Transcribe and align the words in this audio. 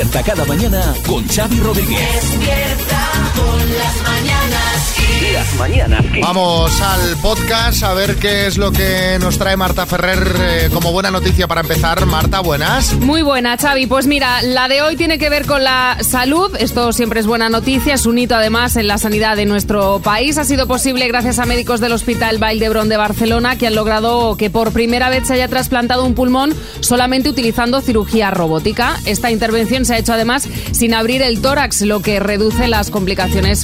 Despierta 0.00 0.22
cada 0.22 0.46
mañana 0.46 0.94
con 1.06 1.28
Xavi 1.28 1.60
Rodríguez. 1.60 3.09
Con 3.34 3.78
las 3.78 4.02
mañanas 4.02 4.94
Kiss. 4.96 5.32
Las 5.32 5.54
mañanas. 5.56 6.04
Vamos 6.20 6.80
al 6.80 7.16
podcast 7.18 7.82
a 7.82 7.94
ver 7.94 8.16
qué 8.16 8.46
es 8.46 8.58
lo 8.58 8.72
que 8.72 9.18
nos 9.20 9.38
trae 9.38 9.56
Marta 9.56 9.86
Ferrer 9.86 10.36
eh, 10.40 10.70
como 10.72 10.92
buena 10.92 11.10
noticia 11.10 11.46
para 11.46 11.60
empezar. 11.60 12.04
Marta, 12.06 12.40
buenas. 12.40 12.94
Muy 12.94 13.22
buena, 13.22 13.56
Xavi. 13.56 13.86
Pues 13.86 14.06
mira, 14.06 14.42
la 14.42 14.68
de 14.68 14.82
hoy 14.82 14.96
tiene 14.96 15.18
que 15.18 15.30
ver 15.30 15.46
con 15.46 15.62
la 15.62 15.98
salud. 16.00 16.54
Esto 16.58 16.92
siempre 16.92 17.20
es 17.20 17.26
buena 17.26 17.48
noticia. 17.48 17.94
Es 17.94 18.06
un 18.06 18.18
hito, 18.18 18.34
además, 18.34 18.76
en 18.76 18.88
la 18.88 18.98
sanidad 18.98 19.36
de 19.36 19.46
nuestro 19.46 20.00
país. 20.00 20.38
Ha 20.38 20.44
sido 20.44 20.66
posible 20.66 21.06
gracias 21.08 21.38
a 21.38 21.46
médicos 21.46 21.80
del 21.80 21.92
Hospital 21.92 22.38
Vall 22.38 22.58
d'Hebron 22.58 22.88
de 22.88 22.96
Barcelona 22.96 23.56
que 23.56 23.66
han 23.66 23.74
logrado 23.74 24.36
que 24.36 24.50
por 24.50 24.72
primera 24.72 25.10
vez 25.10 25.26
se 25.26 25.34
haya 25.34 25.48
trasplantado 25.48 26.04
un 26.04 26.14
pulmón 26.14 26.54
solamente 26.80 27.28
utilizando 27.28 27.80
cirugía 27.80 28.30
robótica. 28.30 28.98
Esta 29.04 29.30
intervención 29.30 29.84
se 29.84 29.94
ha 29.94 29.98
hecho, 29.98 30.12
además, 30.12 30.48
sin 30.72 30.94
abrir 30.94 31.22
el 31.22 31.40
tórax, 31.40 31.82
lo 31.82 32.00
que 32.00 32.18
reduce 32.18 32.66
las 32.66 32.90
complicaciones 32.90 33.09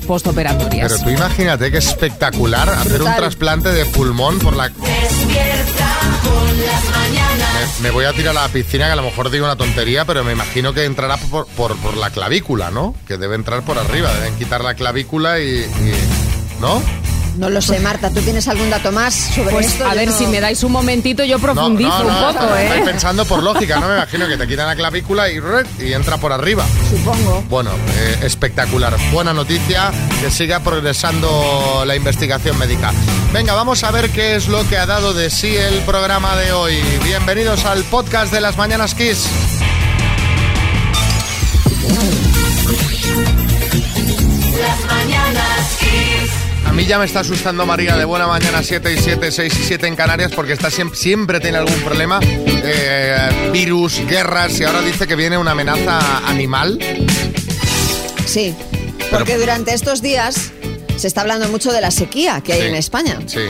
postoperatorias. 0.07 0.93
Pero 0.93 1.05
tú 1.05 1.11
imagínate 1.11 1.71
que 1.71 1.79
espectacular 1.79 2.69
hacer 2.69 3.03
un 3.03 3.15
trasplante 3.15 3.71
de 3.71 3.85
pulmón 3.87 4.39
por 4.39 4.57
la... 4.57 4.69
Despierta 4.69 5.99
con 6.23 6.59
las 6.67 6.85
mañanas. 6.85 7.79
Me, 7.81 7.85
me 7.85 7.91
voy 7.91 8.05
a 8.05 8.13
tirar 8.13 8.37
a 8.37 8.43
la 8.43 8.49
piscina, 8.49 8.87
que 8.87 8.93
a 8.93 8.97
lo 8.97 9.03
mejor 9.03 9.31
digo 9.31 9.45
una 9.45 9.57
tontería, 9.57 10.05
pero 10.05 10.25
me 10.25 10.33
imagino 10.33 10.73
que 10.75 10.85
entrará 10.85 11.17
por, 11.17 11.47
por, 11.49 11.77
por 11.79 11.97
la 11.97 12.11
clavícula, 12.11 12.71
¿no? 12.71 12.95
Que 13.07 13.17
debe 13.19 13.35
entrar 13.35 13.63
por 13.63 13.79
arriba, 13.79 14.13
deben 14.15 14.37
quitar 14.37 14.63
la 14.65 14.75
clavícula 14.75 15.39
y... 15.41 15.45
y- 15.61 16.61
¿No? 16.61 16.81
No 17.37 17.51
lo 17.51 17.61
sé, 17.61 17.79
Marta. 17.81 18.11
¿Tú 18.11 18.21
tienes 18.23 18.49
algún 18.49 18.71
dato 18.71 18.91
más 18.93 19.15
sobre 19.15 19.51
Pues 19.51 19.67
esto? 19.67 19.87
a 19.87 19.95
ver, 19.95 20.09
no- 20.09 20.17
si 20.17 20.27
me 20.27 20.41
dais 20.41 20.63
un 20.65 20.73
momentito, 20.73 21.23
yo 21.25 21.39
profundizo 21.39 22.03
no, 22.03 22.05
no, 22.05 22.29
un 22.29 22.35
poco, 22.35 22.55
estoy 22.57 22.79
¿eh? 22.79 22.83
pensando 22.85 23.25
por 23.27 23.43
lógica, 23.43 23.79
¿no? 23.79 23.89
Me 23.89 23.95
imagino 23.97 24.27
que 24.27 24.37
te 24.37 24.47
quitan 24.47 24.67
la 24.67 24.75
clavícula 24.77 25.31
y, 25.31 25.39
y 25.81 25.93
entra 25.93 26.17
por 26.17 26.33
arriba. 26.33 26.65
Supongo. 26.91 27.45
Bueno, 27.49 27.71
eh, 27.99 28.19
espectacular. 28.23 28.97
Buena 29.13 29.33
noticia, 29.35 29.91
que 30.21 30.31
siga 30.31 30.61
progresando 30.61 31.85
la 31.87 31.95
investigación 31.95 32.59
médica. 32.59 32.93
Venga, 33.33 33.53
vamos 33.55 33.85
a 33.85 33.91
ver 33.91 34.09
qué 34.11 34.37
es 34.37 34.49
lo 34.49 34.67
que 34.69 34.79
ha 34.79 34.87
dado 34.87 35.13
de 35.13 35.29
sí 35.31 35.55
el 35.57 35.81
programa 35.81 36.37
de 36.37 36.53
hoy. 36.53 36.77
Bienvenidos 37.05 37.65
al 37.67 37.83
podcast 37.85 38.33
de 38.33 38.41
las 38.41 38.57
Mañanas 38.57 38.95
Kiss. 38.95 39.27
Las 44.59 44.85
mañanas 44.87 44.87
Kiss. 44.87 44.87
A 44.89 44.96
mí 46.77 46.85
ya 46.85 46.99
me 46.99 47.07
está 47.07 47.21
asustando 47.21 47.65
María 47.65 47.97
de 47.97 48.05
Buena 48.05 48.27
Mañana 48.27 48.63
7 48.63 48.93
y 48.93 48.99
7, 48.99 49.33
6 49.33 49.61
y 49.61 49.65
7 49.65 49.87
en 49.87 49.97
Canarias 49.97 50.31
porque 50.37 50.53
está 50.53 50.71
siempre, 50.71 50.99
siempre 50.99 51.41
tiene 51.41 51.57
algún 51.57 51.81
problema. 51.81 52.21
eh, 52.23 53.51
virus, 53.51 54.03
guerras 54.07 54.61
y 54.61 54.65
ahora 54.65 54.83
dice 54.83 55.07
que 55.07 55.17
viene 55.17 55.39
una 55.39 55.53
amenaza 55.53 56.19
animal. 56.29 56.79
Sí. 58.27 58.55
Porque 59.11 59.39
durante 59.39 59.73
estos 59.73 60.03
días 60.03 60.53
se 60.99 61.07
está 61.07 61.23
hablando 61.23 61.49
mucho 61.49 61.73
de 61.73 61.81
la 61.81 61.91
sequía 61.91 62.43
que 62.43 62.53
hay 62.53 62.61
Sí, 62.61 62.67
en 62.67 62.75
España. 62.75 63.19
Sí. 63.27 63.41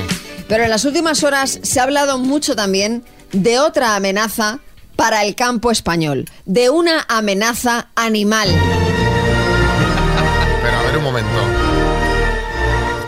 Pero 0.48 0.62
en 0.62 0.70
las 0.70 0.84
últimas 0.84 1.24
horas 1.24 1.58
se 1.62 1.80
ha 1.80 1.82
hablado 1.82 2.18
mucho 2.18 2.54
también 2.54 3.02
de 3.32 3.58
otra 3.58 3.96
amenaza 3.96 4.60
para 4.94 5.24
el 5.24 5.34
campo 5.34 5.72
español. 5.72 6.26
De 6.44 6.70
una 6.70 7.04
amenaza 7.08 7.88
animal. 7.96 8.48
Pero 10.62 10.78
a 10.78 10.82
ver 10.82 10.96
un 10.96 11.02
momento. 11.04 11.55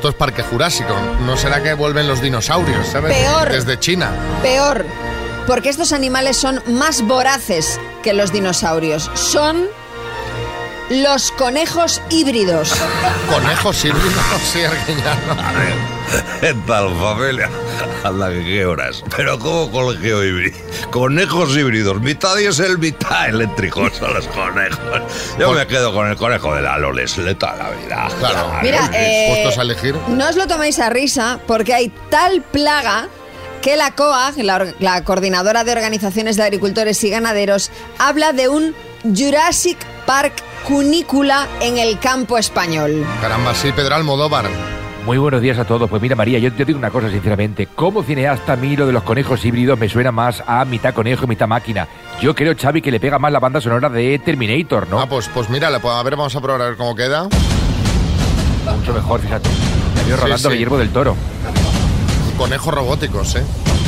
Esto 0.09 0.17
es 0.17 0.27
Parque 0.27 0.43
Jurásico. 0.43 0.95
¿No 1.27 1.37
será 1.37 1.63
que 1.63 1.75
vuelven 1.75 2.09
los 2.09 2.23
dinosaurios, 2.23 2.87
sabes? 2.87 3.15
Peor. 3.15 3.51
Desde 3.51 3.79
China. 3.79 4.11
Peor. 4.41 4.87
Porque 5.47 5.69
estos 5.69 5.93
animales 5.93 6.39
son 6.39 6.63
más 6.67 7.03
voraces 7.03 7.79
que 8.03 8.15
los 8.15 8.33
dinosaurios. 8.33 9.11
Son 9.13 9.67
los 10.91 11.31
conejos 11.33 12.01
híbridos. 12.11 12.73
Conejos 13.31 13.85
híbridos, 13.85 14.15
sí, 14.51 14.63
Arguiñano. 14.63 15.37
¿Qué 16.41 16.55
tal, 16.67 16.95
familia? 16.99 17.51
Anda, 18.05 18.31
que 18.31 18.43
qué 18.43 18.65
horas. 18.65 19.05
Pero 19.15 19.39
¿cómo 19.39 19.71
colegio 19.71 20.25
híbrido? 20.25 20.57
Conejos 20.91 21.57
híbridos. 21.57 22.01
Mitad 22.01 22.37
diésel, 22.37 22.79
mitad 22.79 23.29
eléctricos 23.29 23.97
son 23.97 24.15
los 24.15 24.27
conejos. 24.29 25.03
Yo 25.39 25.53
me 25.53 25.67
quedo 25.67 25.93
con 25.93 26.09
el 26.09 26.17
conejo 26.17 26.55
de 26.55 26.63
la 26.63 26.79
Loles. 26.79 27.19
Le 27.19 27.35
toda 27.35 27.57
la 27.57 27.71
vida. 27.71 28.09
Claro. 28.19 28.53
Mira, 28.63 28.91
eh, 28.95 29.53
a 29.55 29.63
elegir. 29.63 29.95
No 30.09 30.29
os 30.29 30.37
lo 30.37 30.47
toméis 30.47 30.79
a 30.79 30.89
risa 30.89 31.41
porque 31.47 31.75
hay 31.75 31.93
tal 32.09 32.41
plaga 32.41 33.09
que 33.61 33.77
la 33.77 33.91
COAG, 33.91 34.39
la, 34.39 34.73
la 34.79 35.05
Coordinadora 35.05 35.65
de 35.65 35.73
Organizaciones 35.73 36.37
de 36.37 36.45
Agricultores 36.45 37.03
y 37.05 37.11
Ganaderos, 37.11 37.71
habla 37.99 38.33
de 38.33 38.49
un 38.49 38.75
Jurassic 39.03 39.79
Park 40.09 40.33
cunícula 40.67 41.47
en 41.61 41.77
el 41.77 41.99
campo 41.99 42.39
español. 42.39 43.05
Caramba, 43.21 43.55
sí, 43.55 43.73
Pedro 43.73 43.95
Almodóvar. 43.95 44.47
Muy 45.05 45.19
buenos 45.19 45.43
días 45.43 45.59
a 45.59 45.67
todos. 45.67 45.91
Pues 45.91 46.01
mira, 46.01 46.17
María, 46.17 46.39
yo 46.39 46.51
te 46.51 46.65
digo 46.65 46.79
una 46.79 46.89
cosa 46.89 47.11
sinceramente. 47.11 47.67
Como 47.67 48.03
cineasta, 48.03 48.55
a 48.55 48.57
mí 48.57 48.75
lo 48.75 48.87
de 48.87 48.95
los 48.95 49.03
conejos 49.03 49.45
híbridos 49.45 49.79
me 49.79 49.87
suena 49.87 50.11
más 50.11 50.43
a 50.47 50.65
mitad 50.65 50.95
conejo, 50.95 51.27
mitad 51.27 51.47
máquina. 51.47 51.87
Yo 52.23 52.35
creo, 52.35 52.55
Xavi, 52.59 52.81
que 52.81 52.91
le 52.91 53.01
pega 53.01 53.19
más 53.19 53.31
la 53.31 53.39
banda 53.39 53.61
sonora 53.61 53.91
de 53.91 54.19
Terminator, 54.21 54.89
¿no? 54.89 54.99
Ah, 54.99 55.07
pues, 55.07 55.29
pues 55.35 55.51
mira, 55.51 55.69
a 55.69 56.03
ver, 56.03 56.17
vamos 56.17 56.35
a 56.35 56.41
probar 56.41 56.63
a 56.63 56.65
ver 56.69 56.79
cómo 56.79 56.95
queda. 56.97 57.25
Mucho 58.79 58.95
mejor, 58.95 59.21
fíjate. 59.21 59.51
Ya 59.51 60.05
veo 60.07 60.17
Sí, 60.17 60.23
Rolando 60.23 60.49
sí. 60.49 60.55
Guillermo 60.55 60.79
del 60.79 60.89
Toro. 60.89 61.17
Conejos 62.39 62.73
robóticos, 62.73 63.35
¿eh? 63.37 63.43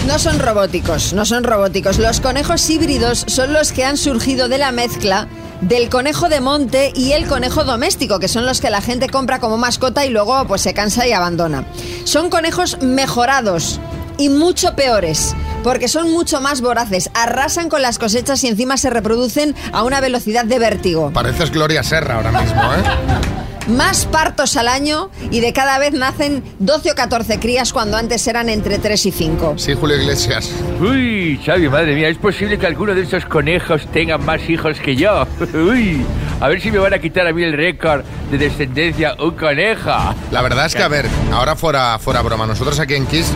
No 0.07 0.19
son 0.19 0.39
robóticos, 0.39 1.15
no 1.15 1.25
son 1.25 1.45
robóticos. 1.45 1.99
Los 1.99 2.21
conejos 2.21 2.69
híbridos 2.69 3.25
son 3.27 3.55
los 3.55 3.73
que 3.73 3.87
han 3.87 3.97
surgido 3.97 4.49
de 4.49 4.59
la 4.59 4.71
mezcla 4.71 5.27
del 5.61 5.89
conejo 5.89 6.29
de 6.29 6.41
monte 6.41 6.93
y 6.95 7.13
el 7.13 7.27
conejo 7.27 7.65
doméstico, 7.65 8.19
que 8.19 8.29
son 8.29 8.47
los 8.47 8.61
que 8.61 8.71
la 8.71 8.81
gente 8.81 9.09
compra 9.09 9.41
como 9.41 9.57
mascota 9.57 10.05
y 10.05 10.11
luego 10.11 10.47
pues 10.47 10.63
se 10.63 10.75
cansa 10.75 11.07
y 11.07 11.13
abandona. 11.13 11.65
Son 12.05 12.31
conejos 12.31 12.79
mejorados 12.81 13.81
y 14.19 14.29
mucho 14.29 14.75
peores, 14.75 15.35
porque 15.63 15.89
son 15.89 16.11
mucho 16.11 16.41
más 16.41 16.61
voraces, 16.61 17.11
arrasan 17.15 17.69
con 17.69 17.83
las 17.83 17.99
cosechas 17.99 18.45
y 18.45 18.49
encima 18.49 18.77
se 18.77 18.91
reproducen 18.91 19.55
a 19.73 19.83
una 19.83 20.01
velocidad 20.01 20.45
de 20.45 20.59
vértigo. 20.59 21.11
Pareces 21.13 21.51
Gloria 21.51 21.83
Serra 21.83 22.17
ahora 22.17 22.33
mismo, 22.33 22.63
¿eh? 22.63 23.41
Más 23.71 24.05
partos 24.07 24.57
al 24.57 24.67
año 24.67 25.11
y 25.31 25.41
de 25.41 25.53
cada 25.53 25.79
vez 25.79 25.93
nacen 25.93 26.43
12 26.59 26.91
o 26.91 26.95
14 26.95 27.39
crías 27.39 27.73
cuando 27.73 27.97
antes 27.97 28.27
eran 28.27 28.49
entre 28.49 28.79
3 28.79 29.07
y 29.07 29.13
5. 29.13 29.55
Sí, 29.57 29.75
Julio 29.75 29.97
Iglesias. 29.97 30.51
Uy, 30.81 31.41
Xavi, 31.45 31.69
madre 31.69 31.95
mía, 31.95 32.09
es 32.09 32.19
posible 32.19 32.59
que 32.59 32.67
alguno 32.67 32.95
de 32.95 33.03
esos 33.03 33.25
conejos 33.27 33.87
tengan 33.93 34.25
más 34.25 34.41
hijos 34.49 34.79
que 34.81 34.97
yo. 34.97 35.25
Uy, 35.55 36.05
a 36.41 36.49
ver 36.49 36.61
si 36.61 36.73
me 36.73 36.79
van 36.79 36.95
a 36.95 36.99
quitar 36.99 37.27
a 37.27 37.33
mí 37.33 37.45
el 37.45 37.53
récord 37.53 38.03
de 38.31 38.39
descendencia 38.39 39.15
un 39.21 39.33
conejo. 39.33 39.91
La 40.33 40.43
verdad 40.43 40.67
es 40.67 40.75
que, 40.75 40.83
a 40.83 40.89
ver, 40.89 41.07
ahora 41.33 41.55
fuera, 41.55 41.99
fuera 41.99 42.23
broma, 42.23 42.47
nosotros 42.47 42.81
aquí 42.81 42.95
en 42.95 43.07
Kiss, 43.07 43.33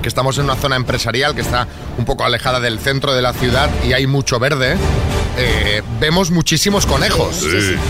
que 0.00 0.08
estamos 0.08 0.38
en 0.38 0.44
una 0.44 0.56
zona 0.56 0.76
empresarial 0.76 1.34
que 1.34 1.40
está 1.40 1.66
un 1.98 2.04
poco 2.04 2.24
alejada 2.24 2.60
del 2.60 2.78
centro 2.78 3.14
de 3.14 3.22
la 3.22 3.32
ciudad 3.32 3.68
y 3.84 3.94
hay 3.94 4.06
mucho 4.06 4.38
verde, 4.38 4.76
eh, 5.36 5.82
vemos 6.00 6.30
muchísimos 6.30 6.84
conejos. 6.86 7.42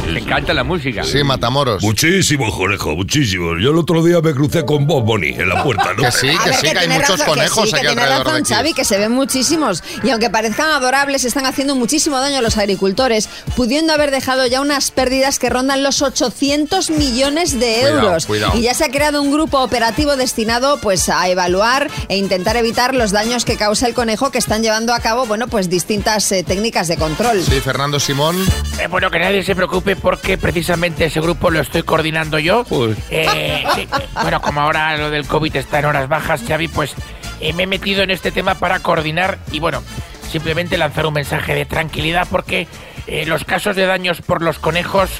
Me 0.07 0.21
encanta 0.21 0.55
la 0.55 0.63
música. 0.65 1.03
Sí, 1.05 1.23
Matamoros. 1.25 1.83
Muchísimos 1.83 2.55
conejos, 2.55 2.95
muchísimos. 2.97 3.57
Yo 3.61 3.71
el 3.71 3.77
otro 3.79 4.03
día 4.05 4.21
me 4.21 4.33
crucé 4.33 4.65
con 4.65 4.87
Bob 4.87 5.05
Bunny 5.05 5.31
en 5.31 5.49
la 5.49 5.63
puerta, 5.65 5.93
¿no? 5.97 6.03
Que 6.05 6.13
sí, 6.13 6.29
A 6.29 6.45
que 6.45 6.51
ver, 6.51 6.59
sí, 6.61 6.71
que 6.71 6.79
hay 6.79 6.89
muchos 6.89 7.09
razón, 7.11 7.25
que 7.27 7.31
conejos 7.31 7.65
sí, 7.65 7.71
que 7.71 7.77
aquí 7.79 7.87
tiene 7.87 8.03
alrededor 8.03 8.27
razón, 8.27 8.43
de 8.43 8.47
Kiss. 8.49 8.57
Xavi, 8.57 8.75
que 8.75 8.85
se 8.85 8.99
ven 8.99 9.13
muchísimos. 9.13 9.83
Y 10.05 10.11
aunque 10.11 10.31
parezcan 10.31 10.71
adorables, 10.71 11.25
están 11.25 11.47
haciendo 11.47 11.75
muchísimo 11.75 12.19
daño 12.21 12.39
a 12.39 12.43
los 12.43 12.57
agricultores, 12.59 13.29
pudiendo 13.57 13.93
haber 13.93 14.11
dejado 14.13 14.47
ya 14.47 14.61
unas 14.61 14.91
pérdidas 14.91 15.39
que 15.39 15.51
rondan 15.51 15.83
los 15.83 16.01
800 16.03 16.91
millones 16.91 17.59
de 17.59 17.73
Cuidado, 17.81 18.03
euros. 18.07 18.27
cuidado. 18.27 18.57
Y 18.59 18.63
ya 18.63 18.75
se 18.75 18.85
ha 18.85 18.89
creado 18.91 19.21
un 19.21 19.33
grupo 19.33 19.59
operativo 19.61 20.17
destinado 20.17 20.79
pues 20.81 21.09
a 21.09 21.29
evaluar 21.29 21.91
e 22.09 22.17
intentar 22.17 22.57
evitar 22.57 22.95
los 22.95 23.11
daños 23.11 23.45
que 23.45 23.57
causa 23.57 23.87
el 23.89 23.95
conejo 23.95 24.31
que 24.31 24.39
están 24.39 24.63
llevando 24.63 24.95
a 24.95 25.01
cabo, 25.01 25.27
bueno, 25.27 25.49
pues 25.49 25.69
distintas 25.69 26.31
eh, 26.33 26.45
técnicas 26.45 26.89
de 26.89 26.97
control. 26.97 27.32
Sí, 27.41 27.61
Fernando 27.61 27.99
Simón. 27.99 28.37
Eh, 28.79 28.87
bueno, 28.89 29.11
que 29.11 29.19
nadie 29.19 29.43
se 29.43 29.55
preocupe 29.55 29.97
porque 29.97 30.37
precisamente 30.37 31.07
ese 31.07 31.21
grupo 31.21 31.51
lo 31.51 31.61
estoy 31.61 31.83
coordinando 31.83 32.39
yo. 32.39 32.65
Uy. 32.71 32.95
Eh, 33.11 33.65
sí, 33.75 33.89
bueno, 34.21 34.41
como 34.41 34.61
ahora 34.61 34.97
lo 34.97 35.11
del 35.11 35.27
COVID 35.27 35.57
está 35.57 35.79
en 35.79 35.87
horas 35.87 36.09
bajas, 36.09 36.43
Xavi, 36.47 36.69
pues 36.69 36.95
eh, 37.41 37.53
me 37.53 37.65
he 37.65 37.67
metido 37.67 38.03
en 38.03 38.11
este 38.11 38.31
tema 38.31 38.55
para 38.55 38.81
coordinar 38.81 39.39
y 39.51 39.59
bueno, 39.59 39.83
simplemente 40.31 40.79
lanzar 40.79 41.07
un 41.07 41.15
mensaje 41.15 41.55
de 41.55 41.65
tranquilidad 41.65 42.29
porque 42.31 42.69
eh, 43.07 43.27
los 43.27 43.45
casos 43.45 43.75
de 43.75 43.85
daños 43.85 44.23
por 44.23 44.43
los 44.43 44.59
conejos 44.59 45.11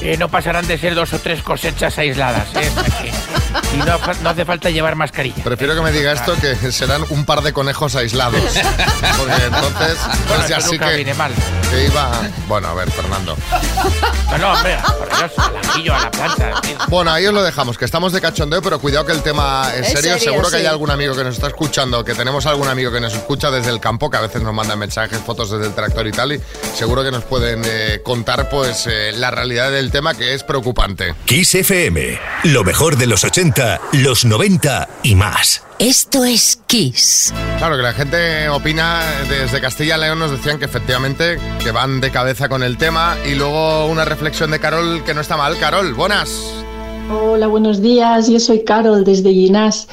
eh, 0.00 0.16
no 0.16 0.28
pasarán 0.28 0.66
de 0.66 0.78
ser 0.78 0.94
dos 0.94 1.12
o 1.12 1.18
tres 1.18 1.42
cosechas 1.42 1.98
aisladas. 1.98 2.48
Y 3.74 3.76
no, 3.78 4.28
hace 4.30 4.44
falta 4.44 4.70
llevar 4.70 4.96
mascarilla. 4.96 5.42
Prefiero 5.42 5.74
que 5.74 5.80
me 5.80 5.92
diga 5.92 6.12
esto 6.12 6.34
que 6.40 6.54
serán 6.72 7.04
un 7.10 7.24
par 7.24 7.42
de 7.42 7.52
conejos 7.52 7.94
aislados. 7.96 8.42
Porque 9.18 9.44
entonces, 9.44 9.98
pues 10.26 10.28
Bueno, 10.28 10.48
ya 10.48 10.60
sí 10.60 10.72
nunca 10.72 10.90
que, 10.90 10.96
viene 10.96 11.14
mal. 11.14 11.32
que 11.70 11.84
iba. 11.86 12.10
Bueno, 12.48 12.68
a 12.68 12.74
ver, 12.74 12.90
Fernando. 12.90 13.36
No, 14.30 14.38
no, 14.38 14.52
hombre, 14.52 14.78
por 14.98 15.08
Dios, 15.18 15.32
al 15.38 15.56
ajillo, 15.56 15.94
a 15.94 16.00
la 16.00 16.62
fin. 16.62 16.76
Bueno, 16.88 17.10
ahí 17.12 17.26
os 17.26 17.34
lo 17.34 17.42
dejamos, 17.42 17.76
que 17.78 17.84
estamos 17.84 18.12
de 18.12 18.20
cachondeo, 18.20 18.62
pero 18.62 18.78
cuidado 18.80 19.04
que 19.06 19.12
el 19.12 19.22
tema 19.22 19.70
es, 19.74 19.86
serio. 19.88 20.14
serio, 20.14 20.18
Seguro 20.18 20.50
que 20.50 20.56
hay 20.56 20.66
algún 20.66 20.90
amigo 20.90 21.14
que 21.14 21.24
nos 21.24 21.34
está 21.34 21.48
escuchando, 21.48 22.04
que 22.04 22.14
tenemos 22.14 22.46
algún 22.46 22.68
amigo 22.68 22.90
que 22.92 23.00
nos 23.00 23.12
escucha 23.14 23.50
desde 23.50 23.70
el 23.70 23.80
campo, 23.80 24.10
que 24.10 24.16
a 24.16 24.20
veces 24.20 24.42
nos 24.42 24.54
manda 24.54 24.74
mensajes, 24.76 25.18
fotos 25.18 25.50
desde 25.50 25.66
el 25.66 25.74
tractor 25.74 26.06
y 26.06 26.12
tal, 26.12 26.32
y 26.32 26.40
seguro 26.76 27.02
que 27.04 27.10
nos 27.10 27.24
pueden 27.24 27.62
eh, 27.64 28.00
contar 28.04 28.48
pues 28.48 28.86
eh, 28.86 29.12
la 29.14 29.30
realidad 29.30 29.70
del 29.70 29.90
tema 29.90 30.14
que 30.14 30.34
es 30.34 30.42
preocupante. 30.44 31.14
Kiss 31.26 31.54
FM. 31.54 32.18
Lo 32.44 32.64
mejor 32.64 32.96
de 32.96 33.06
los 33.06 33.24
80, 33.24 33.61
los 33.92 34.24
90 34.24 34.88
y 35.02 35.14
más. 35.14 35.62
Esto 35.78 36.24
es 36.24 36.60
Kiss. 36.66 37.32
Claro 37.58 37.76
que 37.76 37.82
la 37.82 37.92
gente 37.92 38.48
opina, 38.48 39.00
desde 39.28 39.60
Castilla 39.60 39.96
y 39.96 40.00
León 40.00 40.18
nos 40.18 40.30
decían 40.30 40.58
que 40.58 40.64
efectivamente 40.64 41.38
que 41.62 41.70
van 41.72 42.00
de 42.00 42.10
cabeza 42.10 42.48
con 42.48 42.62
el 42.62 42.78
tema 42.78 43.16
y 43.26 43.34
luego 43.34 43.86
una 43.86 44.04
reflexión 44.04 44.50
de 44.50 44.60
Carol 44.60 45.02
que 45.04 45.14
no 45.14 45.20
está 45.20 45.36
mal. 45.36 45.58
Carol, 45.58 45.92
buenas. 45.94 46.62
Hola, 47.10 47.46
buenos 47.46 47.82
días. 47.82 48.28
Yo 48.28 48.38
soy 48.38 48.64
Carol 48.64 49.04
desde 49.04 49.32
Ginás. 49.32 49.88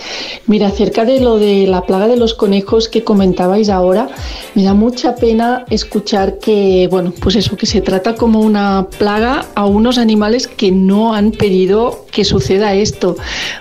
Mira, 0.45 0.68
acerca 0.68 1.06
de 1.06 1.19
lo 1.19 1.38
de 1.38 1.68
la 1.68 1.86
plaga 1.86 2.07
de 2.07 2.16
los 2.16 2.33
conejos 2.33 2.88
que 2.88 3.04
comentabais 3.04 3.69
ahora, 3.69 4.10
me 4.56 4.63
da 4.63 4.74
mucha 4.74 5.16
pena 5.16 5.66
escuchar 5.69 6.38
que, 6.38 6.88
bueno, 6.89 7.12
pues 7.19 7.36
eso, 7.36 7.57
que 7.57 7.66
se 7.66 7.81
trata 7.81 8.16
como 8.16 8.39
una 8.39 8.88
plaga 8.98 9.45
a 9.56 9.66
unos 9.66 9.98
animales 9.98 10.48
que 10.48 10.71
no 10.71 11.13
han 11.13 11.31
pedido 11.31 12.06
que 12.11 12.25
suceda 12.25 12.73
esto. 12.73 13.15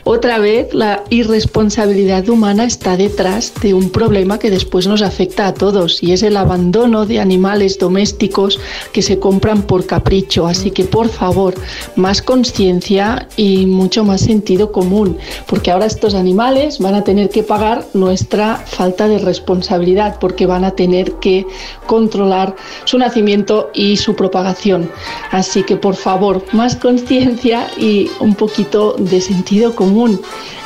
Otra 0.04 0.38
vez, 0.38 0.72
la 0.74 1.04
irresponsabilidad 1.10 2.28
humana 2.28 2.64
está 2.64 2.96
detrás 2.96 3.52
de 3.60 3.74
un 3.74 3.90
problema 3.90 4.38
que 4.38 4.50
después 4.50 4.86
nos 4.86 5.02
afecta 5.02 5.46
a 5.46 5.54
todos 5.54 6.02
y 6.02 6.12
es 6.12 6.22
el 6.22 6.36
abandono 6.36 7.06
de 7.06 7.20
animales 7.20 7.78
domésticos 7.78 8.58
que 8.92 9.02
se 9.02 9.18
compran 9.18 9.62
por 9.62 9.86
capricho. 9.86 10.46
Así 10.46 10.70
que, 10.70 10.84
por 10.84 11.08
favor, 11.08 11.54
más 11.96 12.22
conciencia 12.22 13.28
y 13.36 13.66
mucho 13.66 14.04
más 14.04 14.20
sentido 14.20 14.72
común, 14.72 15.18
porque 15.46 15.70
ahora 15.70 15.86
estos 15.86 16.14
animales 16.14 16.78
van 16.78 16.94
a 16.94 17.04
tener 17.04 17.28
que 17.28 17.42
pagar 17.42 17.86
nuestra 17.94 18.56
falta 18.56 19.08
de 19.08 19.18
responsabilidad, 19.18 20.18
porque 20.18 20.46
van 20.46 20.64
a 20.64 20.72
tener 20.72 21.12
que 21.14 21.46
controlar 21.86 22.54
su 22.84 22.98
nacimiento 22.98 23.70
y 23.74 23.96
su 23.96 24.14
propagación. 24.14 24.90
Así 25.30 25.62
que, 25.62 25.76
por 25.76 25.96
favor, 25.96 26.44
más 26.52 26.76
conciencia 26.76 27.68
y 27.78 28.10
un 28.20 28.34
poquito 28.38 28.96
de 28.98 29.20
sentido 29.20 29.74
común. 29.74 30.20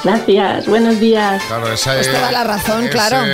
Gracias, 0.04 0.66
buenos 0.66 1.00
días. 1.00 1.42
Claro, 1.48 1.72
esa 1.72 1.94
Pues 1.94 2.06
toda 2.12 2.30
la 2.30 2.44
razón, 2.44 2.86
claro. 2.88 3.24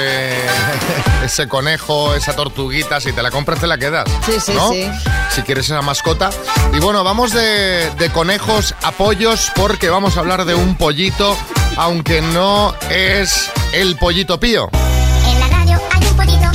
Ese 1.25 1.49
conejo, 1.49 2.14
esa 2.14 2.35
tortuguita, 2.35 3.00
si 3.00 3.12
te 3.12 3.23
la 3.23 3.31
compras 3.31 3.61
te 3.61 3.67
la 3.67 3.76
quedas. 3.76 4.08
Sí, 4.25 4.32
sí, 4.40 4.52
¿no? 4.55 4.70
sí. 4.70 4.88
Si 5.35 5.43
quieres 5.43 5.67
esa 5.67 5.82
mascota. 5.82 6.31
Y 6.73 6.79
bueno, 6.81 7.05
vamos 7.05 7.32
de, 7.32 7.90
de 7.99 8.11
conejos 8.11 8.75
a 8.82 8.93
pollos 8.93 9.50
porque 9.55 9.90
vamos 9.90 10.17
a 10.17 10.20
hablar 10.20 10.44
de 10.46 10.55
un 10.55 10.76
pollito, 10.76 11.37
aunque 11.76 12.23
no 12.23 12.75
es 12.91 13.50
el 13.73 13.96
pollito 13.96 14.41
pío. 14.41 14.70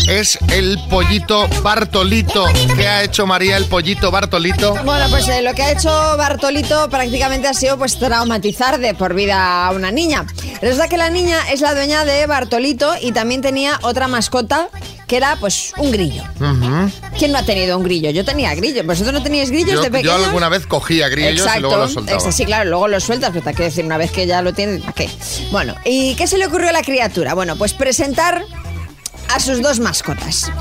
Es 0.07 0.37
el 0.51 0.77
pollito 0.89 1.47
Bartolito. 1.63 2.45
¿Qué 2.75 2.87
ha 2.87 3.03
hecho 3.03 3.25
María 3.25 3.55
el 3.57 3.65
pollito 3.65 4.11
Bartolito? 4.11 4.75
Bueno, 4.83 5.05
pues 5.09 5.27
eh, 5.29 5.41
lo 5.41 5.53
que 5.53 5.63
ha 5.63 5.71
hecho 5.71 5.89
Bartolito 6.17 6.89
prácticamente 6.89 7.47
ha 7.47 7.53
sido 7.53 7.77
pues 7.77 7.97
traumatizar 7.97 8.79
de 8.79 8.93
por 8.95 9.13
vida 9.13 9.65
a 9.65 9.71
una 9.71 9.91
niña. 9.91 10.25
Resulta 10.61 10.89
que 10.89 10.97
la 10.97 11.09
niña 11.09 11.37
es 11.51 11.61
la 11.61 11.73
dueña 11.73 12.03
de 12.03 12.25
Bartolito 12.27 12.93
y 13.01 13.11
también 13.13 13.41
tenía 13.41 13.79
otra 13.81 14.07
mascota 14.07 14.67
que 15.07 15.17
era 15.17 15.37
pues 15.39 15.73
un 15.77 15.91
grillo. 15.91 16.23
Ujú. 16.35 16.91
¿Quién 17.17 17.31
no 17.31 17.37
ha 17.37 17.43
tenido 17.43 17.77
un 17.77 17.83
grillo? 17.83 18.09
Yo 18.09 18.25
tenía 18.25 18.53
grillo. 18.55 18.83
¿Vosotros 18.83 19.13
no 19.13 19.23
teníais 19.23 19.51
grillos 19.51 19.75
Yo, 19.75 19.79
de 19.81 19.85
yo 19.87 19.91
pequeños? 19.91 20.25
alguna 20.25 20.49
vez 20.49 20.67
cogía 20.67 21.07
grillos 21.07 21.39
Exacto. 21.39 21.59
y 21.59 21.61
luego 21.61 21.77
los 21.77 21.93
soltaba. 21.93 22.17
Este, 22.17 22.31
sí, 22.33 22.45
claro, 22.45 22.69
luego 22.69 22.87
los 22.89 23.03
sueltas, 23.03 23.31
pero 23.31 23.43
te 23.43 23.51
quiero 23.51 23.65
decir, 23.65 23.85
una 23.85 23.97
vez 23.97 24.11
que 24.11 24.27
ya 24.27 24.41
lo 24.41 24.53
tienes, 24.53 24.81
¿para 24.81 24.93
qué? 24.93 25.09
Bueno, 25.51 25.75
¿y 25.85 26.13
qué 26.15 26.27
se 26.27 26.37
le 26.37 26.45
ocurrió 26.47 26.69
a 26.69 26.73
la 26.73 26.81
criatura? 26.83 27.33
Bueno, 27.33 27.55
pues 27.55 27.73
presentar 27.73 28.43
a 29.33 29.39
sus 29.39 29.61
dos 29.61 29.79
mascotas. 29.79 30.51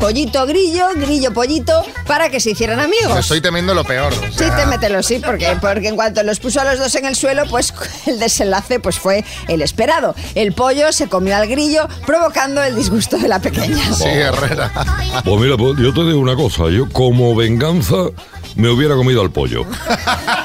Pollito 0.00 0.44
grillo, 0.46 0.86
grillo 0.96 1.32
pollito, 1.32 1.82
para 2.06 2.28
que 2.28 2.40
se 2.40 2.50
hicieran 2.50 2.80
amigos. 2.80 3.14
Me 3.14 3.20
estoy 3.20 3.40
temiendo 3.40 3.74
lo 3.74 3.84
peor. 3.84 4.12
o 4.12 4.16
Sí, 4.32 4.38
sea, 4.38 4.56
te 4.56 4.66
mételo, 4.66 5.02
sí, 5.02 5.20
porque, 5.24 5.56
porque 5.60 5.88
en 5.88 5.96
cuanto 5.96 6.22
los 6.22 6.40
puso 6.40 6.60
a 6.60 6.64
los 6.64 6.78
dos 6.78 6.94
en 6.96 7.06
el 7.06 7.16
suelo, 7.16 7.44
pues 7.48 7.72
el 8.06 8.18
desenlace 8.18 8.80
pues 8.80 8.98
fue 8.98 9.24
el 9.48 9.62
esperado. 9.62 10.14
El 10.34 10.52
pollo 10.52 10.92
se 10.92 11.08
comió 11.08 11.36
al 11.36 11.46
grillo, 11.48 11.88
provocando 12.06 12.62
el 12.62 12.74
disgusto 12.76 13.16
de 13.18 13.28
la 13.28 13.38
pequeña. 13.40 13.82
Sí, 13.94 14.08
Herrera. 14.08 14.70
Pues 15.24 15.40
mira, 15.40 15.56
pues 15.56 15.76
yo 15.78 15.94
te 15.94 16.00
digo 16.04 16.18
una 16.18 16.34
cosa, 16.36 16.68
yo 16.68 16.88
como 16.90 17.34
venganza 17.34 17.94
me 18.56 18.68
hubiera 18.68 18.94
comido 18.96 19.22
al 19.22 19.30
pollo. 19.30 19.64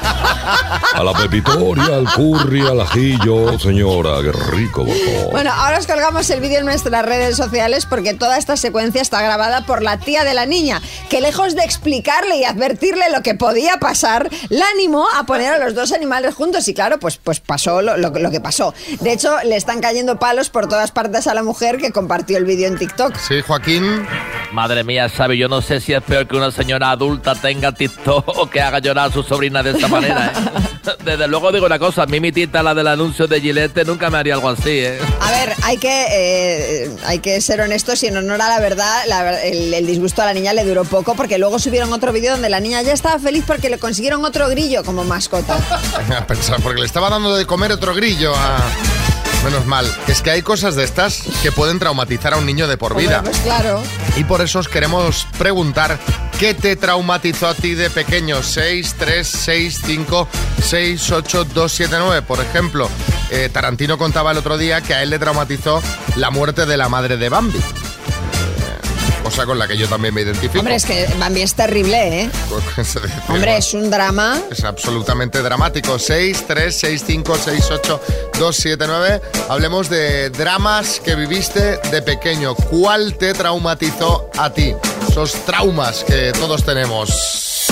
A 0.94 1.02
la 1.04 1.12
pepitoria, 1.12 1.84
al 1.84 2.12
curry, 2.14 2.60
al 2.62 2.80
ajillo, 2.80 3.58
señora, 3.58 4.20
qué 4.22 4.32
rico, 4.32 4.84
por 4.84 4.94
favor. 4.96 5.30
Bueno, 5.32 5.52
ahora 5.52 5.78
os 5.78 5.86
colgamos 5.86 6.28
el 6.30 6.40
vídeo 6.40 6.58
en 6.60 6.64
nuestras 6.66 7.04
redes 7.04 7.36
sociales 7.36 7.86
porque 7.86 8.14
toda 8.14 8.38
esta 8.38 8.56
secuencia 8.56 9.02
está 9.02 9.22
grabada 9.22 9.64
por 9.66 9.82
la 9.82 9.98
tía 9.98 10.24
de 10.24 10.34
la 10.34 10.46
niña, 10.46 10.80
que 11.08 11.20
lejos 11.20 11.54
de 11.54 11.62
explicarle 11.62 12.36
y 12.38 12.44
advertirle 12.44 13.10
lo 13.14 13.22
que 13.22 13.34
podía 13.34 13.76
pasar, 13.78 14.28
la 14.48 14.64
animó 14.74 15.06
a 15.16 15.24
poner 15.24 15.52
a 15.54 15.58
los 15.58 15.74
dos 15.74 15.92
animales 15.92 16.34
juntos 16.34 16.66
y 16.68 16.74
claro, 16.74 16.98
pues, 16.98 17.16
pues 17.18 17.40
pasó 17.40 17.82
lo, 17.82 17.96
lo- 17.96 18.10
lo 18.10 18.30
que 18.30 18.40
pasó. 18.40 18.74
De 19.00 19.12
hecho, 19.12 19.34
le 19.44 19.56
están 19.56 19.80
cayendo 19.80 20.18
palos 20.18 20.50
por 20.50 20.68
todas 20.68 20.90
partes 20.90 21.26
a 21.26 21.34
la 21.34 21.42
mujer 21.42 21.78
que 21.78 21.92
compartió 21.92 22.36
el 22.38 22.44
vídeo 22.44 22.66
en 22.68 22.76
TikTok. 22.78 23.16
Sí, 23.16 23.40
Joaquín. 23.46 24.06
Madre 24.52 24.82
mía, 24.82 25.08
Xavi, 25.08 25.38
yo 25.38 25.48
no 25.48 25.62
sé 25.62 25.80
si 25.80 25.92
es 25.92 26.02
peor 26.02 26.26
que 26.26 26.36
una 26.36 26.50
señora 26.50 26.90
adulta 26.90 27.34
tenga 27.36 27.72
TikTok 27.72 28.26
o 28.36 28.50
que 28.50 28.60
haga 28.60 28.80
llorar 28.80 29.08
a 29.10 29.12
su 29.12 29.22
sobrina 29.22 29.62
de 29.62 29.70
esta 29.70 29.86
manera, 29.86 30.26
¿eh? 30.26 30.29
Desde 31.04 31.28
luego 31.28 31.52
digo 31.52 31.66
una 31.66 31.78
cosa, 31.78 32.02
a 32.02 32.06
mí 32.06 32.20
mi 32.20 32.32
tita, 32.32 32.62
la 32.62 32.74
del 32.74 32.86
anuncio 32.88 33.26
de 33.26 33.40
Gillette, 33.40 33.84
nunca 33.86 34.10
me 34.10 34.18
haría 34.18 34.34
algo 34.34 34.48
así, 34.48 34.70
¿eh? 34.70 34.98
A 35.20 35.30
ver, 35.30 35.52
hay 35.62 35.76
que, 35.78 36.06
eh, 36.10 36.90
hay 37.06 37.18
que 37.20 37.40
ser 37.40 37.60
honestos 37.60 38.02
y 38.02 38.06
en 38.08 38.16
honor 38.16 38.40
a 38.42 38.48
la 38.48 38.60
verdad, 38.60 39.02
la 39.06 39.22
ver- 39.22 39.40
el, 39.44 39.72
el 39.74 39.86
disgusto 39.86 40.22
a 40.22 40.26
la 40.26 40.32
niña 40.34 40.52
le 40.52 40.64
duró 40.64 40.84
poco 40.84 41.14
porque 41.14 41.38
luego 41.38 41.58
subieron 41.58 41.92
otro 41.92 42.12
vídeo 42.12 42.32
donde 42.32 42.48
la 42.48 42.60
niña 42.60 42.82
ya 42.82 42.92
estaba 42.92 43.18
feliz 43.18 43.44
porque 43.46 43.70
le 43.70 43.78
consiguieron 43.78 44.24
otro 44.24 44.48
grillo 44.48 44.84
como 44.84 45.04
mascota. 45.04 45.56
A 46.18 46.26
pensar, 46.26 46.60
porque 46.62 46.80
le 46.80 46.86
estaba 46.86 47.08
dando 47.10 47.34
de 47.36 47.46
comer 47.46 47.72
otro 47.72 47.94
grillo 47.94 48.34
a... 48.34 48.58
Menos 49.44 49.64
mal, 49.66 49.86
es 50.06 50.20
que 50.20 50.30
hay 50.30 50.42
cosas 50.42 50.76
de 50.76 50.84
estas 50.84 51.22
que 51.42 51.50
pueden 51.50 51.78
traumatizar 51.78 52.34
a 52.34 52.36
un 52.36 52.44
niño 52.44 52.68
de 52.68 52.76
por 52.76 52.94
vida. 52.94 53.22
pues 53.22 53.38
claro. 53.38 53.82
Y 54.16 54.24
por 54.24 54.42
eso 54.42 54.58
os 54.58 54.68
queremos 54.68 55.26
preguntar 55.38 55.98
qué 56.38 56.52
te 56.52 56.76
traumatizó 56.76 57.48
a 57.48 57.54
ti 57.54 57.74
de 57.74 57.88
pequeño. 57.88 58.42
6, 58.42 58.96
3, 58.98 59.26
6, 59.26 59.80
5, 59.86 60.28
6, 60.62 61.10
8, 61.12 61.44
2, 61.54 61.72
7, 61.72 61.96
9. 61.98 62.22
Por 62.22 62.40
ejemplo, 62.40 62.88
eh, 63.30 63.48
Tarantino 63.50 63.96
contaba 63.96 64.32
el 64.32 64.38
otro 64.38 64.58
día 64.58 64.82
que 64.82 64.92
a 64.94 65.02
él 65.02 65.10
le 65.10 65.18
traumatizó 65.18 65.82
la 66.16 66.30
muerte 66.30 66.66
de 66.66 66.76
la 66.76 66.90
madre 66.90 67.16
de 67.16 67.28
Bambi. 67.30 67.60
Cosa 69.30 69.46
con 69.46 69.60
la 69.60 69.68
que 69.68 69.76
yo 69.76 69.86
también 69.86 70.12
me 70.12 70.22
identifico. 70.22 70.58
Hombre, 70.58 70.74
es 70.74 70.84
que 70.84 71.06
Bambi 71.16 71.42
es 71.42 71.54
terrible, 71.54 72.22
¿eh? 72.22 72.30
Hombre, 73.28 73.58
es 73.58 73.74
un 73.74 73.88
drama. 73.88 74.40
Es 74.50 74.64
absolutamente 74.64 75.40
dramático. 75.40 76.00
6, 76.00 76.46
3, 76.48 76.76
6, 76.76 77.04
5, 77.06 77.38
6, 77.44 77.68
8, 77.70 78.00
2, 78.40 78.56
7, 78.56 78.84
9. 78.88 79.20
Hablemos 79.48 79.88
de 79.88 80.30
dramas 80.30 80.98
que 80.98 81.14
viviste 81.14 81.78
de 81.92 82.02
pequeño. 82.02 82.56
¿Cuál 82.56 83.14
te 83.18 83.32
traumatizó 83.32 84.28
a 84.36 84.52
ti? 84.52 84.74
Esos 85.08 85.32
traumas 85.46 86.02
que 86.02 86.32
todos 86.32 86.64
tenemos. 86.64 87.68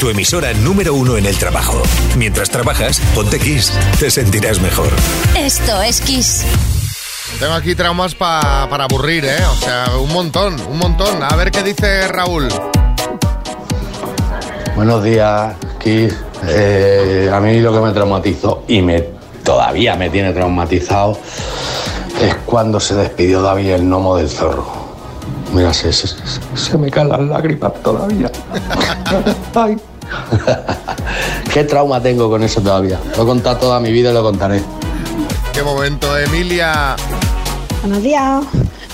Tu 0.00 0.08
emisora 0.08 0.54
número 0.54 0.94
uno 0.94 1.18
en 1.18 1.26
el 1.26 1.36
trabajo. 1.36 1.82
Mientras 2.16 2.48
trabajas, 2.48 3.02
ponte 3.14 3.38
Kiss. 3.38 3.70
Te 4.00 4.10
sentirás 4.10 4.62
mejor. 4.62 4.88
Esto 5.36 5.82
es 5.82 6.00
Kiss. 6.00 6.42
Tengo 7.38 7.54
aquí 7.54 7.74
traumas 7.74 8.14
pa- 8.14 8.66
para 8.70 8.84
aburrir, 8.84 9.24
¿eh? 9.24 9.36
O 9.50 9.54
sea, 9.56 9.86
un 10.00 10.12
montón, 10.12 10.56
un 10.70 10.78
montón. 10.78 11.22
A 11.22 11.34
ver 11.36 11.50
qué 11.50 11.62
dice 11.62 12.06
Raúl. 12.08 12.48
Buenos 14.76 15.02
días, 15.02 15.54
Kiss. 15.80 16.14
Eh, 16.46 17.30
a 17.32 17.40
mí 17.40 17.58
lo 17.60 17.72
que 17.72 17.80
me 17.80 17.92
traumatizó 17.92 18.64
y 18.68 18.80
me 18.82 19.00
todavía 19.44 19.96
me 19.96 20.08
tiene 20.10 20.32
traumatizado 20.32 21.18
es 22.20 22.34
cuando 22.46 22.78
se 22.78 22.94
despidió 22.94 23.42
David 23.42 23.70
el 23.70 23.82
gnomo 23.82 24.16
del 24.16 24.28
zorro. 24.28 24.66
Mira, 25.52 25.74
se, 25.74 25.92
se- 25.92 26.14
se 26.54 26.78
me 26.78 26.90
caen 26.90 27.08
las 27.08 27.20
lágrimas 27.20 27.72
todavía. 27.82 28.30
Ay. 29.54 29.76
¿Qué 31.52 31.64
trauma 31.64 32.00
tengo 32.00 32.30
con 32.30 32.42
eso 32.44 32.60
todavía? 32.60 32.98
Lo 33.16 33.24
he 33.24 33.26
contado 33.26 33.56
toda 33.56 33.80
mi 33.80 33.90
vida 33.90 34.10
y 34.10 34.14
lo 34.14 34.22
contaré. 34.22 34.62
Qué 35.52 35.62
momento, 35.62 36.16
Emilia. 36.18 36.96
Buenos 37.82 38.02
días. 38.02 38.44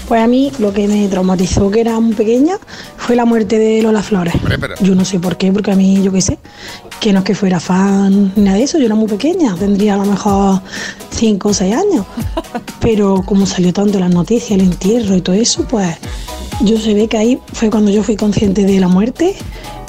Pues 0.09 0.23
a 0.23 0.27
mí 0.27 0.51
lo 0.59 0.73
que 0.73 0.89
me 0.89 1.07
traumatizó, 1.09 1.71
que 1.71 1.81
era 1.83 2.01
muy 2.01 2.15
pequeña, 2.15 2.55
fue 2.97 3.15
la 3.15 3.27
muerte 3.27 3.59
de 3.59 3.83
Lola 3.83 4.03
Flores. 4.03 4.33
pero- 4.59 4.75
Yo 4.81 4.95
no 4.95 5.05
sé 5.05 5.21
por 5.21 5.37
qué, 5.37 5.53
porque 5.53 5.71
a 5.73 5.77
mí, 5.77 6.03
yo 6.03 6.11
qué 6.13 6.21
sé. 6.23 6.39
que 7.01 7.13
no 7.13 7.21
es 7.21 7.25
que 7.25 7.35
fuera 7.37 7.61
fan 7.61 8.33
ni 8.35 8.43
nada 8.43 8.57
de 8.57 8.65
eso, 8.65 8.77
yo 8.79 8.87
era 8.87 8.97
muy 8.97 9.07
pequeña, 9.07 9.55
tendría 9.55 9.95
a 9.95 9.99
lo 9.99 10.05
mejor 10.05 10.61
5 11.11 11.51
o 11.51 11.55
6 11.55 11.73
años. 11.77 12.05
Pero 12.81 13.23
como 13.25 13.47
salió 13.47 13.73
tanto 13.73 14.01
las 14.01 14.11
noticias, 14.11 14.51
el 14.53 14.63
entierro 14.63 15.15
y 15.15 15.21
todo 15.21 15.37
eso, 15.37 15.63
pues 15.69 15.97
yo 16.63 16.77
se 16.81 16.95
ve 16.95 17.07
que 17.07 17.17
ahí 17.19 17.39
fue 17.53 17.71
cuando 17.71 17.91
yo 17.93 18.03
fui 18.03 18.17
consciente 18.17 18.65
de 18.65 18.81
la 18.81 18.89
muerte 18.89 19.37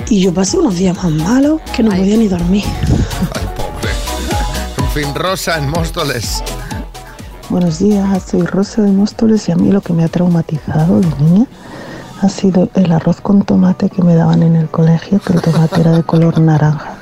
y 0.08 0.20
yo 0.22 0.32
pasé 0.34 0.60
unos 0.60 0.75
días 0.75 0.96
más 0.98 1.12
malos 1.12 1.62
que 1.75 1.82
no 1.82 1.89
podía 1.89 2.15
ni 2.18 2.27
dormir. 2.27 2.65
En 4.77 4.89
fin, 4.94 5.15
Rosa 5.15 5.58
en 5.58 5.70
Móstoles. 5.70 6.44
Buenos 7.50 7.79
días, 7.79 8.22
soy 8.29 8.44
Rosa 8.44 8.84
de 8.84 8.91
Móstoles 8.91 9.50
y 9.50 9.51
a 9.51 9.56
mí 9.56 9.72
lo 9.72 9.82
que 9.82 9.91
me 9.91 10.03
ha 10.03 10.08
traumatizado 10.08 11.00
de 11.00 11.08
niña 11.20 11.48
ha 12.22 12.29
sido 12.29 12.70
el 12.75 12.91
arroz 12.91 13.22
con 13.22 13.41
tomate 13.41 13.89
que 13.89 14.03
me 14.03 14.13
daban 14.13 14.44
en 14.44 14.56
el 14.56 14.70
colegio, 14.70 15.20
que 15.20 15.34
el 15.34 15.41
tomate 15.41 15.82
era 15.82 15.94
de 15.94 16.03
color 16.03 16.39
naranja. 16.39 16.94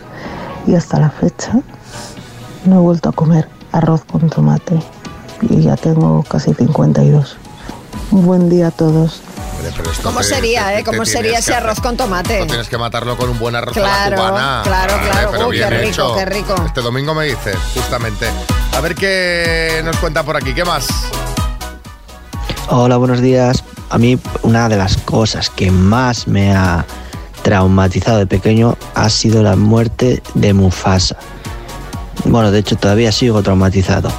Y 0.65 0.75
hasta 0.75 1.01
la 1.01 1.09
fecha 1.09 1.59
no 2.63 2.77
he 2.77 2.81
vuelto 2.81 3.09
a 3.09 3.11
comer 3.11 3.49
arroz 3.73 4.05
con 4.05 4.29
tomate 4.29 4.79
y 5.41 5.63
ya 5.63 5.75
tengo 5.75 6.23
casi 6.23 6.53
52. 6.53 7.35
Un 8.11 8.25
buen 8.25 8.49
día 8.49 8.67
a 8.67 8.71
todos. 8.71 9.21
Hombre, 9.67 9.73
pero 9.77 9.91
esto 9.91 10.03
¿Cómo 10.03 10.19
te- 10.19 10.25
sería, 10.25 10.67
te- 10.67 10.79
eh? 10.79 10.83
¿Cómo 10.83 11.05
sería 11.05 11.39
ese 11.39 11.53
arroz 11.53 11.79
con 11.79 11.97
tomate? 11.97 12.39
No 12.39 12.47
tienes 12.47 12.69
que 12.69 12.77
matarlo 12.77 13.17
con 13.17 13.29
un 13.29 13.37
buen 13.39 13.55
arroz 13.55 13.75
a 13.77 13.79
Claro, 13.79 14.15
la 14.15 14.15
cubana. 14.29 14.61
claro, 14.63 14.93
Vale, 14.97 15.09
claro. 15.09 15.31
Pero 15.31 15.47
Uy, 15.49 15.57
qué 15.57 15.69
rico, 15.69 15.89
hecho. 15.89 16.15
qué 16.15 16.25
rico. 16.25 16.55
Este 16.65 16.81
domingo 16.81 17.13
me 17.13 17.25
dice, 17.25 17.53
justamente. 17.73 18.27
A 18.75 18.79
ver 18.81 18.95
qué 18.95 19.81
nos 19.83 19.95
cuenta 19.97 20.23
por 20.23 20.37
aquí. 20.37 20.53
¿Qué 20.53 20.63
más? 20.63 20.87
Hola, 22.69 22.97
buenos 22.97 23.21
días. 23.21 23.63
A 23.89 23.97
mí 23.97 24.19
una 24.43 24.67
de 24.69 24.75
las 24.77 24.97
cosas 24.97 25.49
que 25.49 25.71
más 25.71 26.27
me 26.27 26.53
ha 26.55 26.85
traumatizado 27.41 28.17
de 28.19 28.27
pequeño 28.27 28.77
ha 28.95 29.09
sido 29.09 29.41
la 29.43 29.55
muerte 29.55 30.21
de 30.33 30.53
Mufasa. 30.53 31.15
Bueno, 32.25 32.51
de 32.51 32.59
hecho 32.59 32.75
todavía 32.75 33.11
sigo 33.11 33.41
traumatizado. 33.41 34.11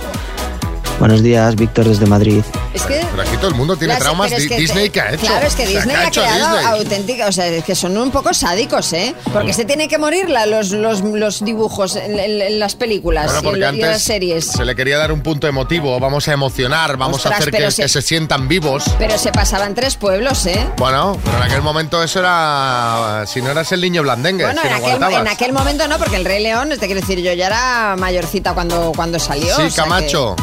Buenos 0.98 1.22
días, 1.22 1.54
Víctor 1.56 1.84
desde 1.86 2.06
Madrid. 2.06 2.42
Es 2.78 2.86
que 2.86 3.06
Pero 3.10 3.22
aquí 3.22 3.36
todo 3.38 3.48
el 3.48 3.54
mundo 3.54 3.76
tiene 3.76 3.94
Las- 3.94 4.02
traumas. 4.02 4.30
es 4.32 4.46
que 4.46 4.56
Disney, 4.56 4.90
¿qué 4.90 5.00
ha 5.00 5.10
hecho? 5.12 5.26
Claro, 5.26 5.46
es 5.46 5.54
que 5.54 5.66
Disney 5.66 5.96
¿qué 5.96 6.02
ha 6.02 6.06
ha 6.06 6.10
creado 6.10 6.58
auténtica, 6.76 7.26
o 7.26 7.32
sea, 7.32 7.46
es 7.46 7.64
que 7.64 7.74
son 7.74 7.96
un 7.96 8.10
poco 8.10 8.32
sádicos, 8.32 8.92
¿eh? 8.92 9.14
Porque 9.32 9.52
se 9.52 9.64
tienen 9.64 9.88
que 9.88 9.98
morir 9.98 10.28
la- 10.30 10.46
los, 10.46 10.70
los, 10.70 11.00
los 11.00 11.44
dibujos 11.44 11.96
en, 11.96 12.18
en- 12.18 12.40
en 12.42 12.58
las 12.58 12.74
películas 12.76 13.32
Bueno, 13.42 13.56
y, 13.56 13.62
en, 13.62 13.68
en 13.74 13.80
las 13.80 13.88
antes 13.90 14.02
series. 14.04 14.46
se 14.46 14.64
le 14.64 14.74
quería 14.76 14.98
dar 14.98 15.12
un 15.12 15.22
punto 15.22 15.46
emotivo. 15.46 15.98
Vamos 15.98 16.28
a 16.28 16.32
emocionar, 16.32 16.96
vamos 16.96 17.16
Ostras, 17.16 17.34
a 17.34 17.36
hacer 17.38 17.50
que, 17.52 17.70
se- 17.70 17.82
que 17.82 17.88
se 17.88 18.02
sientan 18.02 18.46
vivos. 18.48 18.84
Pero 18.98 19.18
se 19.18 19.32
pasaban 19.32 19.74
tres 19.74 19.96
pueblos, 19.96 20.46
¿eh? 20.46 20.66
Bueno, 20.76 21.18
pero 21.24 21.36
en 21.38 21.42
aquel 21.42 21.62
momento 21.62 22.02
eso 22.02 22.20
era. 22.20 23.24
Si 23.26 23.42
no 23.42 23.50
eras 23.50 23.72
el 23.72 23.80
niño 23.80 24.02
blandengue, 24.02 24.44
Bueno, 24.44 24.60
si 24.62 24.68
en 24.68 24.72
no 24.72 24.76
aquel, 24.78 24.90
aguantabas. 24.94 25.20
en 25.26 25.28
aquel 25.28 25.52
momento 25.52 25.88
no, 25.88 25.98
porque 25.98 26.16
el 26.16 26.24
Rey 26.24 26.42
León, 26.42 26.68
te 26.70 26.86
quiero 26.86 27.00
decir, 27.00 27.18
yo 27.20 27.32
ya 27.32 27.46
era 27.46 27.96
mayorcita 27.98 28.52
cuando, 28.54 28.92
cuando 28.94 29.18
salió. 29.18 29.56
Sí, 29.56 29.62
o 29.62 29.70
sea 29.70 29.84
que- 29.84 29.90
Camacho. 29.90 30.36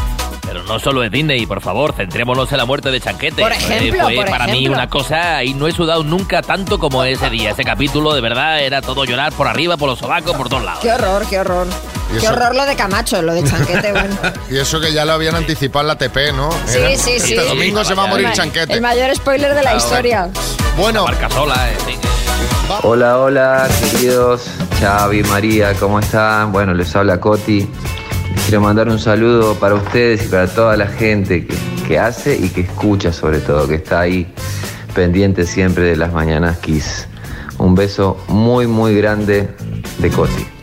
Pero 0.45 0.63
no 0.63 0.79
solo 0.79 1.03
es 1.03 1.11
Disney, 1.11 1.45
por 1.45 1.61
favor, 1.61 1.93
centrémonos 1.93 2.51
en 2.51 2.57
la 2.57 2.65
muerte 2.65 2.91
de 2.91 2.99
Chanquete. 3.01 3.41
Por 3.41 3.51
Eh, 3.51 3.55
ejemplo, 3.57 4.03
fue 4.03 4.15
por 4.15 4.29
para 4.29 4.45
mí 4.45 4.51
ejemplo. 4.59 4.73
una 4.73 4.89
cosa 4.89 5.43
y 5.43 5.53
no 5.53 5.67
he 5.67 5.71
sudado 5.71 6.03
nunca 6.03 6.41
tanto 6.41 6.77
como 6.79 7.03
ese 7.03 7.29
día. 7.29 7.51
Ese 7.51 7.63
capítulo, 7.63 8.13
de 8.13 8.21
verdad, 8.21 8.61
era 8.61 8.81
todo 8.81 9.05
llorar 9.05 9.33
por 9.33 9.47
arriba, 9.47 9.77
por 9.77 9.89
los 9.89 9.99
sobacos, 9.99 10.35
por 10.35 10.49
todos 10.49 10.63
lados. 10.63 10.79
Qué 10.81 10.91
horror, 10.91 11.25
qué 11.29 11.39
horror. 11.39 11.67
Qué 12.11 12.17
eso- 12.17 12.31
horror 12.33 12.55
lo 12.55 12.65
de 12.65 12.75
Camacho, 12.75 13.21
lo 13.21 13.33
de 13.33 13.43
Chanquete, 13.43 13.91
bueno. 13.91 14.15
Y 14.49 14.57
eso 14.57 14.79
que 14.79 14.93
ya 14.93 15.03
lo 15.05 15.13
habían 15.13 15.35
anticipado 15.35 15.81
en 15.81 15.87
la 15.87 15.97
TP, 15.97 16.31
¿no? 16.33 16.49
Sí, 16.67 16.77
Era- 16.77 16.89
sí, 16.97 17.19
sí. 17.19 17.33
Este 17.33 17.45
domingo 17.47 17.83
se 17.83 17.93
va 17.95 18.03
a 18.03 18.07
morir 18.07 18.27
El 18.27 18.33
Chanquete. 18.33 18.73
El 18.73 18.81
mayor 18.81 19.15
spoiler 19.15 19.53
de 19.55 19.63
la 19.63 19.71
Ah, 19.71 19.75
historia. 19.77 20.29
Bueno. 20.77 21.05
Sola, 21.31 21.71
eh, 21.71 21.77
sí. 21.85 21.97
Hola, 22.83 23.19
hola, 23.19 23.67
queridos 23.91 24.43
Xavi, 24.79 25.23
María, 25.23 25.73
¿cómo 25.75 25.99
están? 25.99 26.51
Bueno, 26.51 26.73
les 26.73 26.95
habla 26.95 27.19
Coti. 27.19 27.67
Quiero 28.43 28.61
mandar 28.61 28.89
un 28.89 28.99
saludo 28.99 29.55
para 29.55 29.75
ustedes 29.75 30.25
y 30.25 30.27
para 30.27 30.47
toda 30.47 30.77
la 30.77 30.87
gente 30.87 31.45
que, 31.45 31.55
que 31.87 31.99
hace 31.99 32.35
y 32.37 32.49
que 32.49 32.61
escucha 32.61 33.11
sobre 33.11 33.39
todo, 33.39 33.67
que 33.67 33.75
está 33.75 34.01
ahí 34.01 34.27
pendiente 34.93 35.45
siempre 35.45 35.83
de 35.83 35.95
las 35.95 36.13
mañanas 36.13 36.57
Kiss. 36.59 37.07
Un 37.57 37.75
beso 37.75 38.17
muy, 38.27 38.67
muy 38.67 38.95
grande 38.95 39.49
de 39.99 40.09
Coti. 40.09 40.54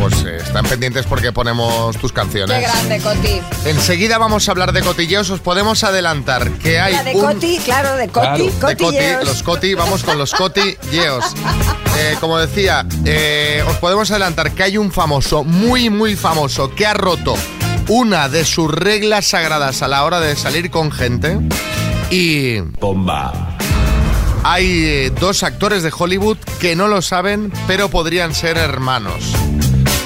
Pues 0.00 0.24
eh, 0.24 0.36
están 0.36 0.66
pendientes 0.66 1.06
porque 1.06 1.32
ponemos 1.32 1.96
tus 1.96 2.12
canciones. 2.12 2.58
Qué 2.58 2.70
grande, 2.70 3.00
Coti. 3.00 3.40
Enseguida 3.64 4.18
vamos 4.18 4.48
a 4.48 4.52
hablar 4.52 4.72
de 4.72 4.82
cotilleos. 4.82 5.30
Os 5.30 5.40
podemos 5.40 5.84
adelantar 5.84 6.50
que 6.58 6.78
hay 6.78 6.94
La 6.94 7.02
de 7.04 7.14
un... 7.14 7.20
Coti, 7.22 7.58
claro, 7.64 7.96
de 7.96 8.08
Coti, 8.08 8.26
Claro, 8.26 8.44
de 8.44 8.50
Coti, 8.52 8.76
cotilleos. 8.84 9.24
los 9.24 9.42
Coti, 9.42 9.74
vamos 9.74 10.04
con 10.04 10.18
los 10.18 10.32
cotilleos. 10.32 11.24
Eh, 11.98 12.14
como 12.20 12.36
decía, 12.36 12.84
eh, 13.06 13.64
os 13.66 13.76
podemos 13.76 14.10
adelantar 14.10 14.52
que 14.52 14.62
hay 14.64 14.76
un 14.76 14.92
famoso, 14.92 15.44
muy, 15.44 15.88
muy 15.88 16.14
famoso, 16.14 16.74
que 16.74 16.84
ha 16.84 16.92
roto 16.92 17.34
una 17.88 18.28
de 18.28 18.44
sus 18.44 18.70
reglas 18.70 19.28
sagradas 19.28 19.80
a 19.80 19.88
la 19.88 20.04
hora 20.04 20.20
de 20.20 20.36
salir 20.36 20.70
con 20.70 20.92
gente. 20.92 21.38
Y. 22.10 22.58
¡Bomba! 22.78 23.56
Hay 24.44 24.66
eh, 24.84 25.10
dos 25.18 25.42
actores 25.42 25.82
de 25.82 25.90
Hollywood 25.96 26.36
que 26.60 26.76
no 26.76 26.86
lo 26.86 27.00
saben, 27.00 27.50
pero 27.66 27.88
podrían 27.88 28.34
ser 28.34 28.58
hermanos. 28.58 29.32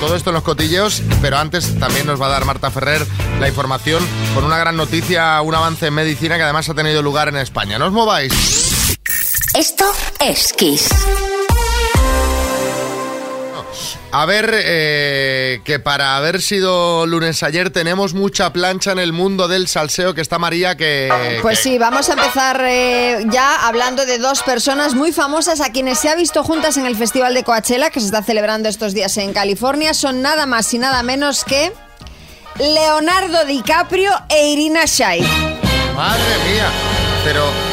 Todo 0.00 0.16
esto 0.16 0.30
en 0.30 0.35
los 0.35 0.42
cotilleos, 0.42 1.02
pero 1.21 1.37
antes 1.37 1.78
también 1.78 2.07
nos 2.07 2.21
va 2.21 2.26
a 2.26 2.30
dar 2.30 2.47
Marta 2.47 2.71
Ferrer 2.71 3.07
la 3.38 3.49
información 3.49 4.02
con 4.35 4.45
una 4.45 4.57
gran 4.57 4.76
noticia, 4.76 5.40
un 5.42 5.54
avance 5.54 5.88
en 5.88 5.95
medicina 5.95 6.37
que 6.37 6.42
además 6.42 6.69
ha 6.71 6.75
tenido 6.75 7.02
lugar 7.02 7.28
en 7.28 7.37
España. 7.37 7.78
No 7.78 7.87
os 7.87 7.92
mováis. 7.92 8.97
Esto 9.54 9.85
es 10.19 10.52
Kiss. 10.54 10.88
A 14.12 14.26
ver, 14.26 14.50
eh, 14.52 15.61
que 15.64 15.79
para 15.79 16.17
haber 16.17 16.43
sido 16.43 17.07
lunes 17.07 17.45
ayer 17.45 17.71
tenemos 17.71 18.12
mucha 18.12 18.52
plancha 18.52 18.90
en 18.90 18.99
el 18.99 19.12
mundo 19.12 19.47
del 19.47 19.69
salseo 19.69 20.14
que 20.14 20.21
está 20.21 20.37
María 20.38 20.76
que... 20.76 21.38
Pues 21.43 21.59
que- 21.59 21.62
sí, 21.62 21.79
vamos 21.79 22.09
a 22.09 22.14
empezar 22.14 22.61
eh, 22.67 23.25
ya 23.31 23.69
hablando 23.69 24.05
de 24.07 24.19
dos 24.19 24.43
personas 24.43 24.95
muy 24.95 25.12
famosas 25.12 25.61
a 25.61 25.71
quienes 25.71 26.00
se 26.00 26.09
ha 26.09 26.17
visto 26.17 26.43
juntas 26.43 26.76
en 26.76 26.87
el 26.87 26.97
Festival 26.97 27.35
de 27.35 27.45
Coachella 27.45 27.90
que 27.90 28.00
se 28.00 28.07
está 28.07 28.23
celebrando 28.25 28.69
estos 28.69 28.95
días 28.95 29.17
en 29.17 29.33
California. 29.33 29.95
Son 29.95 30.23
nada 30.23 30.45
más 30.45 30.75
y 30.75 30.79
nada 30.79 31.05
menos 31.05 31.45
que 31.45 31.73
Leonardo 32.59 33.45
DiCaprio 33.45 34.11
e 34.29 34.49
Irina 34.49 34.87
Shayk. 34.87 35.25
Madre 35.95 36.35
mía. 36.52 36.67
Pero... 37.23 37.70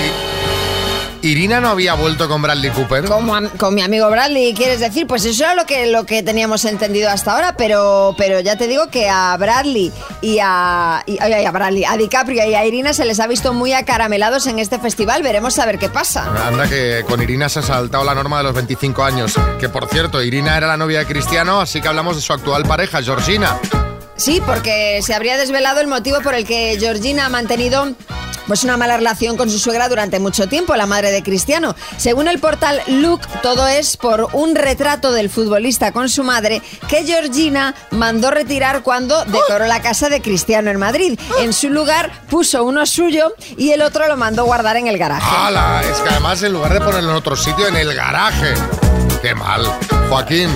¿y- 1.21 1.27
¿Irina 1.27 1.59
no 1.59 1.69
había 1.69 1.93
vuelto 1.93 2.27
con 2.27 2.41
Bradley 2.41 2.71
Cooper? 2.71 3.05
Am- 3.11 3.49
con 3.57 3.75
mi 3.75 3.81
amigo 3.81 4.09
Bradley, 4.09 4.53
¿quieres 4.53 4.79
decir? 4.79 5.07
Pues 5.07 5.25
eso 5.25 5.43
era 5.43 5.55
lo 5.55 5.65
que, 5.65 5.87
lo 5.87 6.05
que 6.05 6.23
teníamos 6.23 6.65
entendido 6.65 7.09
hasta 7.09 7.33
ahora, 7.33 7.55
pero, 7.57 8.15
pero 8.17 8.39
ya 8.39 8.57
te 8.57 8.67
digo 8.67 8.87
que 8.87 9.09
a 9.09 9.35
Bradley 9.37 9.91
y 10.21 10.39
a, 10.41 11.03
y- 11.05 11.17
ay, 11.21 11.45
a 11.45 11.51
Bradley, 11.51 11.85
a 11.85 11.97
DiCaprio 11.97 12.47
y 12.49 12.53
a 12.55 12.65
Irina 12.65 12.93
se 12.93 13.05
les 13.05 13.19
ha 13.19 13.27
visto 13.27 13.53
muy 13.53 13.73
acaramelados 13.73 14.47
en 14.47 14.59
este 14.59 14.79
festival. 14.79 15.23
Veremos 15.23 15.57
a 15.59 15.65
ver 15.65 15.77
qué 15.79 15.89
pasa. 15.89 16.25
Anda 16.47 16.67
que 16.67 17.03
con 17.07 17.21
Irina 17.21 17.49
se 17.49 17.59
ha 17.59 17.63
saltado 17.63 18.03
la 18.03 18.15
norma 18.15 18.37
de 18.39 18.43
los 18.43 18.53
25 18.53 19.03
años. 19.03 19.33
Que 19.59 19.69
por 19.69 19.87
cierto, 19.89 20.21
Irina 20.21 20.57
era 20.57 20.67
la 20.67 20.77
novia 20.77 20.99
de 20.99 21.05
Cristiano, 21.05 21.61
así 21.61 21.81
que 21.81 21.87
hablamos 21.87 22.15
de 22.15 22.21
su 22.21 22.33
actual 22.33 22.63
pareja, 22.63 23.01
Georgina. 23.01 23.57
Sí, 24.15 24.41
porque 24.45 24.99
se 25.03 25.13
habría 25.13 25.37
desvelado 25.37 25.79
el 25.79 25.85
motivo 25.87 26.21
por 26.21 26.33
el 26.33 26.43
que 26.45 26.75
Georgina 26.79 27.27
ha 27.27 27.29
mantenido 27.29 27.89
pues 28.47 28.63
una 28.63 28.77
mala 28.77 28.97
relación 28.97 29.37
con 29.37 29.49
su 29.49 29.59
suegra 29.59 29.89
durante 29.89 30.19
mucho 30.19 30.47
tiempo, 30.47 30.75
la 30.75 30.85
madre 30.85 31.11
de 31.11 31.21
Cristiano. 31.21 31.75
Según 31.97 32.27
el 32.27 32.39
portal 32.39 32.81
Look, 32.87 33.21
todo 33.41 33.67
es 33.67 33.97
por 33.97 34.29
un 34.33 34.55
retrato 34.55 35.11
del 35.11 35.29
futbolista 35.29 35.91
con 35.91 36.09
su 36.09 36.23
madre 36.23 36.61
que 36.87 37.03
Georgina 37.03 37.75
mandó 37.91 38.31
retirar 38.31 38.81
cuando 38.81 39.25
decoró 39.25 39.67
la 39.67 39.81
casa 39.81 40.09
de 40.09 40.21
Cristiano 40.21 40.71
en 40.71 40.79
Madrid. 40.79 41.19
En 41.39 41.53
su 41.53 41.69
lugar 41.69 42.11
puso 42.29 42.63
uno 42.63 42.85
suyo 42.85 43.33
y 43.57 43.71
el 43.71 43.81
otro 43.81 44.07
lo 44.07 44.17
mandó 44.17 44.45
guardar 44.45 44.77
en 44.77 44.87
el 44.87 44.97
garaje. 44.97 45.27
¡Hala! 45.29 45.81
Es 45.83 45.99
que 45.99 46.09
además 46.09 46.41
en 46.43 46.53
lugar 46.53 46.73
de 46.73 46.79
ponerlo 46.79 47.11
en 47.11 47.15
otro 47.17 47.35
sitio, 47.35 47.67
en 47.67 47.75
el 47.75 47.93
garaje. 47.93 48.53
¡Qué 49.21 49.35
mal! 49.35 49.65
Joaquín. 50.09 50.49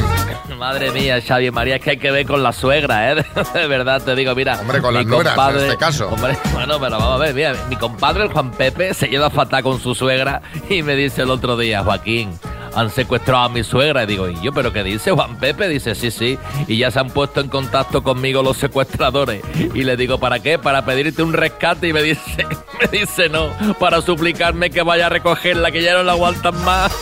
Madre 0.62 0.92
mía, 0.92 1.20
Xavi 1.20 1.50
María, 1.50 1.78
es 1.78 1.82
que 1.82 1.90
hay 1.90 1.98
que 1.98 2.12
ver 2.12 2.28
con 2.28 2.44
la 2.44 2.54
suegra, 2.54 3.14
¿eh? 3.14 3.26
De 3.56 3.66
verdad 3.66 4.00
te 4.00 4.14
digo, 4.14 4.36
mira. 4.36 4.60
Hombre, 4.62 4.80
con 4.80 4.94
mi 4.94 5.00
las 5.00 5.08
nueras, 5.08 5.56
en 5.56 5.58
este 5.58 5.76
caso. 5.76 6.08
Hombre, 6.08 6.38
bueno, 6.54 6.80
pero 6.80 7.00
vamos 7.00 7.16
a 7.16 7.18
ver, 7.18 7.34
mira, 7.34 7.56
mi 7.68 7.76
compadre, 7.76 8.26
el 8.26 8.30
Juan 8.30 8.52
Pepe, 8.52 8.94
se 8.94 9.08
lleva 9.08 9.32
fatal 9.32 9.64
con 9.64 9.80
su 9.82 9.96
suegra 9.96 10.44
y 10.70 10.84
me 10.84 10.96
dice 10.96 11.24
el 11.24 11.32
otro 11.32 11.58
día, 11.58 11.84
Joaquín, 11.84 12.38
han 12.76 12.90
secuestrado 12.90 13.46
a 13.46 13.50
mi 13.50 13.64
suegra. 13.64 14.04
Y 14.04 14.08
digo, 14.08 14.28
¿y 14.30 14.40
yo? 14.42 14.52
¿Pero 14.54 14.72
qué 14.74 14.84
dice 14.84 15.12
Juan 15.12 15.38
Pepe? 15.38 15.68
Dice, 15.68 15.96
sí, 15.96 16.12
sí. 16.12 16.38
Y 16.68 16.78
ya 16.78 16.92
se 16.92 17.00
han 17.00 17.10
puesto 17.10 17.42
en 17.42 17.50
contacto 17.50 18.04
conmigo 18.04 18.44
los 18.44 18.58
secuestradores. 18.58 19.42
Y 19.74 19.84
le 19.84 19.98
digo, 19.98 20.20
¿para 20.20 20.40
qué? 20.40 20.60
Para 20.60 20.86
pedirte 20.86 21.24
un 21.24 21.34
rescate. 21.34 21.88
Y 21.88 21.94
me 21.94 22.04
dice, 22.04 22.46
me 22.82 23.00
dice, 23.00 23.30
no, 23.30 23.50
para 23.80 24.02
suplicarme 24.02 24.70
que 24.70 24.82
vaya 24.82 25.08
a 25.08 25.10
recogerla, 25.10 25.72
que 25.72 25.82
ya 25.82 25.94
no 25.94 26.04
la 26.04 26.14
aguantan 26.14 26.64
más. 26.64 26.92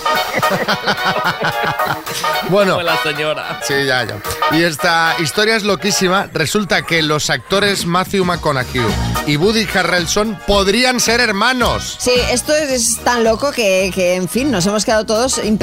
Bueno. 2.49 2.75
Fue 2.75 2.83
la 2.83 2.97
señora. 3.03 3.59
Sí, 3.63 3.73
ya, 3.85 4.03
ya. 4.03 4.17
Y 4.51 4.63
esta 4.63 5.15
historia 5.19 5.55
es 5.55 5.63
loquísima. 5.63 6.29
Resulta 6.33 6.81
que 6.81 7.01
los 7.01 7.29
actores 7.29 7.85
Matthew 7.85 8.25
McConaughey 8.25 8.81
y 9.27 9.38
Woody 9.38 9.67
Harrelson 9.71 10.39
podrían 10.47 10.99
ser 10.99 11.19
hermanos. 11.19 11.97
Sí, 11.99 12.13
esto 12.31 12.53
es 12.55 12.99
tan 13.03 13.23
loco 13.23 13.51
que, 13.51 13.91
que, 13.93 14.15
en 14.15 14.27
fin, 14.27 14.49
nos 14.49 14.65
hemos 14.65 14.85
quedado 14.85 15.05
todos 15.05 15.38
impresionados. 15.43 15.58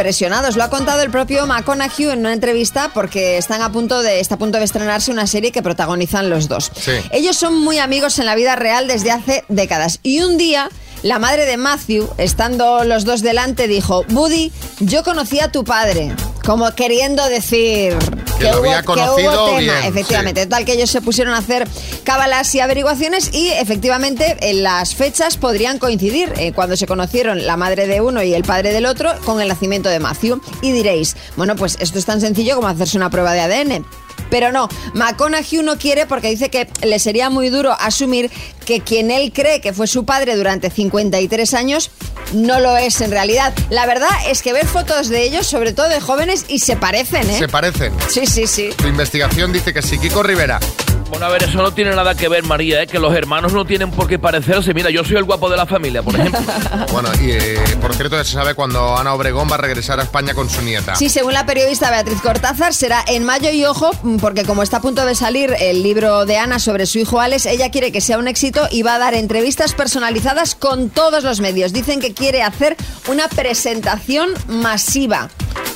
Lo 0.56 0.62
ha 0.62 0.70
contado 0.70 1.02
el 1.02 1.10
propio 1.10 1.46
McConaughey 1.46 2.10
en 2.10 2.20
una 2.20 2.32
entrevista 2.32 2.90
porque 2.92 3.38
están 3.38 3.62
a 3.62 3.72
punto 3.72 4.02
de, 4.02 4.20
está 4.20 4.36
a 4.36 4.38
punto 4.38 4.58
de 4.58 4.64
estrenarse 4.64 5.10
una 5.10 5.26
serie 5.26 5.52
que 5.52 5.62
protagonizan 5.62 6.30
los 6.30 6.48
dos. 6.48 6.70
Sí. 6.78 6.92
Ellos 7.10 7.36
son 7.36 7.58
muy 7.58 7.78
amigos 7.78 8.18
en 8.18 8.26
la 8.26 8.34
vida 8.34 8.56
real 8.56 8.86
desde 8.86 9.10
hace 9.10 9.44
décadas. 9.48 10.00
Y 10.02 10.20
un 10.20 10.36
día, 10.36 10.68
la 11.02 11.18
madre 11.18 11.46
de 11.46 11.56
Matthew, 11.56 12.08
estando 12.18 12.84
los 12.84 13.04
dos 13.04 13.22
delante, 13.22 13.68
dijo, 13.68 14.04
Buddy, 14.08 14.52
yo 14.80 15.02
conocí 15.04 15.40
a 15.40 15.50
tu 15.52 15.64
padre. 15.64 16.14
Como 16.44 16.70
queriendo 16.76 17.24
decir 17.28 17.96
Que 18.38 18.44
lo 18.44 18.58
había 18.58 18.82
conocido 18.84 19.46
tema, 19.46 19.58
bien, 19.58 19.74
efectivamente. 19.84 20.44
Total 20.44 20.64
que 20.64 20.74
ellos 20.74 20.90
se 20.90 21.00
pusieron 21.00 21.34
a 21.34 21.38
hacer 21.38 21.66
cábalas 22.04 22.54
y 22.54 22.60
averiguaciones 22.60 23.34
y 23.34 23.48
efectivamente 23.48 24.36
en 24.40 24.62
las 24.62 24.94
fechas 24.94 25.36
podrían 25.38 25.78
coincidir 25.80 26.32
eh, 26.36 26.52
cuando 26.52 26.76
se 26.76 26.86
conocieron 26.86 27.46
la 27.46 27.56
madre 27.56 27.88
de 27.88 28.00
uno 28.00 28.22
y 28.22 28.32
el 28.32 28.44
padre 28.44 28.72
del 28.72 28.86
otro 28.86 29.12
con 29.24 29.40
el 29.40 29.48
nacimiento 29.48 29.88
de 29.88 29.98
Matthew. 29.98 30.40
Y 30.62 30.70
diréis, 30.70 31.16
bueno, 31.36 31.56
pues 31.56 31.76
esto 31.80 31.98
es 31.98 32.04
tan 32.04 32.20
sencillo 32.20 32.54
como 32.54 32.68
hacerse 32.68 32.96
una 32.96 33.10
prueba 33.10 33.32
de 33.32 33.40
ADN. 33.40 33.86
Pero 34.30 34.52
no, 34.52 34.68
McConaughey 34.94 35.62
no 35.62 35.78
quiere 35.78 36.06
porque 36.06 36.28
dice 36.28 36.50
que 36.50 36.68
le 36.82 36.98
sería 36.98 37.30
muy 37.30 37.48
duro 37.48 37.72
asumir 37.78 38.30
que 38.64 38.80
quien 38.80 39.10
él 39.10 39.32
cree 39.32 39.60
que 39.60 39.72
fue 39.72 39.86
su 39.86 40.04
padre 40.04 40.36
durante 40.36 40.70
53 40.70 41.54
años 41.54 41.90
no 42.32 42.60
lo 42.60 42.76
es 42.76 43.00
en 43.00 43.10
realidad. 43.10 43.54
La 43.70 43.86
verdad 43.86 44.10
es 44.28 44.42
que 44.42 44.52
ver 44.52 44.66
fotos 44.66 45.08
de 45.08 45.22
ellos, 45.22 45.46
sobre 45.46 45.72
todo 45.72 45.88
de 45.88 46.00
jóvenes, 46.00 46.44
y 46.48 46.58
se 46.58 46.76
parecen, 46.76 47.30
¿eh? 47.30 47.38
Se 47.38 47.48
parecen. 47.48 47.92
Sí, 48.08 48.26
sí, 48.26 48.46
sí. 48.46 48.70
Tu 48.76 48.88
investigación 48.88 49.52
dice 49.52 49.72
que 49.72 49.82
sí. 49.82 49.98
Kiko 49.98 50.22
Rivera. 50.22 50.58
Bueno, 51.08 51.26
a 51.26 51.28
ver, 51.28 51.44
eso 51.44 51.62
no 51.62 51.72
tiene 51.72 51.94
nada 51.94 52.14
que 52.14 52.28
ver, 52.28 52.42
María, 52.42 52.82
¿eh? 52.82 52.86
que 52.86 52.98
los 52.98 53.14
hermanos 53.14 53.52
no 53.52 53.64
tienen 53.64 53.90
por 53.90 54.08
qué 54.08 54.18
parecerse. 54.18 54.74
Mira, 54.74 54.90
yo 54.90 55.04
soy 55.04 55.16
el 55.16 55.24
guapo 55.24 55.48
de 55.48 55.56
la 55.56 55.66
familia, 55.66 56.02
por 56.02 56.14
ejemplo. 56.14 56.40
Bueno, 56.92 57.10
y 57.20 57.30
eh, 57.30 57.58
por 57.80 57.94
cierto, 57.94 58.16
ya 58.16 58.24
se 58.24 58.32
sabe 58.32 58.54
cuando 58.54 58.96
Ana 58.96 59.12
Obregón 59.14 59.48
va 59.50 59.56
a 59.56 59.58
regresar 59.58 60.00
a 60.00 60.02
España 60.04 60.34
con 60.34 60.48
su 60.48 60.62
nieta. 60.62 60.96
Sí, 60.96 61.08
según 61.08 61.34
la 61.34 61.44
periodista 61.44 61.90
Beatriz 61.90 62.20
Cortázar, 62.22 62.72
será 62.72 63.04
en 63.06 63.24
mayo 63.24 63.50
y 63.50 63.64
ojo, 63.66 63.90
porque 64.20 64.44
como 64.44 64.62
está 64.62 64.78
a 64.78 64.80
punto 64.80 65.04
de 65.04 65.14
salir 65.14 65.54
el 65.60 65.82
libro 65.82 66.24
de 66.24 66.38
Ana 66.38 66.58
sobre 66.58 66.86
su 66.86 66.98
hijo 66.98 67.20
Alex, 67.20 67.46
ella 67.46 67.70
quiere 67.70 67.92
que 67.92 68.00
sea 68.00 68.18
un 68.18 68.28
éxito 68.28 68.66
y 68.70 68.82
va 68.82 68.94
a 68.94 68.98
dar 68.98 69.14
entrevistas 69.14 69.74
personalizadas 69.74 70.54
con 70.54 70.88
todos 70.88 71.22
los 71.22 71.40
medios. 71.40 71.72
Dicen 71.72 72.00
que 72.00 72.14
quiere 72.14 72.42
hacer 72.42 72.76
una 73.08 73.28
presentación 73.28 74.30
masiva. 74.48 75.28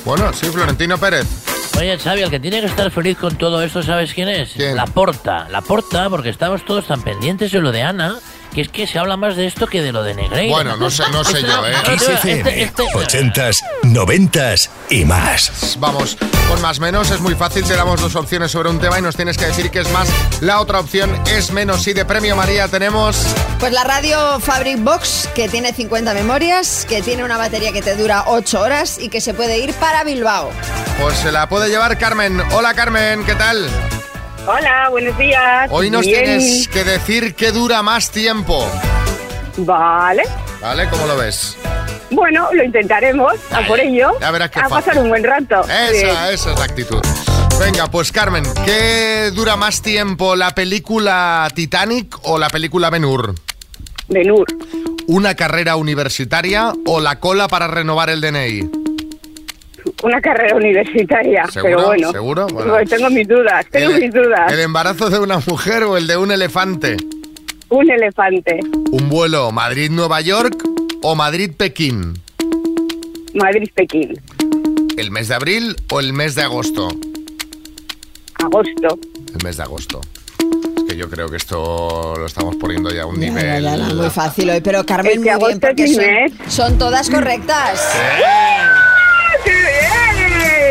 Bueno, 0.05 0.33
sí, 0.33 0.47
Florentino 0.47 0.97
Pérez. 0.97 1.27
Oye, 1.77 1.97
Xavi, 1.97 2.21
el 2.21 2.29
que 2.29 2.39
tiene 2.39 2.59
que 2.59 2.67
estar 2.67 2.91
feliz 2.91 3.17
con 3.17 3.35
todo 3.37 3.61
esto, 3.61 3.81
¿sabes 3.81 4.13
quién 4.13 4.27
es? 4.27 4.55
La 4.57 4.85
Porta. 4.85 5.20
La 5.23 5.61
Porta, 5.61 6.09
porque 6.09 6.29
estamos 6.29 6.65
todos 6.65 6.87
tan 6.87 7.01
pendientes 7.03 7.51
de 7.51 7.59
lo 7.59 7.71
de 7.71 7.83
Ana, 7.83 8.15
que 8.55 8.61
es 8.61 8.69
que 8.69 8.87
se 8.87 8.97
habla 8.97 9.17
más 9.17 9.35
de 9.35 9.45
esto 9.45 9.67
que 9.67 9.81
de 9.81 9.91
lo 9.91 10.03
de 10.03 10.15
Negreira. 10.15 10.51
Bueno, 10.51 10.77
no 10.77 10.89
sé, 10.89 11.03
no 11.11 11.23
sé 11.23 11.43
yo, 11.43 11.65
¿eh? 11.67 11.73
XFM, 11.97 12.73
80s, 12.73 13.61
90s 13.83 14.69
y 14.89 15.05
más. 15.05 15.77
Vamos, 15.79 16.17
con 16.49 16.59
más 16.61 16.79
menos 16.79 17.11
es 17.11 17.19
muy 17.19 17.35
fácil, 17.35 17.63
te 17.63 17.75
damos 17.75 18.01
dos 18.01 18.15
opciones 18.15 18.51
sobre 18.51 18.69
un 18.69 18.79
tema 18.79 18.97
y 18.97 19.03
nos 19.03 19.15
tienes 19.15 19.37
que 19.37 19.45
decir 19.45 19.69
que 19.69 19.81
es 19.81 19.91
más. 19.91 20.09
La 20.41 20.59
otra 20.59 20.79
opción 20.79 21.15
es 21.27 21.51
menos. 21.51 21.85
Y 21.87 21.93
de 21.93 22.03
premio 22.03 22.35
María 22.35 22.67
tenemos... 22.67 23.23
Pues 23.59 23.73
la 23.73 23.83
radio 23.83 24.39
Fabric 24.39 24.83
Box, 24.83 25.29
que 25.35 25.47
tiene 25.49 25.71
50 25.71 26.15
memorias, 26.15 26.87
que 26.89 27.03
tiene 27.03 27.23
una 27.23 27.37
batería 27.37 27.71
que 27.71 27.83
te 27.83 27.95
dura 27.95 28.23
8 28.25 28.59
horas 28.59 28.97
y 28.99 29.09
que 29.09 29.21
se 29.21 29.35
puede 29.35 29.59
ir 29.59 29.73
para 29.75 30.03
Bilbao. 30.03 30.49
Pues 30.99 31.19
se 31.19 31.31
la 31.31 31.47
puede 31.47 31.69
llevar 31.69 31.99
Carmen. 31.99 32.41
Hola 32.53 32.73
Carmen, 32.73 33.23
¿qué 33.23 33.35
tal? 33.35 33.69
Hola, 34.47 34.87
buenos 34.89 35.17
días. 35.17 35.69
Hoy 35.71 35.89
nos 35.89 36.05
Bien. 36.05 36.23
tienes 36.23 36.67
que 36.67 36.83
decir 36.83 37.35
qué 37.35 37.51
dura 37.51 37.83
más 37.83 38.09
tiempo. 38.11 38.67
Vale. 39.57 40.23
¿Vale? 40.61 40.87
¿Cómo 40.89 41.05
lo 41.05 41.17
ves? 41.17 41.57
Bueno, 42.09 42.47
lo 42.53 42.63
intentaremos, 42.63 43.33
a 43.51 43.61
por 43.67 43.79
ello. 43.79 44.11
Ya 44.19 44.31
verás 44.31 44.49
qué 44.51 44.59
A 44.59 44.63
fácil. 44.67 44.75
pasar 44.85 45.03
un 45.03 45.09
buen 45.09 45.23
rato. 45.23 45.61
Esa, 45.63 46.31
esa 46.31 46.51
es 46.53 46.59
la 46.59 46.65
actitud. 46.65 47.01
Venga, 47.59 47.87
pues 47.87 48.11
Carmen, 48.11 48.43
¿qué 48.65 49.31
dura 49.33 49.55
más 49.55 49.81
tiempo, 49.81 50.35
la 50.35 50.53
película 50.55 51.47
Titanic 51.53 52.17
o 52.23 52.37
la 52.39 52.49
película 52.49 52.89
Ben-Hur? 52.89 53.35
Ben-Hur. 54.09 54.47
¿Una 55.07 55.35
carrera 55.35 55.75
universitaria 55.75 56.73
o 56.85 56.99
la 56.99 57.19
cola 57.19 57.47
para 57.47 57.67
renovar 57.67 58.09
el 58.09 58.21
DNI? 58.21 58.69
Una 60.03 60.19
carrera 60.19 60.55
universitaria, 60.55 61.43
pero 61.53 61.85
bueno. 61.85 62.11
¿Seguro? 62.11 62.47
Bueno. 62.47 62.73
Pues 62.73 62.89
tengo 62.89 63.09
mis 63.11 63.27
dudas, 63.27 63.65
tengo 63.71 63.91
¿El, 63.91 64.01
mis 64.01 64.13
dudas. 64.13 64.51
¿El 64.51 64.59
embarazo 64.59 65.09
de 65.09 65.19
una 65.19 65.39
mujer 65.45 65.83
o 65.83 65.95
el 65.97 66.07
de 66.07 66.17
un 66.17 66.31
elefante? 66.31 66.97
Un 67.69 67.89
elefante. 67.89 68.59
¿Un 68.91 69.09
vuelo 69.09 69.51
Madrid-Nueva 69.51 70.21
York 70.21 70.63
o 71.03 71.15
Madrid-Pekín? 71.15 72.13
Madrid-Pekín. 73.35 74.19
¿El 74.97 75.11
mes 75.11 75.27
de 75.29 75.35
abril 75.35 75.75
o 75.91 75.99
el 75.99 76.13
mes 76.13 76.35
de 76.35 76.41
agosto? 76.41 76.89
Agosto. 78.35 78.97
El 79.35 79.43
mes 79.43 79.57
de 79.57 79.63
agosto. 79.63 80.01
Es 80.77 80.83
que 80.89 80.97
yo 80.97 81.09
creo 81.09 81.29
que 81.29 81.37
esto 81.37 82.15
lo 82.17 82.25
estamos 82.25 82.55
poniendo 82.55 82.91
ya 82.91 83.03
a 83.03 83.05
un 83.05 83.19
Ya, 83.21 83.29
nivel... 83.29 83.63
ya, 83.63 83.75
ya, 83.77 83.93
muy 83.93 84.09
fácil 84.09 84.49
hoy, 84.49 84.61
pero 84.61 84.83
Carmen, 84.85 85.21
muy 85.21 85.29
bien, 85.29 85.59
porque 85.59 85.87
son, 85.87 86.03
son 86.49 86.77
todas 86.77 87.09
correctas. 87.09 87.79
¡Qué 87.93 88.90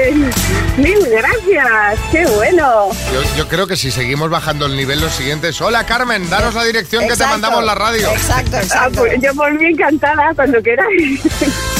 bien! 0.09 0.40
¡Mil 0.77 0.99
gracias! 1.11 1.99
¡Qué 2.11 2.25
bueno! 2.27 2.89
Yo, 3.13 3.37
yo 3.37 3.49
creo 3.49 3.67
que 3.67 3.77
si 3.77 3.91
seguimos 3.91 4.31
bajando 4.31 4.65
el 4.67 4.77
nivel, 4.77 5.01
lo 5.01 5.11
siguiente 5.11 5.49
es... 5.49 5.61
Hola 5.61 5.85
Carmen, 5.85 6.31
danos 6.31 6.55
la 6.55 6.65
dirección 6.65 7.03
que 7.03 7.09
te 7.09 7.15
Exacto. 7.15 7.33
mandamos 7.35 7.65
la 7.65 7.75
radio. 7.75 8.09
Exacto, 8.11 8.57
Ah, 8.75 8.89
pues 8.95 9.21
yo 9.21 9.35
por 9.35 9.53
mí 9.53 9.67
encantada 9.67 10.33
cuando 10.35 10.63
queráis. 10.63 11.21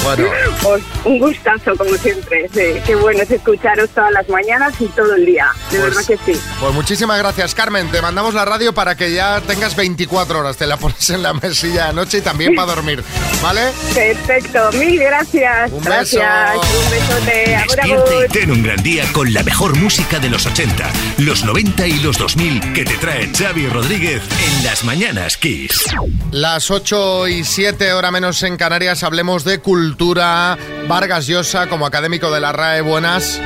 Bueno, 0.03 0.25
Pues 0.63 0.83
un 1.05 1.19
gustazo, 1.19 1.77
como 1.79 1.95
siempre. 1.95 2.49
Sí, 2.53 2.81
qué 2.85 2.95
bueno 2.97 3.23
es 3.23 3.31
escucharos 3.31 3.89
todas 3.91 4.13
las 4.13 4.29
mañanas 4.29 4.75
y 4.81 4.87
todo 4.89 5.15
el 5.15 5.25
día. 5.25 5.47
De 5.71 5.79
Pues- 5.79 5.95
verdad 5.95 6.07
que 6.07 6.33
sí. 6.35 6.41
pues 6.61 6.75
muchísimas 6.75 7.19
gracias 7.19 7.55
Carmen. 7.55 7.91
Te 7.91 8.03
mandamos 8.03 8.35
la 8.35 8.45
radio 8.45 8.75
para 8.75 8.97
que 8.97 9.13
ya 9.13 9.41
tengas 9.41 9.77
24 9.77 10.41
horas. 10.41 10.57
Te 10.59 10.67
la 10.67 10.77
pones 10.77 11.09
en 11.09 11.23
la 11.23 11.33
mesilla 11.33 11.87
de 11.87 11.93
noche 11.95 12.19
y 12.19 12.21
también 12.23 12.55
para 12.55 12.75
dormir. 12.75 13.03
¿Vale? 13.43 13.71
Perfecto, 13.95 14.71
mil 14.73 14.99
gracias. 15.01 15.71
Un 15.73 15.81
gracias. 15.85 16.53
beso. 16.53 16.61
Un 16.85 16.91
besote. 16.91 17.57
Agur, 17.57 17.81
agur. 17.81 18.27
ten 18.33 18.51
un 18.51 18.63
gran 18.63 18.80
día 18.83 19.05
con 19.13 19.33
la 19.33 19.43
mejor 19.43 19.77
música 19.79 20.19
de 20.19 20.31
los 20.31 20.47
80, 20.47 20.91
los 21.19 21.45
90 21.45 21.87
y 21.87 21.99
los 22.01 22.17
2000 22.19 22.73
que 22.73 22.85
te 22.85 22.95
trae 22.97 23.31
Xavi 23.33 23.67
Rodríguez 23.69 24.23
en 24.47 24.65
las 24.65 24.85
mañanas 24.85 25.37
Kiss. 25.37 25.85
Las 26.31 26.71
8 26.71 27.29
y 27.29 27.45
7, 27.45 27.93
hora 27.93 28.11
menos 28.11 28.43
en 28.43 28.57
Canarias, 28.57 29.03
hablemos 29.03 29.45
de 29.45 29.59
cultura. 29.59 30.57
Vargas 30.89 31.27
Llosa, 31.27 31.67
como 31.69 31.87
académico 31.87 32.31
de 32.31 32.41
la 32.41 32.53
RAE, 32.53 32.81
buenas. 32.81 33.41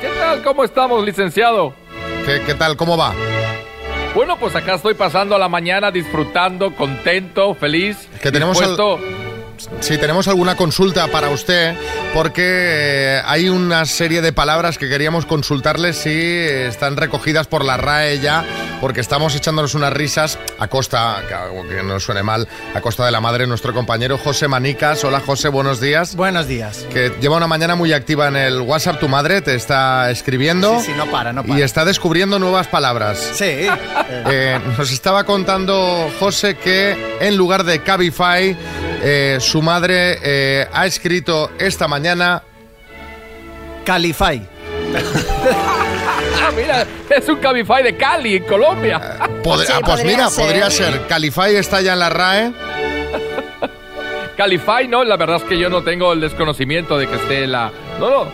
¿Qué 0.00 0.08
tal? 0.18 0.42
¿Cómo 0.42 0.64
estamos, 0.64 1.04
licenciado? 1.04 1.74
¿Qué, 2.24 2.42
qué 2.46 2.54
tal? 2.54 2.76
¿Cómo 2.76 2.96
va? 2.96 3.12
Bueno, 4.14 4.36
pues 4.38 4.56
acá 4.56 4.74
estoy 4.74 4.94
pasando 4.94 5.38
la 5.38 5.48
mañana 5.48 5.90
disfrutando, 5.90 6.74
contento, 6.74 7.54
feliz. 7.54 7.96
Que 8.22 8.32
tenemos 8.32 8.60
al- 8.60 8.70
dispuesto- 8.76 8.98
Si 9.80 9.98
tenemos 9.98 10.28
alguna 10.28 10.56
consulta 10.56 11.08
para 11.08 11.30
usted, 11.30 11.74
porque 12.14 12.42
eh, 12.44 13.22
hay 13.24 13.48
una 13.48 13.84
serie 13.84 14.22
de 14.22 14.32
palabras 14.32 14.78
que 14.78 14.88
queríamos 14.88 15.26
consultarle 15.26 15.92
si 15.92 16.10
están 16.10 16.96
recogidas 16.96 17.46
por 17.46 17.64
la 17.64 17.76
RAE 17.76 18.20
ya, 18.20 18.44
porque 18.80 19.00
estamos 19.00 19.34
echándonos 19.34 19.74
unas 19.74 19.92
risas 19.92 20.38
a 20.58 20.68
costa, 20.68 21.22
que, 21.68 21.82
no 21.82 22.00
suene 22.00 22.22
mal, 22.22 22.48
a 22.74 22.80
costa 22.80 23.04
de 23.04 23.10
la 23.10 23.20
madre 23.20 23.46
nuestro 23.46 23.74
compañero 23.74 24.18
José 24.18 24.48
Manicas. 24.48 25.04
Hola 25.04 25.20
José, 25.20 25.48
buenos 25.48 25.80
días. 25.80 26.16
Buenos 26.16 26.46
días. 26.46 26.86
Que 26.92 27.12
lleva 27.20 27.36
una 27.36 27.46
mañana 27.46 27.74
muy 27.74 27.92
activa 27.92 28.28
en 28.28 28.36
el 28.36 28.60
WhatsApp, 28.60 29.00
tu 29.00 29.08
madre 29.08 29.42
te 29.42 29.54
está 29.54 30.10
escribiendo. 30.10 30.80
Sí, 30.80 30.86
sí, 30.86 30.92
no 30.96 31.06
para, 31.06 31.32
no 31.32 31.44
para. 31.44 31.58
Y 31.58 31.62
está 31.62 31.84
descubriendo 31.84 32.38
nuevas 32.38 32.66
palabras. 32.66 33.18
Sí. 33.34 33.66
Eh, 34.08 34.58
nos 34.76 34.90
estaba 34.90 35.24
contando 35.24 36.10
José 36.18 36.56
que 36.56 37.18
en 37.20 37.36
lugar 37.36 37.64
de 37.64 37.82
Cabify, 37.82 38.56
eh, 39.02 39.38
su 39.40 39.62
madre 39.62 40.18
eh, 40.22 40.68
ha 40.72 40.86
escrito 40.86 41.50
esta 41.58 41.88
mañana 41.88 42.42
Calify. 43.84 44.42
Ah, 46.42 46.50
mira, 46.56 46.86
es 47.08 47.28
un 47.28 47.36
Cabify 47.36 47.82
de 47.82 47.96
Cali, 47.96 48.36
en 48.36 48.44
Colombia. 48.44 49.00
Pod- 49.42 49.66
ah, 49.72 49.80
pues 49.84 50.04
mira, 50.04 50.28
podría 50.30 50.70
ser. 50.70 51.06
Calify 51.06 51.54
está 51.56 51.80
ya 51.80 51.92
en 51.94 51.98
la 51.98 52.08
RAE. 52.10 52.52
Calify, 54.36 54.88
no, 54.88 55.04
la 55.04 55.16
verdad 55.16 55.36
es 55.36 55.42
que 55.44 55.58
yo 55.58 55.68
no 55.68 55.82
tengo 55.82 56.12
el 56.12 56.20
desconocimiento 56.20 56.96
de 56.96 57.06
que 57.06 57.16
esté 57.16 57.44
en 57.44 57.52
la... 57.52 57.70
No, 57.98 58.10
no, 58.10 58.26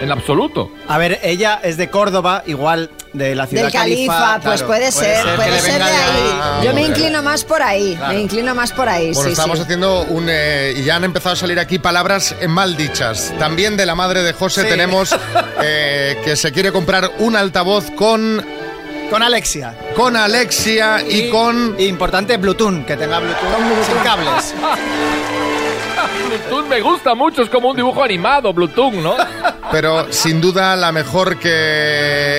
en 0.00 0.10
absoluto. 0.12 0.70
A 0.86 0.98
ver, 0.98 1.18
ella 1.22 1.60
es 1.64 1.76
de 1.76 1.88
Córdoba, 1.90 2.44
igual 2.46 2.90
de 3.12 3.34
la 3.34 3.46
ciudad 3.46 3.64
Del 3.64 3.72
califa, 3.72 4.34
pues 4.42 4.62
claro, 4.62 4.66
puede 4.66 4.92
ser, 4.92 5.34
puede 5.36 5.60
ser 5.60 5.78
de 5.82 5.82
ahí. 5.82 6.64
Yo 6.64 6.72
me 6.74 6.82
inclino 6.82 7.22
más 7.22 7.44
por 7.44 7.60
ahí, 7.62 7.96
Claro. 7.96 8.12
me 8.14 8.20
inclino 8.20 8.54
más 8.54 8.72
por 8.72 8.88
ahí, 8.88 9.12
Bueno, 9.12 9.22
sí, 9.24 9.32
estamos 9.32 9.58
sí. 9.58 9.64
haciendo 9.64 10.02
un... 10.02 10.26
eh, 10.30 10.74
y 10.76 10.84
ya 10.84 10.96
han 10.96 11.04
empezado 11.04 11.32
a 11.32 11.36
salir 11.36 11.58
aquí 11.58 11.78
palabras 11.78 12.34
mal 12.48 12.76
dichas. 12.76 13.32
También 13.38 13.76
de 13.76 13.86
la 13.86 13.94
madre 13.94 14.22
de 14.22 14.32
José 14.32 14.62
Sí. 14.62 14.68
tenemos 14.68 15.14
eh, 15.62 16.20
que 16.24 16.36
se 16.36 16.52
quiere 16.52 16.70
comprar 16.72 17.10
un 17.18 17.36
altavoz 17.36 17.90
con... 17.92 18.44
Con 19.10 19.24
Alexia. 19.24 19.74
Con 19.96 20.16
Alexia 20.16 21.02
y, 21.02 21.30
con... 21.30 21.74
Importante, 21.80 22.36
Bluetooth, 22.36 22.84
que 22.86 22.96
tenga 22.96 23.18
Bluetooth, 23.18 23.86
sin 23.88 23.96
cables. 24.04 24.54
Bluetooth 26.26 26.66
me 26.68 26.80
gusta 26.80 27.14
mucho, 27.14 27.42
es 27.42 27.48
como 27.50 27.70
un 27.70 27.76
dibujo 27.76 28.02
animado, 28.02 28.52
Bluetooth, 28.52 28.92
¿no? 28.94 29.14
Pero 29.72 30.12
sin 30.12 30.40
duda 30.40 30.74
la 30.76 30.90
mejor 30.92 31.38
que 31.38 31.48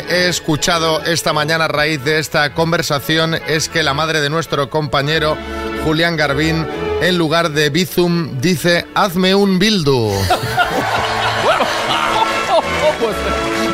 he 0.10 0.28
escuchado 0.28 1.02
esta 1.04 1.32
mañana 1.34 1.66
a 1.66 1.68
raíz 1.70 2.04
de 2.04 2.20
esta 2.20 2.54
conversación 2.54 3.36
es 3.48 3.70
que 3.70 3.84
la 3.84 3.94
madre 3.94 4.20
de 4.22 4.30
nuestro 4.30 4.70
compañero 4.70 5.38
Julián 5.86 6.18
Garbín, 6.18 6.68
en 7.02 7.18
lugar 7.18 7.52
de 7.52 7.70
Bizum, 7.70 8.40
dice 8.42 8.86
hazme 8.96 9.34
un 9.36 9.60
bildu. 9.60 10.12
Pues, 13.00 13.16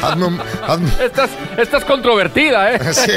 Hazme 0.03 0.25
un- 0.25 0.39
hazme- 0.39 1.01
Estás, 1.01 1.29
estás 1.57 1.83
controvertida, 1.83 2.71
¿eh? 2.73 2.93
Sí, 2.93 3.11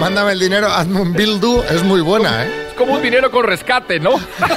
mándame 0.00 0.32
el 0.32 0.40
dinero, 0.40 0.66
hazme 0.68 1.00
un 1.00 1.12
bildu, 1.12 1.62
es 1.70 1.82
muy 1.84 2.00
buena, 2.00 2.44
¿eh? 2.44 2.61
Como 2.82 2.94
un 2.94 3.02
dinero 3.02 3.30
con 3.30 3.44
rescate, 3.44 4.00
¿no? 4.00 4.16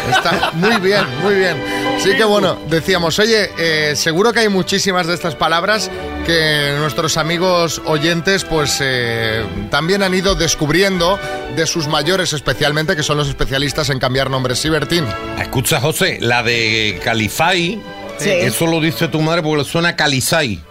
Está 0.09 0.49
muy 0.53 0.77
bien, 0.77 1.03
muy 1.21 1.35
bien. 1.35 1.57
Sí 1.99 2.15
que 2.15 2.23
bueno, 2.23 2.57
decíamos, 2.69 3.19
oye, 3.19 3.51
eh, 3.59 3.95
seguro 3.95 4.33
que 4.33 4.39
hay 4.39 4.49
muchísimas 4.49 5.05
de 5.05 5.13
estas 5.13 5.35
palabras 5.35 5.91
que 6.25 6.73
nuestros 6.79 7.17
amigos 7.17 7.83
oyentes 7.85 8.43
pues 8.43 8.79
eh, 8.81 9.45
también 9.69 10.01
han 10.01 10.15
ido 10.15 10.33
descubriendo 10.33 11.19
de 11.55 11.67
sus 11.67 11.87
mayores 11.87 12.33
especialmente, 12.33 12.95
que 12.95 13.03
son 13.03 13.17
los 13.17 13.27
especialistas 13.29 13.91
en 13.91 13.99
cambiar 13.99 14.31
nombres. 14.31 14.57
Sí, 14.57 14.69
Bertín. 14.69 15.05
Escucha, 15.39 15.79
José, 15.79 16.17
la 16.19 16.41
de 16.41 16.99
Califai, 17.03 17.79
Sí. 18.17 18.29
eso 18.31 18.65
lo 18.65 18.79
dice 18.81 19.07
tu 19.07 19.21
madre 19.21 19.43
porque 19.43 19.59
le 19.63 19.69
suena 19.69 19.95
Calizai. 19.95 20.63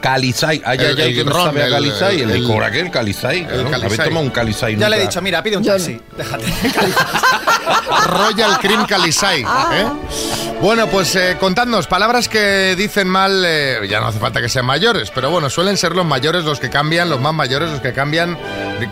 Calizai, 0.00 0.62
ay, 0.64 0.78
El- 0.78 0.86
ay, 0.98 1.02
ay, 1.02 1.14
que 1.14 1.24
no 1.24 1.32
ron, 1.32 1.44
sabe 1.46 1.62
a 1.62 1.66
el- 1.66 1.72
Calizai, 1.72 2.20
el, 2.22 2.30
el- 2.30 2.40
licor 2.42 2.64
aquel. 2.64 2.90
Calizai. 2.90 3.44
¿Habéis 3.44 3.96
tomado 3.98 4.20
un 4.20 4.30
Calizai 4.30 4.76
Ya 4.76 4.88
le 4.88 4.96
he 4.96 5.00
dicho, 5.00 5.20
mira, 5.22 5.42
pide 5.42 5.56
un 5.56 5.64
taxi. 5.64 6.00
Déjate. 6.16 6.44
Royal 8.06 8.58
Cream 8.58 8.86
Calisai. 8.86 9.42
¿eh? 9.42 9.86
Bueno, 10.60 10.86
pues 10.88 11.14
eh, 11.16 11.36
contadnos, 11.40 11.86
palabras 11.86 12.28
que 12.28 12.74
dicen 12.76 13.08
mal, 13.08 13.42
eh, 13.46 13.78
ya 13.88 14.00
no 14.00 14.08
hace 14.08 14.18
falta 14.18 14.40
que 14.40 14.48
sean 14.48 14.66
mayores, 14.66 15.10
pero 15.14 15.30
bueno, 15.30 15.48
suelen 15.48 15.76
ser 15.76 15.94
los 15.96 16.04
mayores 16.04 16.44
los 16.44 16.60
que 16.60 16.68
cambian, 16.68 17.08
los 17.08 17.20
más 17.20 17.32
mayores 17.32 17.70
los 17.70 17.80
que 17.80 17.92
cambian, 17.94 18.36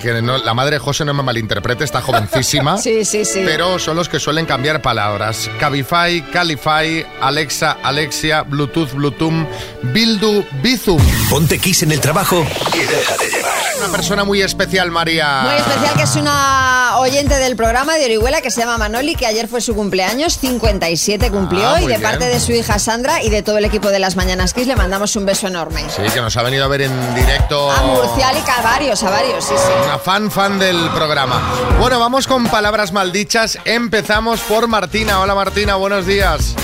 que 0.00 0.22
no- 0.22 0.38
la 0.38 0.54
madre 0.54 0.76
de 0.76 0.78
José 0.78 1.04
no 1.04 1.12
me 1.14 1.22
malinterprete, 1.22 1.84
está 1.84 2.00
jovencísima. 2.00 2.78
Sí, 2.88 3.04
sí, 3.04 3.24
sí. 3.24 3.42
Pero 3.44 3.78
son 3.78 3.96
los 3.96 4.08
que 4.08 4.18
suelen 4.20 4.46
cambiar 4.46 4.80
palabras. 4.80 5.50
Cabify, 5.58 6.22
Calify, 6.32 7.04
Alexa, 7.20 7.78
Alexia, 7.82 8.42
Bluetooth, 8.42 8.92
Bluetooth, 8.92 9.46
Bildu, 9.82 10.44
Bizum. 10.62 10.97
Ponte 11.30 11.58
Kiss 11.58 11.82
en 11.82 11.92
el 11.92 12.00
trabajo 12.00 12.44
y 12.74 12.78
déjate 12.78 13.26
llevar. 13.30 13.52
Una 13.78 13.88
persona 13.92 14.24
muy 14.24 14.40
especial, 14.42 14.90
María. 14.90 15.42
Muy 15.42 15.54
especial 15.54 15.94
que 15.96 16.02
es 16.02 16.16
una 16.16 16.96
oyente 16.98 17.34
del 17.36 17.54
programa 17.54 17.94
de 17.96 18.06
Orihuela 18.06 18.40
que 18.40 18.50
se 18.50 18.60
llama 18.62 18.78
Manoli, 18.78 19.14
que 19.14 19.26
ayer 19.26 19.46
fue 19.46 19.60
su 19.60 19.74
cumpleaños, 19.74 20.38
57 20.38 21.30
cumplió, 21.30 21.68
Ah, 21.68 21.76
y 21.78 21.82
muy 21.82 21.92
de 21.92 21.98
bien. 21.98 22.02
parte 22.02 22.24
de 22.26 22.40
su 22.40 22.52
hija 22.52 22.78
Sandra 22.78 23.22
y 23.22 23.30
de 23.30 23.42
todo 23.42 23.58
el 23.58 23.64
equipo 23.66 23.88
de 23.90 23.98
las 23.98 24.16
Mañanas 24.16 24.54
Kiss 24.54 24.66
le 24.66 24.74
mandamos 24.74 25.14
un 25.16 25.26
beso 25.26 25.46
enorme. 25.46 25.84
Sí, 25.94 26.02
que 26.12 26.20
nos 26.20 26.36
ha 26.36 26.42
venido 26.42 26.64
a 26.64 26.68
ver 26.68 26.82
en 26.82 27.14
directo. 27.14 27.70
A 27.70 27.82
Murcial 27.82 28.34
y 28.36 28.50
a 28.50 28.62
varios, 28.62 29.02
a 29.02 29.10
varios, 29.10 29.44
sí, 29.44 29.54
sí. 29.56 29.72
Una 29.84 29.98
fan, 29.98 30.30
fan 30.30 30.58
del 30.58 30.88
programa. 30.90 31.40
Bueno, 31.78 32.00
vamos 32.00 32.26
con 32.26 32.46
palabras 32.46 32.92
maldichas. 32.92 33.58
Empezamos 33.64 34.40
por 34.40 34.66
Martina. 34.66 35.20
Hola 35.20 35.34
Martina, 35.34 35.76
buenos 35.76 36.06
días. 36.06 36.54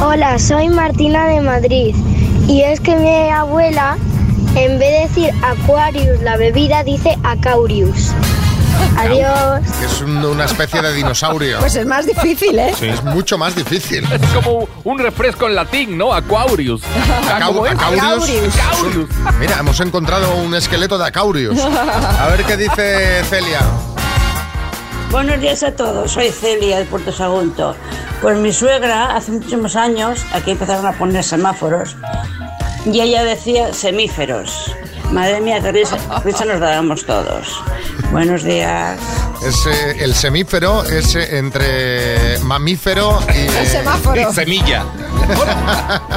Hola, 0.00 0.38
soy 0.38 0.68
Martina 0.68 1.26
de 1.28 1.40
Madrid 1.40 1.94
y 2.48 2.62
es 2.62 2.80
que 2.80 2.96
mi 2.96 3.30
abuela, 3.30 3.96
en 4.56 4.78
vez 4.78 4.90
de 4.90 5.00
decir 5.22 5.34
Aquarius, 5.42 6.20
la 6.22 6.36
bebida, 6.36 6.82
dice 6.82 7.16
Acaurius. 7.22 8.12
Adiós. 8.96 9.60
Es 9.84 10.00
un- 10.02 10.24
una 10.24 10.44
especie 10.44 10.80
de 10.82 10.92
dinosaurio. 10.92 11.58
Pues 11.60 11.74
es 11.76 11.86
más 11.86 12.06
difícil, 12.06 12.58
¿eh? 12.58 12.72
Sí, 12.78 12.86
es 12.88 13.02
mucho 13.04 13.36
más 13.38 13.54
difícil. 13.54 14.04
Es 14.12 14.20
como 14.32 14.68
un 14.84 14.98
refresco 14.98 15.46
en 15.46 15.54
latín, 15.54 15.96
¿no? 15.98 16.12
Aquarius. 16.12 16.82
Acau-. 17.32 17.66
Acaurius. 17.68 18.54
Acaurius. 18.56 19.08
Mira, 19.38 19.56
hemos 19.60 19.78
encontrado 19.80 20.34
un 20.36 20.54
esqueleto 20.54 20.96
de 20.98 21.06
Acaurius. 21.06 21.58
A 21.60 22.28
ver 22.28 22.44
qué 22.44 22.56
dice 22.56 23.22
Celia. 23.28 23.60
Buenos 25.10 25.40
días 25.40 25.62
a 25.62 25.72
todos, 25.72 26.12
soy 26.12 26.28
Celia 26.30 26.78
de 26.78 26.84
Puerto 26.84 27.10
Sagunto. 27.10 27.74
Pues 28.20 28.36
mi 28.38 28.52
suegra, 28.52 29.16
hace 29.16 29.32
muchísimos 29.32 29.74
años, 29.74 30.24
aquí 30.32 30.50
empezaron 30.50 30.84
a 30.84 30.92
poner 30.92 31.24
semáforos, 31.24 31.96
y 32.84 33.00
ella 33.00 33.24
decía 33.24 33.72
semíferos. 33.72 34.74
Madre 35.10 35.40
mía, 35.40 35.60
qué 35.62 35.72
risa, 35.72 35.96
risa 36.24 36.44
nos 36.44 36.60
dábamos 36.60 37.06
todos. 37.06 37.58
Buenos 38.12 38.42
días. 38.42 38.98
Es, 39.42 39.66
eh, 39.66 39.96
el 40.00 40.14
semífero 40.14 40.84
es 40.84 41.14
eh, 41.14 41.38
entre 41.38 42.38
mamífero 42.40 43.18
y, 43.34 43.56
El 43.56 43.66
semáforo. 43.66 44.20
Y 44.20 44.34
semilla. 44.34 44.84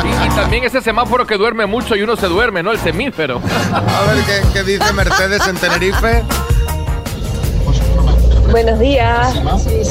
Y, 0.04 0.28
y 0.28 0.30
también 0.36 0.66
ese 0.66 0.82
semáforo 0.82 1.26
que 1.26 1.38
duerme 1.38 1.66
mucho 1.66 1.96
y 1.96 2.02
uno 2.02 2.18
se 2.18 2.28
duerme, 2.28 2.62
¿no? 2.62 2.72
El 2.72 2.80
semífero. 2.80 3.42
A 3.72 4.12
ver 4.12 4.24
qué, 4.26 4.42
qué 4.52 4.64
dice 4.64 4.92
Mercedes 4.92 5.48
en 5.48 5.56
Tenerife. 5.56 6.24
Buenos 8.52 8.80
días. 8.80 9.34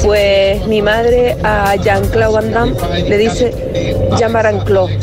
Pues 0.03 0.65
mi 0.67 0.81
madre 0.81 1.37
a 1.43 1.75
Jean-Claude 1.75 2.33
Van 2.33 2.51
Damme 2.51 2.75
le 3.07 3.17
dice 3.17 4.07
Jean-Claude. 4.17 4.99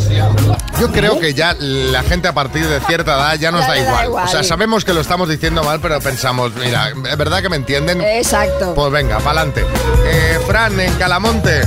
Yo 0.80 0.88
creo 0.92 1.18
que 1.18 1.34
ya 1.34 1.54
la 1.58 2.02
gente 2.04 2.28
a 2.28 2.32
partir 2.32 2.66
de 2.66 2.78
cierta 2.80 3.14
edad 3.16 3.34
ya 3.38 3.50
nos 3.50 3.62
Ya 3.62 3.68
da 3.68 3.78
igual. 3.78 4.06
igual. 4.06 4.24
O 4.26 4.28
sea, 4.28 4.44
sabemos 4.44 4.84
que 4.84 4.94
lo 4.94 5.00
estamos 5.00 5.28
diciendo 5.28 5.64
mal, 5.64 5.80
pero 5.80 5.98
pensamos, 6.00 6.52
mira, 6.54 6.90
¿es 7.10 7.16
verdad 7.18 7.42
que 7.42 7.48
me 7.48 7.56
entienden? 7.56 8.00
Exacto. 8.00 8.74
Pues 8.74 8.92
venga, 8.92 9.18
pa'lante. 9.18 9.62
Eh, 10.06 10.38
Fran, 10.46 10.78
en 10.78 10.92
Calamonte. 10.94 11.62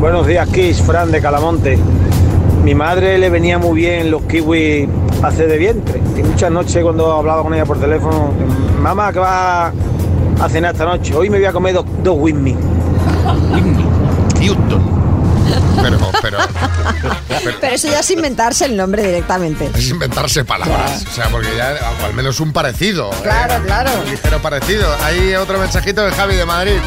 Buenos 0.00 0.26
días, 0.26 0.48
Kiss, 0.48 0.80
Fran 0.80 1.12
de 1.12 1.20
Calamonte. 1.20 1.78
Mi 2.64 2.74
madre 2.74 3.18
le 3.18 3.28
venía 3.28 3.58
muy 3.58 3.76
bien 3.80 4.10
los 4.10 4.22
kiwis 4.22 4.88
hacer 5.22 5.48
de 5.48 5.58
vientre. 5.58 6.00
Y 6.16 6.22
muchas 6.22 6.50
noches 6.50 6.82
cuando 6.82 7.12
hablaba 7.12 7.42
con 7.42 7.52
ella 7.54 7.64
por 7.66 7.78
teléfono, 7.78 8.32
mamá, 8.80 9.12
¿qué 9.12 9.18
vas 9.18 9.72
a 10.42 10.48
cenar 10.48 10.72
esta 10.72 10.84
noche? 10.84 11.14
Hoy 11.14 11.30
me 11.30 11.38
voy 11.38 11.46
a 11.46 11.52
comer 11.52 11.74
dos, 11.74 11.84
dos 12.02 12.16
Whitney. 12.18 12.56
Houston. 14.40 15.02
Pero, 15.82 15.98
pero, 16.22 16.38
pero 17.28 17.56
Pero 17.60 17.74
eso 17.74 17.88
ya 17.88 18.00
es 18.00 18.10
inventarse 18.10 18.64
el 18.66 18.76
nombre 18.76 19.02
directamente. 19.02 19.70
es 19.74 19.88
inventarse 19.90 20.44
palabras. 20.44 21.04
O 21.10 21.14
sea, 21.14 21.28
porque 21.28 21.48
ya, 21.56 21.74
o 22.02 22.06
al 22.06 22.14
menos 22.14 22.40
un 22.40 22.52
parecido. 22.52 23.10
¿eh? 23.10 23.16
Claro, 23.22 23.54
claro. 23.64 23.90
Un 24.04 24.10
ligero 24.10 24.40
parecido. 24.40 24.86
Hay 25.02 25.34
otro 25.34 25.58
mensajito 25.58 26.02
de 26.04 26.12
Javi 26.12 26.36
de 26.36 26.44
Madrid. 26.46 26.78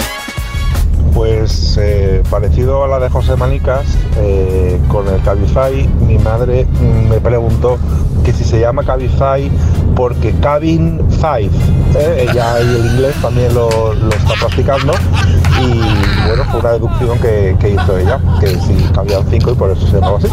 Pues 1.15 1.77
eh, 1.81 2.21
parecido 2.29 2.83
a 2.83 2.87
la 2.89 2.99
de 2.99 3.09
José 3.09 3.35
Manicas, 3.37 3.85
eh, 4.17 4.77
con 4.89 5.07
el 5.07 5.21
Cabify, 5.21 5.87
mi 6.01 6.17
madre 6.17 6.67
me 7.09 7.19
preguntó 7.21 7.77
que 8.25 8.33
si 8.33 8.43
se 8.43 8.59
llama 8.59 8.83
Cabify 8.83 9.49
porque 9.95 10.33
Cabin 10.41 10.99
Five, 11.09 11.49
¿eh? 11.97 12.27
ella 12.29 12.59
y 12.59 12.63
el 12.63 12.85
inglés 12.87 13.15
también 13.21 13.53
lo, 13.55 13.93
lo 13.93 14.09
está 14.09 14.33
practicando 14.41 14.93
y 15.61 16.27
bueno, 16.27 16.43
fue 16.51 16.59
una 16.59 16.71
deducción 16.73 17.17
que, 17.19 17.55
que 17.61 17.69
hizo 17.69 17.97
ella, 17.97 18.19
que 18.41 18.47
si 18.59 18.73
cabían 18.93 19.23
cinco 19.29 19.51
y 19.51 19.55
por 19.55 19.71
eso 19.71 19.87
se 19.87 19.93
llamaba 19.93 20.17
así. 20.17 20.27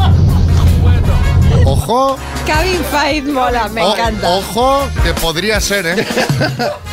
Ojo, 1.64 2.16
Cabin 2.44 2.80
Fight 2.90 3.24
mola, 3.26 3.68
me 3.68 3.82
o- 3.84 3.92
encanta. 3.92 4.28
ojo, 4.28 4.80
que 5.04 5.14
podría 5.14 5.60
ser, 5.60 5.86
¿eh? 5.86 6.06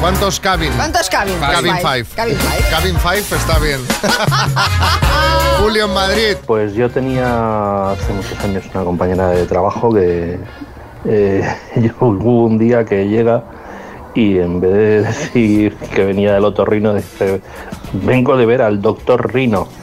¿Cuántos 0.00 0.40
cabin? 0.40 0.72
¿Cuántos 0.72 1.08
Cabin? 1.10 1.38
Cabin 1.38 1.76
Five. 1.76 2.04
Five. 2.04 2.06
Cabin 2.16 2.36
Five. 2.36 2.70
Cabin 2.70 2.96
Five 2.96 3.18
está 3.18 3.58
bien. 3.58 3.80
Julio 5.60 5.84
en 5.84 5.92
Madrid. 5.94 6.36
Pues 6.46 6.72
yo 6.74 6.88
tenía 6.90 7.90
hace 7.92 8.12
muchos 8.12 8.38
años 8.42 8.64
una 8.74 8.84
compañera 8.84 9.28
de 9.28 9.44
trabajo 9.46 9.92
que 9.92 10.38
eh, 11.04 11.56
yo- 11.76 11.92
hubo 12.00 12.44
un 12.46 12.56
día 12.58 12.84
que 12.84 13.08
llega 13.08 13.44
y 14.14 14.38
en 14.38 14.60
vez 14.60 14.72
de 14.72 15.02
decir 15.02 15.76
que 15.94 16.04
venía 16.04 16.32
del 16.34 16.44
otorrino, 16.44 16.94
dice, 16.94 17.40
vengo 17.92 18.36
de 18.36 18.46
ver 18.46 18.62
al 18.62 18.80
doctor 18.80 19.32
Rino. 19.32 19.68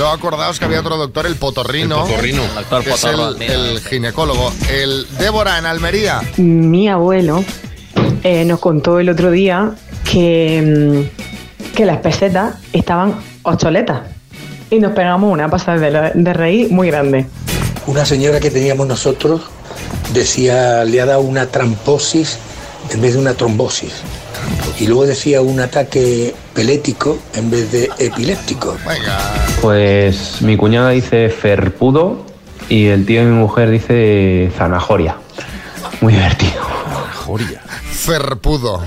Luego 0.00 0.14
acordaos 0.14 0.58
que 0.58 0.64
había 0.64 0.80
otro 0.80 0.96
doctor, 0.96 1.26
el 1.26 1.36
Potorrino. 1.36 1.96
El 2.06 2.08
Potorrino. 2.10 2.42
Doctor 2.54 2.82
que 2.84 2.90
es 2.92 3.04
el, 3.04 3.80
ginecólogo. 3.80 4.50
El 4.70 5.06
Débora 5.18 5.58
en 5.58 5.66
Almería. 5.66 6.22
Mi 6.38 6.88
abuelo 6.88 7.44
eh, 8.24 8.46
nos 8.46 8.60
contó 8.60 8.98
el 8.98 9.10
otro 9.10 9.30
día 9.30 9.72
que, 10.10 11.04
mm, 11.12 11.74
que 11.76 11.84
las 11.84 11.98
pesetas 11.98 12.54
estaban 12.72 13.14
obsoletas 13.42 14.00
y 14.70 14.78
nos 14.78 14.92
pegamos 14.92 15.30
una 15.30 15.50
pasada 15.50 15.76
de, 15.76 15.90
la- 15.90 16.12
de 16.14 16.32
reír 16.32 16.70
muy 16.70 16.88
grande. 16.90 17.26
Una 17.86 18.06
señora 18.06 18.40
que 18.40 18.50
teníamos 18.50 18.86
nosotros 18.86 19.42
decía, 20.14 20.82
le 20.86 20.98
ha 21.02 21.04
dado 21.04 21.20
una 21.20 21.44
tramposis 21.48 22.38
en 22.90 23.02
vez 23.02 23.12
de 23.12 23.18
una 23.20 23.34
trombosis. 23.34 23.92
Y 24.78 24.86
luego 24.86 25.06
decía 25.06 25.42
un 25.42 25.60
ataque 25.60 26.34
pelético 26.54 27.18
en 27.34 27.50
vez 27.50 27.70
de 27.72 27.90
epiléptico. 27.98 28.76
Pues 29.60 30.40
mi 30.40 30.56
cuñada 30.56 30.90
dice 30.90 31.28
ferpudo 31.28 32.24
y 32.68 32.86
el 32.86 33.04
tío 33.04 33.20
de 33.20 33.26
mi 33.26 33.36
mujer 33.36 33.70
dice 33.70 34.50
zanahoria. 34.56 35.16
Muy 36.00 36.14
divertido. 36.14 36.62
Ferpudo. 37.92 38.82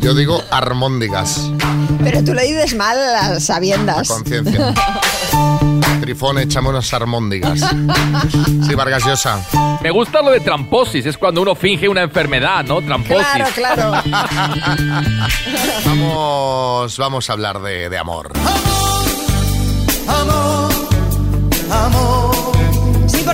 Yo 0.00 0.14
digo 0.14 0.42
armóndigas. 0.50 1.40
Pero 2.02 2.22
tú 2.24 2.34
le 2.34 2.42
dices 2.44 2.74
mal 2.74 2.98
a 2.98 3.12
las 3.12 3.30
A 3.30 3.40
sabiendas. 3.40 4.08
conciencia. 4.08 4.74
Trifón, 6.00 6.38
échame 6.38 6.68
unas 6.68 6.92
armóndigas. 6.92 7.60
Sí, 8.66 8.74
Vargas 8.74 9.04
Llosa. 9.06 9.40
Me 9.82 9.90
gusta 9.90 10.20
lo 10.22 10.30
de 10.30 10.40
tramposis, 10.40 11.06
es 11.06 11.16
cuando 11.16 11.40
uno 11.42 11.54
finge 11.54 11.88
una 11.88 12.02
enfermedad, 12.02 12.62
¿no? 12.64 12.82
Tramposis. 12.82 13.24
Claro, 13.34 13.46
claro. 13.54 14.02
Vamos, 15.86 16.98
vamos 16.98 17.30
a 17.30 17.32
hablar 17.32 17.60
de, 17.62 17.88
de 17.88 17.98
amor. 17.98 18.32
Sí, 21.64 21.70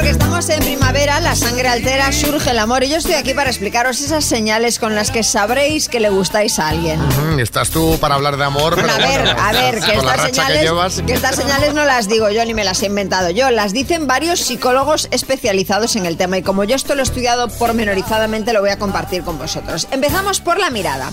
porque 0.01 0.13
estamos 0.13 0.49
en 0.49 0.61
primavera, 0.61 1.21
la 1.21 1.37
sangre 1.37 1.69
altera, 1.69 2.11
surge 2.11 2.53
el 2.53 2.59
amor 2.59 2.83
y 2.85 2.89
yo 2.89 2.97
estoy 2.97 3.17
aquí 3.17 3.35
para 3.35 3.51
explicaros 3.51 4.01
esas 4.01 4.25
señales 4.25 4.79
con 4.79 4.95
las 4.95 5.11
que 5.11 5.23
sabréis 5.23 5.91
que 5.91 6.01
le 6.01 6.09
gustáis 6.09 6.59
a 6.59 6.69
alguien. 6.69 6.99
Estás 7.39 7.69
tú 7.69 7.99
para 8.01 8.15
hablar 8.15 8.39
de 8.39 8.45
amor, 8.45 8.77
pero 8.77 8.91
a 8.91 8.97
ver, 8.97 9.21
bueno, 9.25 9.39
a 9.39 9.53
ver, 9.53 9.75
que 9.75 9.93
con 9.93 10.07
la 10.07 10.15
estas, 10.15 10.17
racha 10.17 10.29
señales, 10.29 10.57
que 10.57 10.65
llevas. 10.65 11.03
que 11.07 11.13
estas 11.13 11.37
señales 11.37 11.75
no 11.75 11.85
las 11.85 12.09
digo 12.09 12.31
yo 12.31 12.43
ni 12.47 12.55
me 12.55 12.65
las 12.65 12.83
he 12.83 12.87
inventado 12.87 13.29
yo, 13.29 13.51
las 13.51 13.75
dicen 13.75 14.07
varios 14.07 14.41
psicólogos 14.41 15.07
especializados 15.11 15.95
en 15.97 16.07
el 16.07 16.17
tema 16.17 16.39
y 16.39 16.43
como 16.43 16.65
yo 16.65 16.77
esto 16.77 16.95
lo 16.95 17.03
he 17.03 17.05
estudiado 17.05 17.49
pormenorizadamente 17.49 18.55
lo 18.55 18.63
voy 18.63 18.71
a 18.71 18.79
compartir 18.79 19.23
con 19.23 19.37
vosotros. 19.37 19.87
Empezamos 19.91 20.41
por 20.41 20.59
la 20.59 20.71
mirada. 20.71 21.13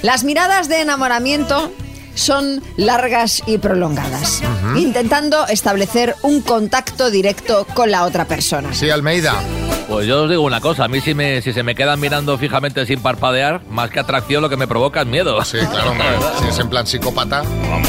Las 0.00 0.24
miradas 0.24 0.70
de 0.70 0.80
enamoramiento 0.80 1.70
son 2.14 2.62
largas 2.76 3.42
y 3.46 3.58
prolongadas, 3.58 4.42
intentando 4.76 5.46
establecer 5.46 6.14
un 6.22 6.40
contacto 6.40 7.10
directo 7.10 7.66
con 7.74 7.90
la 7.90 8.04
otra 8.04 8.26
persona. 8.26 8.72
Sí, 8.72 8.90
Almeida. 8.90 9.34
Pues 9.88 10.06
yo 10.06 10.22
os 10.22 10.30
digo 10.30 10.42
una 10.42 10.60
cosa, 10.60 10.84
a 10.84 10.88
mí 10.88 11.00
si, 11.02 11.14
me, 11.14 11.42
si 11.42 11.52
se 11.52 11.62
me 11.62 11.74
quedan 11.74 12.00
mirando 12.00 12.38
fijamente 12.38 12.86
sin 12.86 13.00
parpadear, 13.00 13.60
más 13.68 13.90
que 13.90 14.00
atracción 14.00 14.40
lo 14.40 14.48
que 14.48 14.56
me 14.56 14.66
provoca 14.66 15.02
es 15.02 15.06
miedo. 15.06 15.44
Sí, 15.44 15.58
claro, 15.70 15.90
hombre. 15.90 16.06
Si 16.40 16.48
es 16.48 16.58
en 16.58 16.70
plan 16.70 16.86
psicópata, 16.86 17.44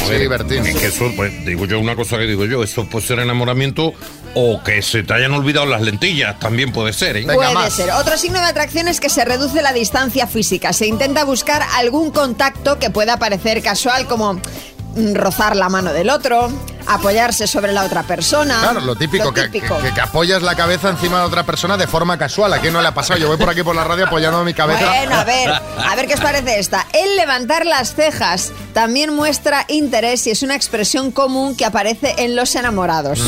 sí, 0.06 0.14
divertido. 0.14 0.62
Es 0.64 0.76
que 0.76 0.86
eso, 0.86 1.10
pues, 1.16 1.44
digo 1.46 1.64
yo, 1.64 1.80
una 1.80 1.96
cosa 1.96 2.18
que 2.18 2.24
digo 2.26 2.44
yo, 2.44 2.62
eso 2.62 2.84
puede 2.84 3.06
ser 3.06 3.18
enamoramiento 3.20 3.94
o 4.38 4.62
que 4.62 4.82
se 4.82 5.02
te 5.02 5.14
hayan 5.14 5.32
olvidado 5.32 5.64
las 5.64 5.80
lentillas, 5.80 6.38
también 6.38 6.70
puede 6.70 6.92
ser, 6.92 7.16
¿eh? 7.16 7.24
Puede 7.24 7.70
ser. 7.70 7.90
Otro 7.92 8.18
signo 8.18 8.38
de 8.38 8.44
atracción 8.44 8.86
es 8.86 9.00
que 9.00 9.08
se 9.08 9.24
reduce 9.24 9.62
la 9.62 9.72
distancia 9.72 10.26
física. 10.26 10.74
Se 10.74 10.86
intenta 10.86 11.24
buscar 11.24 11.62
algún 11.76 12.10
contacto 12.10 12.78
que 12.78 12.90
pueda 12.90 13.18
parecer 13.18 13.62
casual, 13.62 14.06
como 14.06 14.34
mm, 14.34 15.14
rozar 15.14 15.56
la 15.56 15.70
mano 15.70 15.94
del 15.94 16.10
otro, 16.10 16.50
apoyarse 16.86 17.46
sobre 17.46 17.72
la 17.72 17.84
otra 17.84 18.02
persona. 18.02 18.60
Claro, 18.60 18.80
lo 18.80 18.96
típico, 18.96 19.32
que- 19.32 19.48
típico. 19.48 19.78
Que, 19.78 19.92
que 19.92 20.00
apoyas 20.00 20.42
la 20.42 20.54
cabeza 20.54 20.88
encima 20.90 21.20
de 21.20 21.26
otra 21.26 21.44
persona 21.44 21.76
de 21.76 21.86
forma 21.86 22.18
casual. 22.18 22.52
¿A 22.52 22.58
quién 22.58 22.72
no 22.72 22.80
le 22.82 22.88
ha 22.88 22.94
pasado? 22.94 23.18
Yo 23.20 23.28
voy 23.28 23.36
por 23.36 23.48
aquí 23.50 23.62
por 23.62 23.74
la 23.76 23.84
radio 23.84 24.06
apoyando 24.06 24.42
mi 24.44 24.54
cabeza. 24.54 24.86
Bueno, 24.86 25.16
a 25.16 25.24
ver, 25.24 25.50
a 25.50 25.94
ver 25.96 26.06
qué 26.06 26.14
os 26.14 26.20
parece 26.20 26.58
esta. 26.58 26.86
El 26.92 27.16
levantar 27.16 27.66
las 27.66 27.94
cejas 27.94 28.52
también 28.72 29.14
muestra 29.14 29.64
interés 29.68 30.26
y 30.26 30.30
es 30.30 30.42
una 30.42 30.54
expresión 30.54 31.10
común 31.10 31.56
que 31.56 31.64
aparece 31.64 32.14
en 32.18 32.36
los 32.36 32.54
enamorados. 32.54 33.18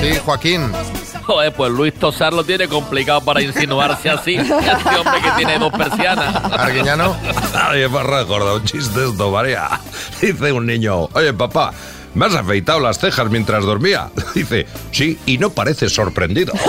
Sí, 0.00 0.12
Joaquín. 0.24 0.70
Joder, 1.24 1.52
pues 1.54 1.70
Luis 1.70 1.94
Tosar 1.94 2.32
lo 2.32 2.42
tiene 2.42 2.66
complicado 2.66 3.20
para 3.20 3.40
insinuarse 3.40 4.10
así. 4.10 4.34
Este 4.36 4.52
hombre 4.96 5.20
que 5.22 5.30
tiene 5.36 5.58
dos 5.58 5.72
persianas. 5.72 6.34
Arguiñano. 6.52 7.16
Ay, 7.54 7.88
me 7.88 7.98
ha 7.98 8.02
recordado 8.02 8.56
un 8.56 8.64
chiste 8.64 9.08
esto, 9.08 9.30
María. 9.30 9.68
Dice 10.20 10.50
un 10.50 10.66
niño, 10.66 11.08
oye, 11.12 11.32
papá, 11.32 11.72
¿me 12.14 12.26
has 12.26 12.34
afeitado 12.34 12.80
las 12.80 12.98
cejas 12.98 13.30
mientras 13.30 13.64
dormía? 13.64 14.10
Dice, 14.34 14.66
sí, 14.90 15.18
y 15.26 15.38
no 15.38 15.50
pareces 15.50 15.92
sorprendido. 15.92 16.52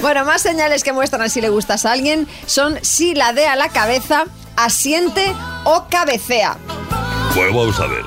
Bueno, 0.00 0.24
más 0.24 0.42
señales 0.42 0.82
que 0.82 0.92
muestran 0.92 1.28
si 1.28 1.40
le 1.40 1.48
gustas 1.48 1.84
a 1.84 1.92
alguien 1.92 2.26
son 2.46 2.78
si 2.82 3.14
ladea 3.14 3.56
la 3.56 3.68
cabeza, 3.68 4.24
asiente 4.56 5.34
o 5.64 5.86
cabecea. 5.90 6.56
Pues 7.34 7.48
vamos 7.48 7.78
a 7.78 7.86
ver. 7.86 8.04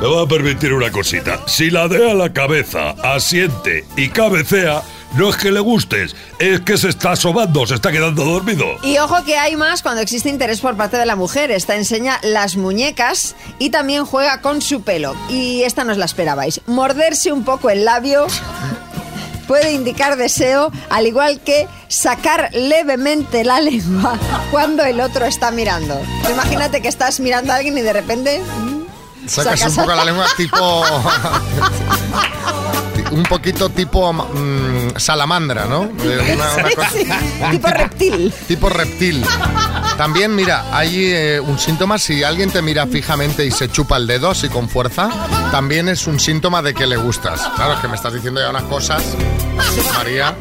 Me 0.00 0.08
va 0.08 0.22
a 0.22 0.26
permitir 0.26 0.72
una 0.72 0.90
cosita. 0.90 1.40
Si 1.46 1.70
ladea 1.70 2.14
la 2.14 2.32
cabeza, 2.32 2.90
asiente 3.02 3.84
y 3.96 4.08
cabecea, 4.08 4.82
no 5.14 5.28
es 5.30 5.36
que 5.36 5.50
le 5.50 5.60
gustes, 5.60 6.16
es 6.38 6.60
que 6.60 6.76
se 6.78 6.88
está 6.88 7.14
sobando, 7.16 7.66
se 7.66 7.74
está 7.74 7.90
quedando 7.92 8.24
dormido. 8.24 8.64
Y 8.82 8.98
ojo 8.98 9.22
que 9.24 9.36
hay 9.36 9.56
más 9.56 9.82
cuando 9.82 10.00
existe 10.00 10.28
interés 10.28 10.60
por 10.60 10.76
parte 10.76 10.96
de 10.96 11.06
la 11.06 11.16
mujer. 11.16 11.50
Esta 11.50 11.76
enseña 11.76 12.18
las 12.22 12.56
muñecas 12.56 13.34
y 13.58 13.70
también 13.70 14.04
juega 14.04 14.40
con 14.40 14.62
su 14.62 14.82
pelo. 14.82 15.14
Y 15.28 15.62
esta 15.62 15.84
no 15.84 15.92
os 15.92 15.98
la 15.98 16.04
esperabais. 16.06 16.60
Morderse 16.66 17.30
un 17.32 17.44
poco 17.44 17.68
el 17.70 17.84
labio 17.84 18.26
puede 19.46 19.72
indicar 19.72 20.16
deseo, 20.16 20.72
al 20.88 21.06
igual 21.06 21.40
que 21.40 21.68
sacar 21.88 22.48
levemente 22.54 23.44
la 23.44 23.60
lengua 23.60 24.18
cuando 24.50 24.82
el 24.84 25.00
otro 25.00 25.26
está 25.26 25.50
mirando. 25.50 26.00
Imagínate 26.30 26.80
que 26.80 26.88
estás 26.88 27.20
mirando 27.20 27.52
a 27.52 27.56
alguien 27.56 27.76
y 27.76 27.82
de 27.82 27.92
repente... 27.92 28.40
mm, 28.40 28.82
Sacas 29.28 29.60
Sacas- 29.60 29.76
un 29.78 29.84
poco 29.84 29.94
la 29.96 30.04
lengua 30.04 30.26
tipo... 30.36 30.82
un 33.12 33.22
poquito 33.24 33.68
tipo 33.70 34.12
mm, 34.12 34.96
salamandra, 34.96 35.66
¿no? 35.66 35.86
De 35.86 36.18
una- 36.34 36.54
una 36.54 36.68
Sí, 36.68 36.74
cosa- 36.74 36.90
sí, 36.90 37.06
tipo 37.50 37.68
reptil. 37.68 38.34
Tipo 38.48 38.68
reptil. 38.68 39.24
También, 39.96 40.34
mira, 40.34 40.64
hay 40.72 41.04
eh, 41.12 41.40
un 41.40 41.58
síntoma, 41.58 41.98
si 41.98 42.24
alguien 42.24 42.50
te 42.50 42.62
mira 42.62 42.86
fijamente 42.86 43.44
y 43.46 43.50
se 43.50 43.70
chupa 43.70 43.96
el 43.98 44.06
dedo 44.06 44.30
así 44.30 44.48
con 44.48 44.68
fuerza, 44.68 45.10
también 45.50 45.88
es 45.88 46.06
un 46.06 46.18
síntoma 46.18 46.62
de 46.62 46.74
que 46.74 46.86
le 46.86 46.96
gustas. 46.96 47.40
Claro, 47.56 47.74
es 47.74 47.80
que 47.80 47.88
me 47.88 47.96
estás 47.96 48.12
diciendo 48.14 48.40
ya 48.40 48.50
unas 48.50 48.62
cosas, 48.64 49.02
María. 49.94 50.34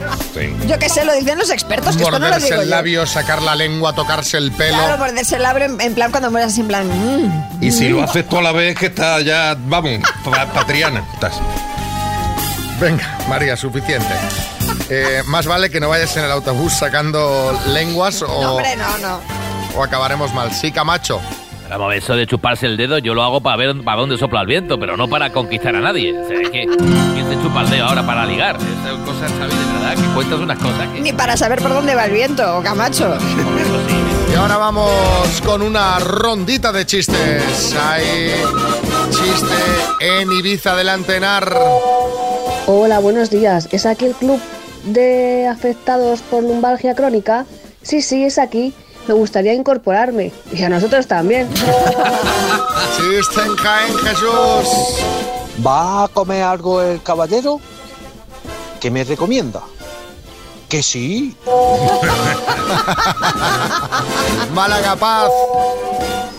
Yo 0.67 0.79
qué 0.79 0.89
sé, 0.89 1.03
lo 1.05 1.13
dicen 1.13 1.37
los 1.37 1.49
expertos, 1.51 1.95
que 1.97 2.03
esto 2.03 2.11
no 2.17 2.19
lo 2.19 2.25
Morderse 2.31 2.47
digo 2.47 2.61
el 2.61 2.69
yo. 2.69 2.75
labio, 2.75 3.05
sacar 3.05 3.41
la 3.41 3.55
lengua, 3.55 3.93
tocarse 3.93 4.37
el 4.37 4.51
pelo. 4.53 4.77
Claro, 4.77 4.97
morderse 4.97 5.35
el 5.35 5.43
labio 5.43 5.65
en, 5.65 5.81
en 5.81 5.93
plan 5.95 6.11
cuando 6.11 6.31
mueres 6.31 6.53
así 6.53 6.61
en 6.61 6.67
plan... 6.67 6.87
mm. 6.87 7.63
Y 7.63 7.71
si 7.71 7.89
lo 7.89 8.01
haces 8.03 8.27
tú 8.27 8.37
a 8.37 8.41
la 8.41 8.51
vez, 8.53 8.75
que 8.77 8.87
está 8.87 9.19
ya, 9.21 9.55
vamos, 9.67 9.99
pa- 10.23 10.51
patriana. 10.51 11.03
Estás. 11.13 11.33
Venga, 12.81 13.17
María, 13.29 13.55
suficiente. 13.55 14.09
Eh, 14.89 15.21
más 15.27 15.45
vale 15.45 15.69
que 15.69 15.79
no 15.79 15.87
vayas 15.87 16.17
en 16.17 16.25
el 16.25 16.31
autobús 16.31 16.73
sacando 16.73 17.57
lenguas 17.67 18.21
No, 18.23 18.27
o, 18.27 18.51
hombre, 18.53 18.75
no, 18.75 18.97
no. 18.97 19.19
o 19.77 19.83
acabaremos 19.83 20.33
mal. 20.33 20.51
Sí, 20.51 20.71
Camacho. 20.71 21.21
Vamos 21.69 21.93
eso 21.95 22.15
de 22.15 22.27
chuparse 22.27 22.65
el 22.65 22.75
dedo 22.75 22.97
yo 22.97 23.13
lo 23.13 23.23
hago 23.23 23.39
para 23.39 23.55
ver 23.55 23.81
para 23.85 24.01
dónde 24.01 24.17
sopla 24.17 24.41
el 24.41 24.47
viento, 24.47 24.77
pero 24.77 24.97
no 24.97 25.07
para 25.07 25.31
conquistar 25.31 25.73
a 25.73 25.79
nadie. 25.79 26.11
O 26.19 26.27
sea, 26.27 26.41
es 26.41 26.49
que 26.49 26.65
¿quién 26.65 27.29
se 27.29 27.41
chupa 27.41 27.61
el 27.61 27.69
dedo 27.69 27.85
ahora 27.85 28.05
para 28.05 28.25
ligar? 28.25 28.57
Esas 28.57 28.97
cosas, 29.05 29.31
Xavi, 29.39 29.53
de 29.55 29.73
verdad, 29.73 29.95
que 29.95 30.13
cuentas 30.13 30.39
unas 30.39 30.57
cosas 30.57 30.87
que... 30.89 30.99
Ni 30.99 31.13
para 31.13 31.37
saber 31.37 31.61
por 31.61 31.69
dónde 31.73 31.95
va 31.95 32.05
el 32.05 32.11
viento, 32.11 32.61
Camacho. 32.61 33.15
Y 34.29 34.35
ahora 34.35 34.57
vamos 34.57 34.91
con 35.45 35.61
una 35.61 35.97
rondita 35.99 36.73
de 36.73 36.85
chistes. 36.85 37.73
Hay 37.89 38.33
chiste 39.11 40.19
en 40.19 40.29
Ibiza 40.29 40.75
del 40.75 40.89
Antenar. 40.89 41.53
Hola, 42.73 42.99
buenos 42.99 43.29
días. 43.29 43.67
¿Es 43.71 43.85
aquí 43.85 44.05
el 44.05 44.13
club 44.13 44.39
de 44.85 45.45
afectados 45.45 46.21
por 46.21 46.41
lumbalgia 46.41 46.95
crónica? 46.95 47.45
Sí, 47.81 48.01
sí, 48.01 48.23
es 48.23 48.37
aquí. 48.37 48.73
Me 49.09 49.13
gustaría 49.13 49.53
incorporarme. 49.53 50.31
Y 50.53 50.63
a 50.63 50.69
nosotros 50.69 51.05
también. 51.05 51.49
Chiste 52.95 53.41
en 53.41 53.57
Jaén, 53.57 53.93
Jesús. 53.97 54.69
¿Va 55.67 56.05
a 56.05 56.07
comer 56.07 56.43
algo 56.43 56.81
el 56.81 57.03
caballero? 57.03 57.59
¿Qué 58.79 58.89
me 58.89 59.03
recomienda? 59.03 59.63
Que 60.69 60.81
sí. 60.81 61.35
Málaga 64.55 64.95
Paz. 64.95 65.29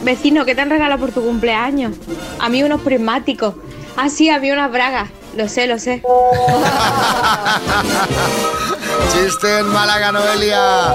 Vecino, 0.01 0.47
¿qué 0.47 0.55
te 0.55 0.63
han 0.63 0.71
regalado 0.71 0.99
por 0.99 1.13
tu 1.13 1.23
cumpleaños? 1.23 1.95
A 2.39 2.49
mí 2.49 2.63
unos 2.63 2.81
prismáticos. 2.81 3.55
Ah, 3.99 4.09
sí, 4.09 4.31
a 4.31 4.39
mí 4.39 4.51
unas 4.51 4.73
bragas. 4.73 5.11
Lo 5.37 5.49
sé, 5.49 5.67
lo 5.67 5.79
sé. 5.79 6.03
Chiste 9.13 9.59
en 9.59 9.67
Málaga, 9.69 10.13
Noelia. 10.13 10.95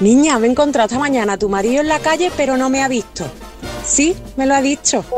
Niña, 0.00 0.38
me 0.38 0.46
he 0.46 0.50
encontrado 0.50 0.86
esta 0.86 0.98
mañana 0.98 1.34
a 1.34 1.38
tu 1.38 1.48
marido 1.48 1.80
en 1.80 1.88
la 1.88 1.98
calle, 1.98 2.30
pero 2.36 2.56
no 2.56 2.68
me 2.68 2.82
ha 2.82 2.88
visto. 2.88 3.24
Sí, 3.86 4.16
me 4.36 4.46
lo 4.46 4.54
ha 4.54 4.62
dicho. 4.62 5.04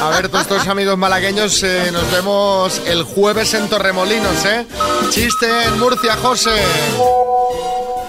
A 0.00 0.08
ver, 0.10 0.28
todos 0.28 0.42
estos 0.42 0.66
amigos 0.68 0.98
malagueños, 0.98 1.62
eh, 1.62 1.90
nos 1.92 2.10
vemos 2.10 2.82
el 2.86 3.04
jueves 3.04 3.54
en 3.54 3.68
Torremolinos, 3.68 4.44
¿eh? 4.44 4.66
Chiste 5.10 5.46
en 5.66 5.78
Murcia, 5.78 6.16
José. 6.16 6.50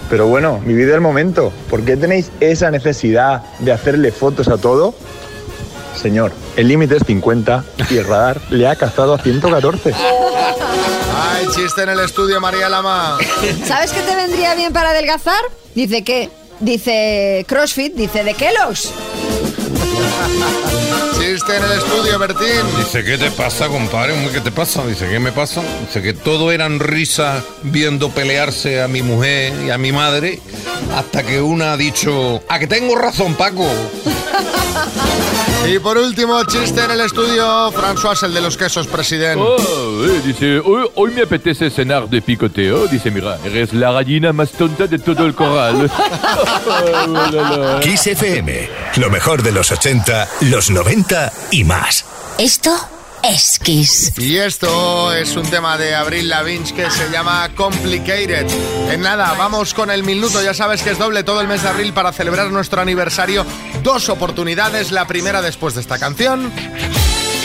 Pero 0.10 0.28
bueno, 0.28 0.60
vivid 0.66 0.90
el 0.90 1.02
momento. 1.02 1.52
¿Por 1.70 1.84
qué 1.84 1.98
tenéis 1.98 2.32
esa 2.40 2.72
necesidad 2.72 3.44
de 3.60 3.72
hacerle 3.72 4.12
fotos 4.12 4.48
a 4.48 4.58
todo? 4.58 4.96
Señor, 5.96 6.32
el 6.56 6.68
límite 6.68 6.98
es 6.98 7.04
50 7.06 7.64
y 7.90 7.98
el 7.98 8.06
radar 8.06 8.42
le 8.50 8.68
ha 8.68 8.76
cazado 8.76 9.14
a 9.14 9.20
114. 9.20 9.94
Ay, 11.16 11.48
chiste 11.56 11.84
en 11.84 11.90
el 11.90 12.00
estudio, 12.00 12.42
María 12.42 12.70
Lama. 12.70 13.18
¿Sabes 13.66 13.92
qué 13.92 14.02
te 14.02 14.16
vendría 14.16 14.56
bien 14.56 14.74
para 14.74 14.90
adelgazar? 14.90 15.42
Dice 15.76 16.04
que. 16.04 16.30
Dice 16.60 17.46
CrossFit, 17.48 17.94
dice 17.94 18.24
de 18.24 18.34
Kellogg's. 18.36 18.94
Chiste 21.12 21.34
chiste 21.34 21.58
en 21.58 21.64
el 21.64 21.72
estudio, 21.74 22.20
Bertín. 22.20 22.78
Dice, 22.78 23.04
¿qué 23.04 23.18
te 23.18 23.32
pasa, 23.32 23.68
compadre? 23.68 24.14
¿Qué 24.32 24.40
te 24.40 24.52
pasa? 24.52 24.86
Dice, 24.86 25.10
¿qué 25.10 25.20
me 25.20 25.32
pasa? 25.32 25.62
Dice 25.86 26.02
que 26.02 26.14
todo 26.14 26.52
eran 26.52 26.80
risas 26.80 27.44
viendo 27.64 28.12
pelearse 28.12 28.82
a 28.82 28.88
mi 28.88 29.02
mujer 29.02 29.54
y 29.66 29.72
a 29.72 29.78
mi 29.78 29.92
madre, 29.92 30.40
hasta 30.96 31.24
que 31.24 31.42
una 31.42 31.74
ha 31.74 31.78
dicho, 31.78 32.42
a 32.48 32.60
que 32.60 32.68
tengo 32.68 32.96
razón, 32.96 33.36
Paco. 33.36 33.68
Y 35.66 35.80
por 35.80 35.98
último, 35.98 36.44
chiste 36.44 36.84
en 36.84 36.92
el 36.92 37.02
estudio, 37.02 37.72
François, 37.72 38.22
el 38.24 38.34
de 38.34 38.42
los 38.42 38.58
quesos, 38.58 38.86
presidente. 38.86 39.42
Oh, 39.42 40.06
eh, 40.06 40.22
dice, 40.24 40.60
hoy, 40.60 40.90
hoy 40.96 41.12
me 41.12 41.22
apetece 41.22 41.70
cenar 41.70 42.10
de 42.10 42.22
picoteo. 42.22 42.86
Dice, 42.88 43.10
mira, 43.10 43.40
eres 43.46 43.74
la 43.74 43.94
gallina 43.94 44.34
más 44.34 44.52
tonta 44.52 44.88
de 44.88 45.00
todo 45.00 45.26
el 45.26 45.34
corral. 45.34 45.90
Kiss 47.82 48.08
FM, 48.08 48.70
lo 48.98 49.10
mejor 49.10 49.42
de 49.42 49.54
los 49.54 49.72
80, 49.72 50.28
los 50.42 50.70
90 50.70 51.32
y 51.52 51.64
más. 51.64 52.06
Esto 52.38 52.72
es 53.24 53.58
Kiss. 53.60 54.14
Y 54.18 54.38
esto 54.38 55.14
es 55.14 55.36
un 55.36 55.50
tema 55.50 55.78
de 55.78 55.96
Abril 55.96 56.30
Lavinch 56.30 56.74
que 56.74 56.90
se 56.92 57.10
llama 57.10 57.50
Complicated. 57.56 58.46
En 58.92 59.02
nada, 59.02 59.34
vamos 59.38 59.74
con 59.74 59.90
el 59.90 60.04
minuto. 60.04 60.44
Ya 60.44 60.54
sabes 60.54 60.84
que 60.84 60.92
es 60.92 60.98
doble 60.98 61.24
todo 61.24 61.42
el 61.42 61.48
mes 61.48 61.64
de 61.64 61.70
abril 61.70 61.94
para 61.94 62.12
celebrar 62.12 62.52
nuestro 62.52 62.82
aniversario. 62.82 63.46
Dos 63.82 64.10
oportunidades, 64.10 64.92
la 64.92 65.08
primera 65.08 65.42
después 65.42 65.74
de 65.76 65.82
esta 65.82 65.98
canción 65.98 66.52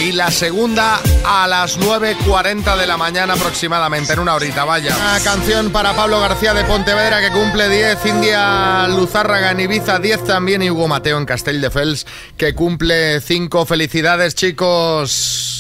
y 0.01 0.13
la 0.13 0.31
segunda 0.31 1.01
a 1.25 1.49
las 1.49 1.79
9.40 1.79 2.77
de 2.77 2.87
la 2.87 2.97
mañana 2.97 3.35
aproximadamente, 3.35 4.13
en 4.13 4.21
una 4.21 4.35
horita, 4.35 4.65
vaya. 4.65 4.97
Una 4.97 5.21
canción 5.21 5.71
para 5.71 5.95
Pablo 5.95 6.21
García 6.21 6.55
de 6.55 6.65
Pontevedra 6.65 7.21
que 7.21 7.31
cumple 7.31 7.69
10, 7.69 8.07
India 8.07 8.87
Luzárraga 8.89 9.51
en 9.51 9.61
Ibiza 9.61 9.99
10 9.99 10.25
también 10.25 10.63
y 10.63 10.71
Hugo 10.71 10.87
Mateo 10.87 11.19
en 11.19 11.27
Castelldefels 11.27 12.07
que 12.37 12.55
cumple 12.55 13.21
5. 13.21 13.67
Felicidades 13.67 14.35
chicos. 14.35 15.58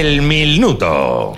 El 0.00 0.22
minuto. 0.22 1.34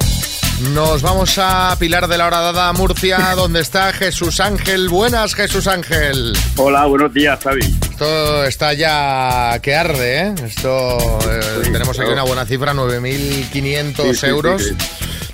Nos 0.74 1.02
vamos 1.02 1.38
a 1.38 1.74
Pilar 1.78 2.08
de 2.08 2.18
la 2.18 2.26
Hora 2.26 2.40
Dada 2.40 2.72
Murcia, 2.72 3.34
donde 3.34 3.60
está 3.60 3.92
Jesús 3.92 4.40
Ángel. 4.40 4.88
Buenas, 4.88 5.34
Jesús 5.34 5.66
Ángel. 5.66 6.32
Hola, 6.56 6.84
buenos 6.86 7.14
días, 7.14 7.38
Xavi. 7.42 7.89
Esto 8.02 8.44
está 8.46 8.72
ya 8.72 9.58
que 9.60 9.74
arde, 9.74 10.20
¿eh? 10.20 10.34
Esto 10.46 10.96
eh, 11.30 11.40
tenemos 11.64 11.98
aquí 12.00 12.08
una 12.10 12.22
buena 12.22 12.46
cifra, 12.46 12.72
9.500 12.72 14.14
Sí, 14.14 14.26
euros. 14.26 14.64
sí. 14.64 14.74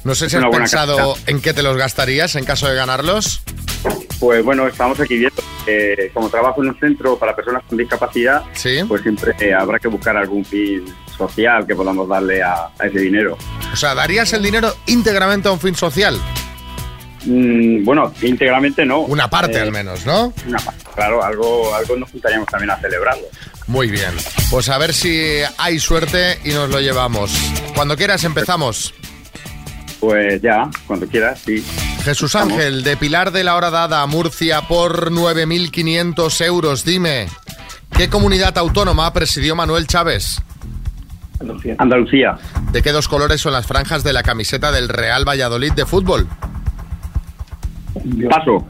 No 0.03 0.17
sé 0.17 0.29
si 0.29 0.35
has 0.37 0.45
pensado 0.51 0.97
cantidad. 1.15 1.29
en 1.31 1.41
qué 1.43 1.55
te 1.55 1.63
los 1.63 1.77
gastarías 1.77 2.35
en 2.35 2.45
caso 2.45 2.67
de 2.67 2.75
ganarlos. 2.75 3.41
Pues 4.19 4.45
bueno, 4.45 4.67
estamos 4.67 4.99
aquí 4.99 5.17
viendo. 5.17 5.41
que 5.65 6.11
como 6.13 6.29
trabajo 6.29 6.61
en 6.61 6.71
un 6.71 6.81
centro 6.81 7.17
para 7.17 7.37
personas 7.37 7.63
con 7.69 7.79
discapacidad, 7.79 8.43
pues 8.89 9.03
siempre 9.03 9.37
eh, 9.39 9.55
habrá 9.55 9.79
que 9.79 9.87
buscar 9.87 10.17
algún 10.17 10.45
fin 10.45 10.93
social 11.17 11.69
que 11.69 11.77
podamos 11.77 12.09
darle 12.09 12.43
a, 12.43 12.71
a 12.81 12.87
ese 12.89 12.99
dinero. 12.99 13.39
O 13.73 13.77
sea, 13.77 13.95
¿darías 13.95 14.33
el 14.33 14.43
dinero 14.43 14.75
íntegramente 14.87 15.47
a 15.47 15.53
un 15.53 15.61
fin 15.61 15.77
social? 15.77 16.19
Mm, 17.27 17.85
bueno, 17.85 18.13
íntegramente 18.23 18.87
no. 18.87 19.01
Una 19.01 19.29
parte 19.29 19.59
Eh, 19.59 19.61
al 19.61 19.73
menos, 19.73 20.07
¿no? 20.07 20.33
Una 20.47 20.59
parte, 20.59 20.85
claro, 20.95 21.23
algo, 21.23 21.75
algo 21.75 21.97
nos 21.97 22.11
juntaríamos 22.11 22.49
también 22.49 22.71
a 22.71 22.77
celebrarlo. 22.77 23.25
Muy 23.67 23.91
bien. 23.91 24.13
Pues 24.51 24.69
a 24.69 24.79
ver 24.79 24.95
si 24.95 25.41
hay 25.59 25.79
suerte 25.81 26.39
y 26.45 26.51
nos 26.51 26.71
lo 26.71 26.81
llevamos. 26.81 27.33
Cuando 27.75 27.97
quieras 27.97 28.23
empezamos. 28.25 28.95
Pues 29.99 30.41
ya, 30.41 30.71
cuando 30.87 31.07
quieras, 31.07 31.41
sí. 31.45 31.65
Jesús 32.05 32.37
Ángel, 32.37 32.85
de 32.85 32.97
Pilar 32.97 33.33
de 33.33 33.43
la 33.43 33.57
Hora 33.57 33.71
Dada, 33.71 34.07
Murcia, 34.07 34.63
por 34.63 35.11
9.500 35.11 36.45
euros. 36.45 36.85
Dime, 36.85 37.29
¿qué 37.97 38.09
comunidad 38.09 38.57
autónoma 38.59 39.13
presidió 39.13 39.57
Manuel 39.57 39.87
Chávez? 39.87 40.43
Andalucía. 41.79 42.39
¿De 42.73 42.83
qué 42.83 42.93
dos 42.93 43.09
colores 43.09 43.41
son 43.41 43.53
las 43.53 43.67
franjas 43.67 44.05
de 44.05 44.13
la 44.13 44.23
camiseta 44.23 44.71
del 44.71 44.89
Real 44.89 45.27
Valladolid 45.29 45.73
de 45.73 45.87
fútbol? 45.87 46.29
Paso. 48.29 48.65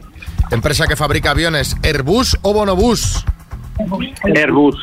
Empresa 0.51 0.87
que 0.87 0.97
fabrica 0.97 1.31
aviones, 1.31 1.77
Airbus 1.83 2.39
o 2.43 2.53
Bonobús. 2.53 3.25
Airbus. 4.35 4.77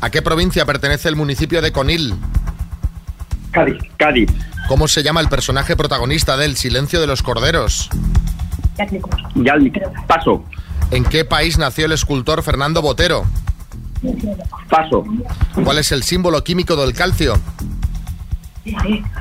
¿A 0.00 0.10
qué 0.10 0.22
provincia 0.22 0.64
pertenece 0.64 1.08
el 1.08 1.16
municipio 1.16 1.60
de 1.60 1.72
Conil? 1.72 2.14
Cádiz. 3.50 3.78
Cádiz. 3.96 4.30
¿Cómo 4.68 4.86
se 4.86 5.02
llama 5.02 5.20
el 5.20 5.28
personaje 5.28 5.76
protagonista 5.76 6.36
del 6.36 6.56
Silencio 6.56 7.00
de 7.00 7.06
los 7.06 7.22
Corderos? 7.22 7.88
Yalmic. 9.34 9.80
Paso. 10.06 10.44
¿En 10.90 11.04
qué 11.04 11.24
país 11.24 11.58
nació 11.58 11.86
el 11.86 11.92
escultor 11.92 12.42
Fernando 12.42 12.80
Botero? 12.80 13.24
Paso. 14.70 15.04
¿Cuál 15.64 15.78
es 15.78 15.90
el 15.90 16.02
símbolo 16.02 16.44
químico 16.44 16.76
del 16.76 16.94
calcio? 16.94 17.34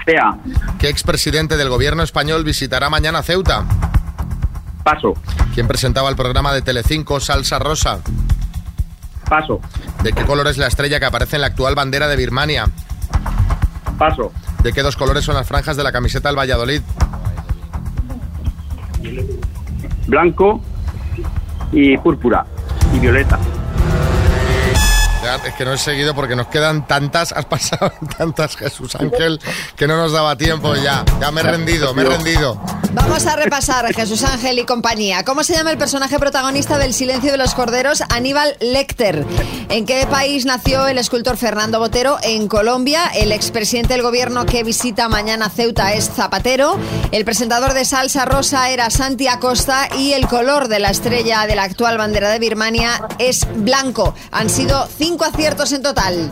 Sea. 0.05 0.37
¿Qué 0.77 0.89
expresidente 0.89 1.57
del 1.57 1.69
gobierno 1.69 2.03
español 2.03 2.43
visitará 2.43 2.89
mañana 2.89 3.23
Ceuta? 3.23 3.65
Paso. 4.88 5.15
¿Quién 5.54 5.67
presentaba 5.67 6.10
el 6.10 6.15
programa 6.15 6.54
de 6.54 6.62
Telecinco 6.62 7.19
Salsa 7.19 7.60
Rosa? 7.60 8.00
Paso. 9.28 9.60
¿De 10.02 10.13
qué 10.13 10.23
color 10.23 10.47
es 10.47 10.58
la 10.58 10.67
estrella 10.67 10.97
que 10.97 11.06
aparece 11.06 11.36
en 11.36 11.41
la 11.41 11.47
actual 11.47 11.76
bandera 11.76 12.08
de 12.08 12.15
Birmania? 12.15 12.69
Paso. 13.97 14.32
¿De 14.63 14.71
qué 14.71 14.84
dos 14.84 14.95
colores 14.95 15.26
son 15.26 15.36
las 15.36 15.45
franjas 15.45 15.76
de 15.76 15.84
la 15.84 15.91
camiseta 15.91 16.30
del 16.30 16.38
Valladolid? 16.38 16.82
Blanco 20.08 20.62
y 21.73 21.97
púrpura. 21.97 22.45
Y 22.93 23.00
violeta. 23.00 23.38
Es 25.35 25.53
que 25.55 25.65
no 25.65 25.73
he 25.73 25.77
seguido 25.77 26.15
porque 26.15 26.35
nos 26.35 26.47
quedan 26.47 26.87
tantas, 26.87 27.31
has 27.31 27.45
pasado 27.45 27.91
tantas, 28.17 28.55
Jesús 28.55 28.95
Ángel, 28.95 29.39
que 29.75 29.87
no 29.87 29.97
nos 29.97 30.11
daba 30.11 30.37
tiempo 30.37 30.75
ya. 30.75 31.03
Ya 31.19 31.31
me 31.31 31.41
he 31.41 31.43
rendido, 31.43 31.93
me 31.93 32.03
he 32.03 32.05
rendido. 32.05 32.61
Vamos 32.93 33.25
a 33.25 33.35
repasar 33.35 33.93
Jesús 33.93 34.23
Ángel 34.23 34.59
y 34.59 34.65
compañía. 34.65 35.23
¿Cómo 35.25 35.43
se 35.43 35.53
llama 35.53 35.71
el 35.71 35.77
personaje 35.77 36.17
protagonista 36.17 36.77
del 36.77 36.93
Silencio 36.93 37.31
de 37.31 37.37
los 37.37 37.53
Corderos? 37.53 38.01
Aníbal 38.09 38.55
Lecter. 38.61 39.25
¿En 39.69 39.85
qué 39.85 40.07
país 40.09 40.45
nació 40.45 40.87
el 40.87 40.97
escultor 40.97 41.35
Fernando 41.35 41.79
Botero? 41.79 42.17
En 42.23 42.47
Colombia. 42.47 43.11
El 43.13 43.33
expresidente 43.33 43.93
del 43.93 44.03
gobierno 44.03 44.45
que 44.45 44.63
visita 44.63 45.09
mañana 45.09 45.49
Ceuta 45.49 45.93
es 45.93 46.09
Zapatero. 46.09 46.79
El 47.11 47.25
presentador 47.25 47.73
de 47.73 47.83
Salsa 47.83 48.25
Rosa 48.25 48.69
era 48.69 48.89
Santi 48.89 49.27
Acosta 49.27 49.89
y 49.97 50.13
el 50.13 50.27
color 50.27 50.69
de 50.69 50.79
la 50.79 50.89
estrella 50.89 51.45
de 51.45 51.55
la 51.55 51.63
actual 51.63 51.97
bandera 51.97 52.29
de 52.29 52.39
Birmania 52.39 53.01
es 53.19 53.45
blanco. 53.55 54.15
Han 54.31 54.49
sido 54.49 54.87
cinco 54.97 55.16
aciertos 55.25 55.71
en 55.73 55.82
total. 55.82 56.32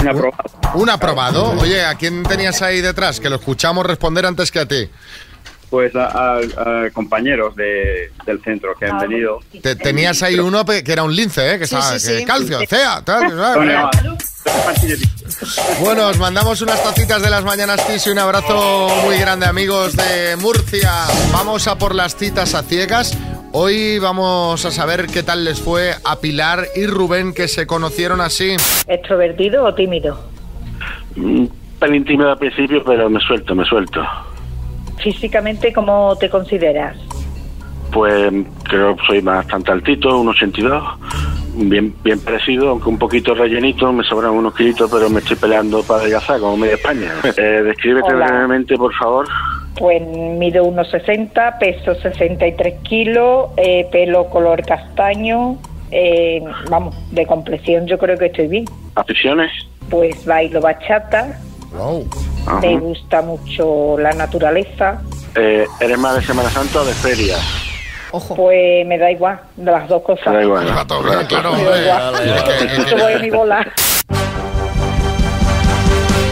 Un 0.00 0.08
aprobado. 0.08 0.44
Un 0.74 0.90
aprobado. 0.90 1.50
Oye, 1.60 1.84
¿a 1.84 1.94
quién 1.94 2.22
tenías 2.24 2.60
ahí 2.62 2.80
detrás? 2.80 3.20
Que 3.20 3.28
lo 3.30 3.36
escuchamos 3.36 3.86
responder 3.86 4.26
antes 4.26 4.50
que 4.50 4.60
a 4.60 4.66
ti. 4.66 4.88
Pues 5.70 5.94
a, 5.96 6.04
a- 6.06 6.36
a 6.38 6.90
compañeros 6.92 7.56
de- 7.56 8.10
del 8.26 8.42
centro 8.42 8.74
que 8.78 8.86
han 8.86 8.98
venido. 8.98 9.38
Te- 9.62 9.74
tenías 9.76 10.22
ahí 10.22 10.38
uno 10.38 10.64
que 10.66 10.82
era 10.86 11.02
un 11.02 11.14
lince, 11.16 11.54
¿eh? 11.54 11.58
Que 11.58 11.66
Sí, 11.66 11.74
estaba, 11.76 11.98
sí, 11.98 12.08
que 12.08 12.18
sí. 12.18 12.24
calcio, 12.26 12.58
cea, 12.68 13.02
tal, 13.02 13.34
Bueno, 13.56 13.90
Bueno, 15.80 16.08
os 16.08 16.18
mandamos 16.18 16.60
unas 16.60 16.82
tacitas 16.82 17.22
de 17.22 17.30
las 17.30 17.44
mañanas 17.44 17.80
Kiss 17.82 18.06
y 18.06 18.10
un 18.10 18.18
abrazo 18.18 18.88
muy 19.04 19.16
grande, 19.18 19.46
amigos 19.46 19.96
de 19.96 20.36
Murcia. 20.36 20.92
Vamos 21.32 21.66
a 21.68 21.76
por 21.78 21.94
las 21.94 22.16
citas 22.16 22.54
a 22.54 22.62
ciegas. 22.62 23.16
Hoy 23.54 23.98
vamos 23.98 24.64
a 24.64 24.70
saber 24.70 25.08
qué 25.08 25.22
tal 25.22 25.44
les 25.44 25.60
fue 25.60 25.92
a 26.04 26.16
Pilar 26.20 26.64
y 26.74 26.86
Rubén, 26.86 27.34
que 27.34 27.48
se 27.48 27.66
conocieron 27.66 28.22
así. 28.22 28.56
¿Extrovertido 28.88 29.64
o 29.64 29.74
tímido? 29.74 30.18
Un 31.16 31.52
pelín 31.78 32.02
tímido 32.06 32.30
al 32.30 32.38
principio, 32.38 32.82
pero 32.82 33.10
me 33.10 33.20
suelto, 33.20 33.54
me 33.54 33.66
suelto. 33.66 34.02
Físicamente, 35.02 35.70
¿cómo 35.70 36.16
te 36.18 36.30
consideras? 36.30 36.96
Pues 37.92 38.32
creo 38.64 38.96
que 38.96 39.02
soy 39.06 39.20
bastante 39.20 39.70
altito, 39.70 40.18
un 40.18 40.28
82, 40.28 40.82
bien, 41.56 41.94
bien 42.02 42.20
parecido, 42.20 42.70
aunque 42.70 42.88
un 42.88 42.98
poquito 42.98 43.34
rellenito, 43.34 43.92
me 43.92 44.02
sobran 44.02 44.30
unos 44.30 44.54
kilitos, 44.54 44.90
pero 44.90 45.10
me 45.10 45.20
estoy 45.20 45.36
peleando 45.36 45.82
para 45.82 46.00
adelgazar 46.00 46.40
como 46.40 46.56
media 46.56 46.76
España. 46.76 47.12
Eh, 47.36 47.62
descríbete 47.64 48.14
Hola. 48.14 48.28
brevemente, 48.28 48.76
por 48.76 48.94
favor. 48.94 49.28
Pues 49.82 50.00
mido 50.00 50.64
1,60, 50.64 51.58
peso 51.58 51.96
63 51.96 52.74
kilos, 52.84 53.50
eh, 53.56 53.88
pelo 53.90 54.26
color 54.30 54.64
castaño, 54.64 55.56
eh, 55.90 56.40
vamos, 56.70 56.94
de 57.10 57.26
complexión 57.26 57.84
yo 57.88 57.98
creo 57.98 58.16
que 58.16 58.26
estoy 58.26 58.46
bien. 58.46 58.64
¿Aficiones? 58.94 59.50
Pues 59.90 60.24
bailo 60.24 60.60
bachata, 60.60 61.36
me 62.60 62.76
gusta 62.78 63.22
mucho 63.22 63.98
la 63.98 64.12
naturaleza, 64.12 65.02
Eh, 65.34 65.66
¿Eres 65.80 65.98
más 65.98 66.14
de 66.14 66.22
Semana 66.22 66.48
Santa 66.50 66.82
o 66.82 66.84
de 66.84 66.92
feria? 66.92 67.36
Pues 68.36 68.86
me 68.86 68.98
da 68.98 69.10
igual, 69.10 69.40
de 69.56 69.72
las 69.72 69.88
dos 69.88 70.02
cosas. 70.02 70.32
Da 70.32 70.42
igual, 70.44 70.64
¿no? 70.64 71.26
Claro, 71.26 71.54
Me 71.56 71.64
da 71.64 71.82
igual. 71.82 72.14
Que- 72.44 72.90
Yo 72.90 72.96
voy 72.98 73.12
a 73.14 73.18
mi 73.18 73.30
bola. 73.30 73.66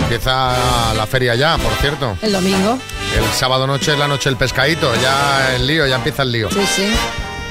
Empieza 0.03 0.95
la 0.95 1.07
feria 1.09 1.35
ya, 1.35 1.57
por 1.59 1.73
cierto. 1.81 2.17
El 2.23 2.33
domingo. 2.33 2.79
El 3.17 3.25
sábado 3.35 3.67
noche 3.67 3.93
es 3.93 3.99
la 3.99 4.09
noche 4.09 4.29
del 4.29 4.37
pescadito. 4.37 4.93
Ya 5.03 5.55
el 5.55 5.67
lío, 5.67 5.87
ya 5.87 5.97
empieza 5.97 6.23
el 6.23 6.33
lío. 6.33 6.51
Sí, 6.51 6.61
sí. 6.75 6.93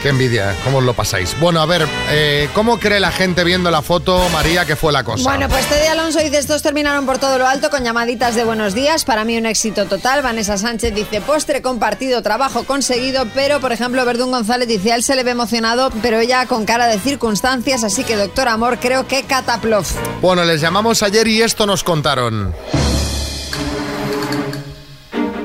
Qué 0.01 0.07
envidia, 0.07 0.55
¿cómo 0.64 0.78
os 0.78 0.86
lo 0.86 0.93
pasáis? 0.93 1.38
Bueno, 1.41 1.60
a 1.60 1.66
ver, 1.66 1.86
eh, 2.10 2.47
¿cómo 2.53 2.80
cree 2.80 3.01
la 3.01 3.12
gente 3.12 3.43
viendo 3.43 3.70
la 3.70 3.82
foto, 3.82 4.30
María, 4.30 4.64
que 4.64 4.78
fue 4.78 4.93
la 4.93 5.03
cosa? 5.03 5.26
Bueno, 5.26 5.49
pues 5.49 5.66
Teddy 5.66 5.88
Alonso 5.88 6.20
dice, 6.20 6.38
estos 6.38 6.62
terminaron 6.62 7.05
por 7.05 7.18
todo 7.18 7.38
lo 7.38 7.45
alto 7.45 7.70
con 7.70 7.84
llamaditas 7.84 8.34
de 8.36 8.45
buenos 8.45 8.74
días. 8.74 9.03
Para 9.03 9.26
mí 9.26 9.38
un 9.38 9.45
éxito 9.45 9.88
total. 9.88 10.22
Vanessa 10.22 10.57
Sánchez 10.57 10.95
dice, 10.95 11.20
postre 11.20 11.62
compartido, 11.62 12.22
trabajo 12.22 12.64
conseguido. 12.64 13.26
Pero, 13.36 13.60
por 13.60 13.74
ejemplo, 13.74 14.05
Verdún 14.05 14.32
González 14.32 14.70
dice, 14.70 14.93
a 14.93 14.95
él 14.95 15.03
se 15.03 15.18
le 15.18 15.26
ve 15.26 15.32
emocionado, 15.32 15.91
pero 16.01 16.20
ella 16.20 16.45
con 16.45 16.64
cara 16.64 16.88
de 16.88 16.97
circunstancias. 16.97 17.84
Así 17.84 18.05
que, 18.05 18.16
doctor 18.16 18.47
Amor, 18.47 18.80
creo 18.80 19.05
que 19.05 19.24
cataplof. 19.24 19.91
Bueno, 20.22 20.45
les 20.45 20.62
llamamos 20.62 21.03
ayer 21.03 21.28
y 21.28 21.41
esto 21.41 21.66
nos 21.66 21.84
contaron. 21.84 22.55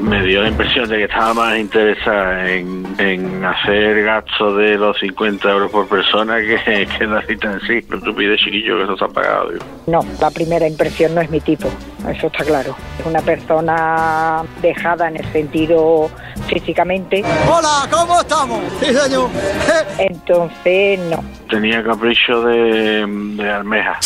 Me 0.04 0.22
dio 0.22 0.42
la 0.42 0.48
impresión 0.48 0.86
de 0.86 0.98
que 0.98 1.04
estaba 1.04 1.32
más 1.32 1.56
interesada 1.58 2.50
en, 2.50 2.84
en 2.98 3.42
hacer 3.42 4.04
gasto 4.04 4.54
de 4.54 4.76
los 4.76 4.98
50 4.98 5.50
euros 5.50 5.70
por 5.70 5.88
persona 5.88 6.36
que, 6.40 6.86
que 6.86 7.06
la 7.06 7.22
cita 7.22 7.52
en 7.52 7.60
sí. 7.62 7.86
No 7.88 7.98
tú 8.00 8.14
pides 8.14 8.38
chiquillo 8.38 8.76
que 8.76 8.84
eso 8.84 8.98
se 8.98 9.04
ha 9.06 9.08
pagado. 9.08 9.50
digo. 9.52 9.64
No, 9.86 10.00
la 10.20 10.30
primera 10.30 10.68
impresión 10.68 11.14
no 11.14 11.22
es 11.22 11.30
mi 11.30 11.40
tipo, 11.40 11.68
eso 12.06 12.26
está 12.26 12.44
claro. 12.44 12.76
Es 13.00 13.06
una 13.06 13.22
persona 13.22 14.42
dejada 14.60 15.08
en 15.08 15.16
el 15.16 15.32
sentido 15.32 16.10
físicamente. 16.48 17.24
Hola, 17.50 17.88
¿cómo 17.90 18.20
estamos? 18.20 18.60
Sí, 18.80 18.92
señor. 18.92 19.30
Entonces, 19.98 20.98
no. 20.98 21.24
Tenía 21.48 21.82
capricho 21.82 22.42
de, 22.42 23.06
de 23.06 23.50
almeja. 23.50 23.98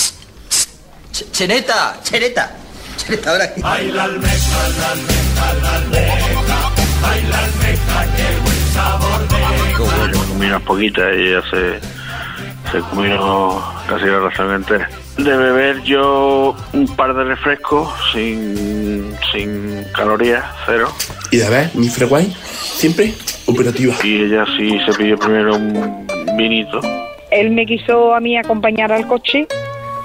Cheneta, 1.11 1.97
cheneta. 2.05 2.53
Cheneta, 3.09 3.31
ahora 3.31 3.45
aquí. 3.45 3.63
Baila 3.63 4.05
almeja, 4.05 4.69
la 4.79 4.91
almeja, 4.93 5.55
la 5.63 5.77
almeja. 5.77 6.73
Baila 7.03 7.39
almeja, 7.39 8.07
qué 8.17 8.41
buen 8.43 8.61
sabor 8.75 9.29
de 9.29 10.13
Yo 10.13 10.25
comí 10.29 10.47
unas 10.47 10.63
poquitas 10.63 11.17
y 11.17 11.21
ella 11.21 11.43
se, 11.51 12.71
se 12.71 12.79
comió 12.91 13.63
casi 13.89 14.05
la 14.05 14.21
ración 14.21 14.55
entera. 14.55 14.91
De 15.17 15.37
beber 15.37 15.83
yo 15.85 16.55
un 16.75 16.97
par 16.97 17.15
de 17.15 17.25
refrescos 17.25 17.89
sin, 18.13 19.17
sin 19.33 19.85
calorías, 19.95 20.45
cero. 20.67 20.93
Y 21.31 21.39
de 21.39 21.49
ver, 21.49 21.71
mi 21.75 21.89
freguay, 21.89 22.31
siempre 22.45 23.15
operativa. 23.47 23.95
Y 24.05 24.25
ella 24.25 24.45
sí 24.57 24.79
se 24.85 24.93
pidió 24.93 25.19
primero 25.19 25.57
un 25.57 26.07
vinito. 26.37 26.81
Él 27.31 27.51
me 27.53 27.65
quiso 27.65 28.15
a 28.15 28.21
mí 28.21 28.37
acompañar 28.37 28.93
al 28.93 29.07
coche 29.07 29.47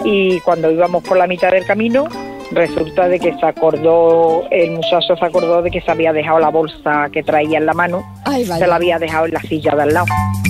y 0.05 0.39
cuando 0.39 0.71
íbamos 0.71 1.03
por 1.03 1.17
la 1.17 1.27
mitad 1.27 1.51
del 1.51 1.65
camino, 1.65 2.07
resulta 2.55 3.07
de 3.07 3.19
que 3.19 3.33
se 3.33 3.45
acordó, 3.45 4.43
el 4.51 4.71
muchacho 4.71 5.15
se 5.15 5.25
acordó 5.25 5.61
de 5.61 5.71
que 5.71 5.81
se 5.81 5.91
había 5.91 6.13
dejado 6.13 6.39
la 6.39 6.49
bolsa 6.49 7.09
que 7.11 7.23
traía 7.23 7.57
en 7.57 7.65
la 7.65 7.73
mano, 7.73 8.03
Ay, 8.25 8.45
se 8.45 8.65
la 8.67 8.75
había 8.75 8.99
dejado 8.99 9.25
en 9.25 9.33
la 9.33 9.39
silla 9.41 9.75
de 9.75 9.81
al 9.83 9.93
lado. 9.93 10.05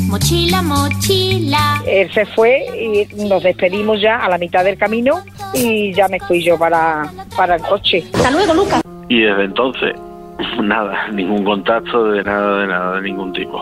Mochila, 0.07 0.61
mochila. 0.61 1.81
Él 1.87 2.11
se 2.13 2.25
fue 2.27 2.65
y 2.79 3.07
nos 3.27 3.43
despedimos 3.43 3.99
ya 4.01 4.17
a 4.17 4.29
la 4.29 4.37
mitad 4.37 4.63
del 4.63 4.77
camino 4.77 5.19
y 5.53 5.93
ya 5.93 6.07
me 6.07 6.19
fui 6.19 6.43
yo 6.43 6.57
para, 6.57 7.03
para 7.35 7.55
el 7.55 7.61
coche. 7.63 8.03
Hasta 8.13 8.31
luego, 8.31 8.53
Lucas. 8.53 8.81
Y 9.09 9.21
desde 9.21 9.45
entonces, 9.45 9.93
nada, 10.61 11.07
ningún 11.11 11.43
contacto 11.43 12.11
de 12.11 12.23
nada, 12.23 12.59
de 12.61 12.67
nada, 12.67 12.95
de 12.97 13.01
ningún 13.01 13.33
tipo. 13.33 13.59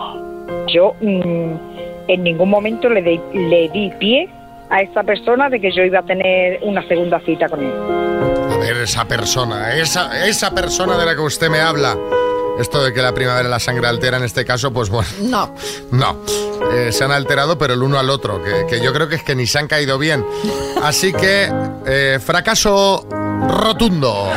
Yo 0.68 0.94
mm, 1.00 1.52
en 2.08 2.22
ningún 2.22 2.50
momento 2.50 2.88
le, 2.88 3.02
di- 3.02 3.20
le 3.32 3.68
di 3.70 3.90
pie 3.98 4.28
a 4.70 4.82
esa 4.82 5.02
persona 5.02 5.48
de 5.50 5.60
que 5.60 5.70
yo 5.70 5.82
iba 5.84 5.98
a 6.00 6.02
tener 6.02 6.58
una 6.62 6.86
segunda 6.88 7.20
cita 7.20 7.48
con 7.48 7.60
él. 7.62 7.72
Ver, 8.62 8.76
esa 8.78 9.04
persona, 9.06 9.74
esa, 9.74 10.26
esa 10.26 10.50
persona 10.54 10.96
de 10.96 11.04
la 11.06 11.14
que 11.14 11.20
usted 11.20 11.48
me 11.50 11.60
habla. 11.60 11.96
Esto 12.58 12.82
de 12.84 12.92
que 12.92 13.00
la 13.00 13.12
primavera 13.12 13.48
la 13.48 13.58
sangre 13.58 13.86
altera 13.88 14.18
en 14.18 14.24
este 14.24 14.44
caso, 14.44 14.72
pues 14.72 14.88
bueno. 14.90 15.08
No. 15.22 15.54
No. 15.90 16.18
Eh, 16.72 16.92
se 16.92 17.02
han 17.04 17.10
alterado, 17.10 17.56
pero 17.58 17.74
el 17.74 17.82
uno 17.82 17.98
al 17.98 18.10
otro, 18.10 18.42
que, 18.42 18.66
que 18.68 18.82
yo 18.84 18.92
creo 18.92 19.08
que 19.08 19.16
es 19.16 19.22
que 19.22 19.34
ni 19.34 19.46
se 19.46 19.58
han 19.58 19.66
caído 19.68 19.98
bien. 19.98 20.24
Así 20.82 21.12
que, 21.12 21.50
eh, 21.86 22.18
fracaso 22.24 23.06
rotundo. 23.48 24.28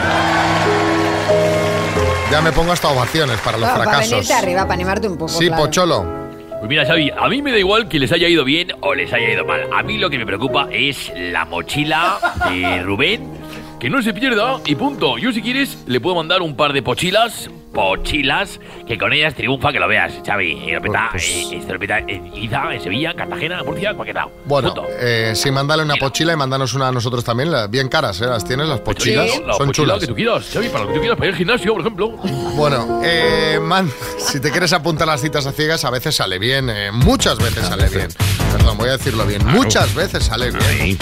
Ya 2.31 2.41
me 2.41 2.51
pongo 2.51 2.71
hasta 2.71 2.87
ovaciones 2.89 3.37
para 3.41 3.57
los 3.57 3.69
Bueno, 3.69 3.77
para 3.77 3.91
fracasos. 3.91 4.11
venirte 4.11 4.33
arriba, 4.33 4.61
para 4.63 4.73
animarte 4.73 5.07
un 5.07 5.17
poco. 5.17 5.31
Sí, 5.31 5.47
claro. 5.47 5.63
Pocholo. 5.63 6.25
Pues 6.59 6.69
mira, 6.69 6.85
Xavi, 6.85 7.11
a 7.11 7.27
mí 7.27 7.41
me 7.41 7.51
da 7.51 7.59
igual 7.59 7.87
que 7.87 7.99
les 7.99 8.11
haya 8.11 8.27
ido 8.27 8.43
bien 8.43 8.71
o 8.81 8.95
les 8.95 9.11
haya 9.13 9.29
ido 9.29 9.45
mal. 9.45 9.67
A 9.73 9.83
mí 9.83 9.97
lo 9.97 10.09
que 10.09 10.17
me 10.17 10.25
preocupa 10.25 10.67
es 10.71 11.11
la 11.15 11.45
mochila 11.45 12.17
de 12.49 12.81
Rubén. 12.81 13.44
Que 13.79 13.89
no 13.89 14.01
se 14.01 14.13
pierda 14.13 14.59
y 14.65 14.75
punto. 14.75 15.17
Yo 15.17 15.31
si 15.31 15.41
quieres 15.41 15.83
le 15.85 15.99
puedo 15.99 16.15
mandar 16.15 16.41
un 16.41 16.55
par 16.55 16.73
de 16.73 16.81
pochilas, 16.81 17.49
pochilas, 17.73 18.59
que 18.87 18.97
con 18.97 19.11
ellas 19.11 19.35
triunfa, 19.35 19.71
que 19.73 19.79
lo 19.79 19.87
veas, 19.87 20.13
Xavi. 20.25 20.63
Y 20.65 20.71
lo 20.71 20.81
peta, 20.81 21.11
eh, 21.13 21.43
esto 21.51 21.73
lo 21.73 21.79
peta 21.79 21.99
en 21.99 22.27
Ibiza, 22.33 22.73
en 22.73 22.81
Sevilla, 22.81 23.11
en 23.11 23.17
Cartagena, 23.17 23.59
en 23.59 23.65
Murcia, 23.65 23.93
cualquier 23.93 24.15
lado. 24.15 24.31
Bueno, 24.45 24.73
eh, 24.89 25.33
sí, 25.35 25.51
mándale 25.51 25.83
una 25.83 25.95
pochila 25.97 26.33
y 26.33 26.35
mándanos 26.37 26.73
una 26.73 26.87
a 26.87 26.91
nosotros 26.91 27.23
también. 27.23 27.51
Bien 27.69 27.89
caras, 27.89 28.21
¿eh? 28.21 28.27
Las 28.27 28.45
tienes, 28.45 28.67
las 28.67 28.79
pochilas. 28.79 29.29
Sí, 29.29 29.41
la 29.45 29.53
Son 29.55 29.71
chulas. 29.71 29.99
que 29.99 30.07
tú 30.07 30.15
quieras, 30.15 30.49
Xavi, 30.51 30.69
para 30.69 30.85
lo 30.85 30.87
que 30.87 30.93
tú 30.95 30.99
quieras, 31.01 31.17
para 31.17 31.27
ir 31.27 31.33
al 31.33 31.37
gimnasio, 31.37 31.73
por 31.73 31.81
ejemplo. 31.81 32.09
Bueno, 32.55 33.01
eh, 33.03 33.59
man, 33.61 33.91
si 34.17 34.39
te 34.39 34.51
quieres 34.51 34.71
apuntar 34.71 35.09
a 35.09 35.11
las 35.11 35.21
citas 35.21 35.45
a 35.45 35.51
ciegas, 35.51 35.83
a 35.83 35.89
veces 35.91 36.15
sale 36.15 36.39
bien, 36.39 36.69
eh, 36.69 36.91
muchas 36.93 37.37
veces 37.37 37.65
sale 37.67 37.89
bien. 37.89 38.07
Perdón, 38.53 38.77
voy 38.77 38.87
a 38.87 38.93
decirlo 38.93 39.25
bien, 39.25 39.45
muchas 39.45 39.93
veces 39.93 40.23
sale 40.23 40.51
bien. 40.51 40.97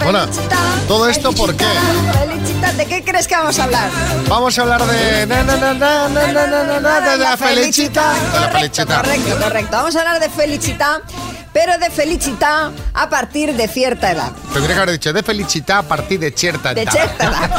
Bueno, 0.02 0.26
¿todo 0.86 1.09
esto 1.09 1.32
por 1.32 1.55
qué? 1.57 1.66
¿de 2.76 2.86
qué 2.86 3.05
crees 3.05 3.28
que 3.28 3.36
vamos 3.36 3.59
a 3.59 3.64
hablar? 3.64 3.88
Vamos 4.28 4.59
a 4.59 4.62
hablar 4.62 4.84
de... 4.86 5.26
Na, 5.26 5.42
na, 5.44 5.74
na, 5.74 7.00
de 7.00 7.18
la 7.18 7.36
felicita. 7.36 8.14
Correcto, 8.96 9.36
correcto. 9.38 9.76
Vamos 9.76 9.94
a 9.96 10.00
hablar 10.00 10.20
de 10.20 10.28
felicita 10.28 11.00
pero 11.52 11.78
de 11.78 11.88
felicità 11.88 12.72
a 12.92 13.09
partir 13.09 13.55
de 13.55 13.68
cierta 13.68 14.11
edad. 14.11 14.32
Te 14.32 14.55
Tendría 14.55 14.74
que 14.74 14.82
haber 14.82 14.92
dicho 14.94 15.12
de 15.12 15.22
felicità 15.22 15.78
a 15.78 15.82
partir 15.84 16.18
de 16.18 16.32
cierta 16.32 16.72
edad. 16.72 16.84
De 16.84 16.90
cierta 16.90 17.24
edad. 17.24 17.50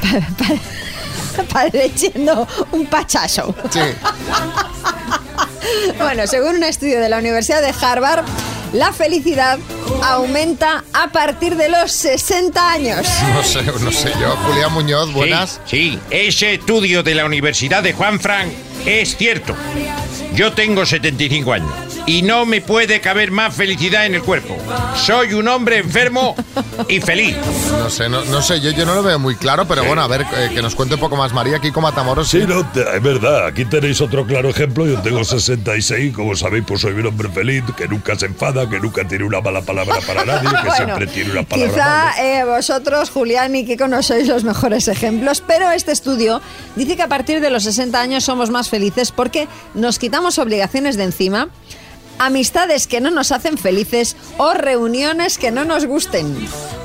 Pareciendo 1.52 2.46
un 2.72 2.86
pachazo. 2.86 3.54
Sí. 3.70 3.80
Bueno, 5.98 6.26
según 6.26 6.56
un 6.56 6.64
estudio 6.64 7.00
de 7.00 7.08
la 7.08 7.18
Universidad 7.18 7.60
de 7.60 7.72
Harvard, 7.80 8.24
la 8.72 8.92
felicidad 8.92 9.58
aumenta 10.02 10.84
a 10.92 11.08
partir 11.08 11.56
de 11.56 11.68
los 11.68 11.92
60 11.92 12.70
años. 12.70 13.06
No 13.34 13.42
sé, 13.42 13.62
no 13.62 13.92
sé 13.92 14.12
yo. 14.20 14.36
Julián 14.46 14.72
Muñoz, 14.72 15.12
buenas. 15.12 15.60
Sí, 15.66 15.92
sí, 15.92 16.00
ese 16.10 16.54
estudio 16.54 17.02
de 17.02 17.14
la 17.14 17.24
Universidad 17.24 17.82
de 17.82 17.92
Juan 17.92 18.20
Fran 18.20 18.50
es 18.86 19.16
cierto. 19.16 19.54
Yo 20.34 20.52
tengo 20.52 20.86
75 20.86 21.52
años 21.52 21.70
y 22.06 22.22
no 22.22 22.46
me 22.46 22.60
puede 22.60 23.00
caber 23.00 23.30
más 23.30 23.54
felicidad 23.54 24.06
en 24.06 24.14
el 24.14 24.22
cuerpo. 24.22 24.56
Soy 24.96 25.34
un 25.34 25.48
hombre 25.48 25.78
enfermo 25.78 26.34
y 26.88 27.00
feliz. 27.00 27.36
No 27.78 27.90
sé, 27.90 28.08
no, 28.08 28.24
no 28.24 28.40
sé, 28.40 28.60
yo, 28.60 28.70
yo 28.70 28.86
no 28.86 28.94
lo 28.94 29.02
veo 29.02 29.18
muy 29.18 29.34
claro, 29.36 29.66
pero 29.66 29.84
bueno, 29.84 30.02
a 30.02 30.06
ver, 30.06 30.22
eh, 30.22 30.50
que 30.54 30.62
nos 30.62 30.74
cuente 30.74 30.94
un 30.94 31.00
poco 31.00 31.16
más 31.16 31.32
María, 31.32 31.58
Kiko 31.58 31.80
Matamoros. 31.80 32.28
Sí, 32.28 32.44
no, 32.46 32.64
te- 32.70 32.80
es 32.96 33.02
verdad. 33.02 33.46
Aquí 33.46 33.64
tenéis 33.64 34.00
otro 34.00 34.24
claro 34.24 34.48
ejemplo. 34.48 34.86
Yo 34.86 35.00
tengo 35.02 35.22
66, 35.24 36.14
como 36.14 36.34
sabéis, 36.36 36.64
pues 36.66 36.80
soy 36.80 36.92
un 36.92 37.06
hombre 37.06 37.28
feliz, 37.28 37.64
que 37.76 37.88
nunca 37.88 38.16
se 38.16 38.26
enfada, 38.26 38.68
que 38.70 38.78
nunca 38.80 39.06
tiene 39.06 39.24
una 39.24 39.40
mala 39.40 39.62
palabra 39.62 39.96
para 40.06 40.24
nadie, 40.24 40.48
que 40.48 40.54
Bueno, 40.70 40.74
siempre 40.76 41.06
tiene 41.08 41.32
una 41.32 41.42
palabra 41.42 41.72
Quizá 42.14 42.22
eh, 42.40 42.44
vosotros, 42.44 43.10
Julián 43.10 43.54
y 43.56 43.66
Kiko, 43.66 43.88
no 43.88 44.02
sois 44.02 44.26
los 44.28 44.44
mejores 44.44 44.86
ejemplos, 44.88 45.42
pero 45.46 45.70
este 45.72 45.92
estudio 45.92 46.40
dice 46.76 46.96
que 46.96 47.02
a 47.02 47.08
partir 47.08 47.40
de 47.40 47.50
los 47.50 47.64
60 47.64 48.00
años 48.00 48.24
somos 48.24 48.50
más 48.50 48.68
felices 48.70 49.12
porque 49.12 49.48
nos 49.74 49.98
quitamos 49.98 50.38
obligaciones 50.38 50.96
de 50.96 51.04
encima, 51.04 51.48
amistades 52.18 52.86
que 52.86 53.00
no 53.00 53.10
nos 53.10 53.32
hacen 53.32 53.58
felices 53.58 54.16
o 54.38 54.54
reuniones 54.54 55.38
que 55.38 55.50
no 55.50 55.64
nos 55.64 55.86
gusten. 55.86 56.34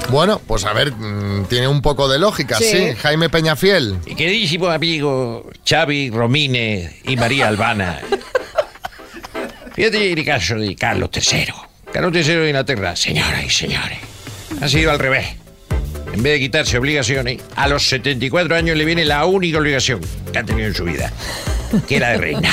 Bueno, 0.09 0.39
pues 0.45 0.65
a 0.65 0.73
ver, 0.73 0.91
mm, 0.91 1.45
tiene 1.45 1.67
un 1.67 1.81
poco 1.81 2.07
de 2.07 2.19
lógica, 2.19 2.57
sí. 2.57 2.65
Sí. 2.65 2.95
Jaime 2.95 3.29
Peñafiel. 3.29 3.99
Mi 4.05 4.15
queridísimo 4.15 4.67
amigo 4.67 5.49
Xavi 5.67 6.09
Romine 6.09 7.01
y 7.05 7.15
María 7.15 7.47
Albana. 7.47 8.01
Fíjate 9.73 10.13
el 10.13 10.25
caso 10.25 10.55
de 10.55 10.75
Carlos 10.75 11.09
III. 11.13 11.53
Carlos 11.91 12.13
III 12.13 12.35
de 12.35 12.47
Inglaterra, 12.47 12.95
señoras 12.95 13.43
y 13.45 13.49
señores, 13.49 13.99
ha 14.61 14.67
sido 14.67 14.91
al 14.91 14.99
revés. 14.99 15.27
En 16.13 16.23
vez 16.23 16.33
de 16.33 16.39
quitarse 16.39 16.77
obligaciones, 16.77 17.41
a 17.55 17.67
los 17.67 17.87
74 17.89 18.55
años 18.55 18.77
le 18.77 18.85
viene 18.85 19.03
la 19.03 19.25
única 19.25 19.57
obligación 19.57 19.99
que 20.31 20.39
ha 20.39 20.43
tenido 20.43 20.67
en 20.67 20.73
su 20.73 20.85
vida, 20.85 21.11
que 21.87 21.97
era 21.97 22.09
de 22.09 22.17
reina. 22.17 22.49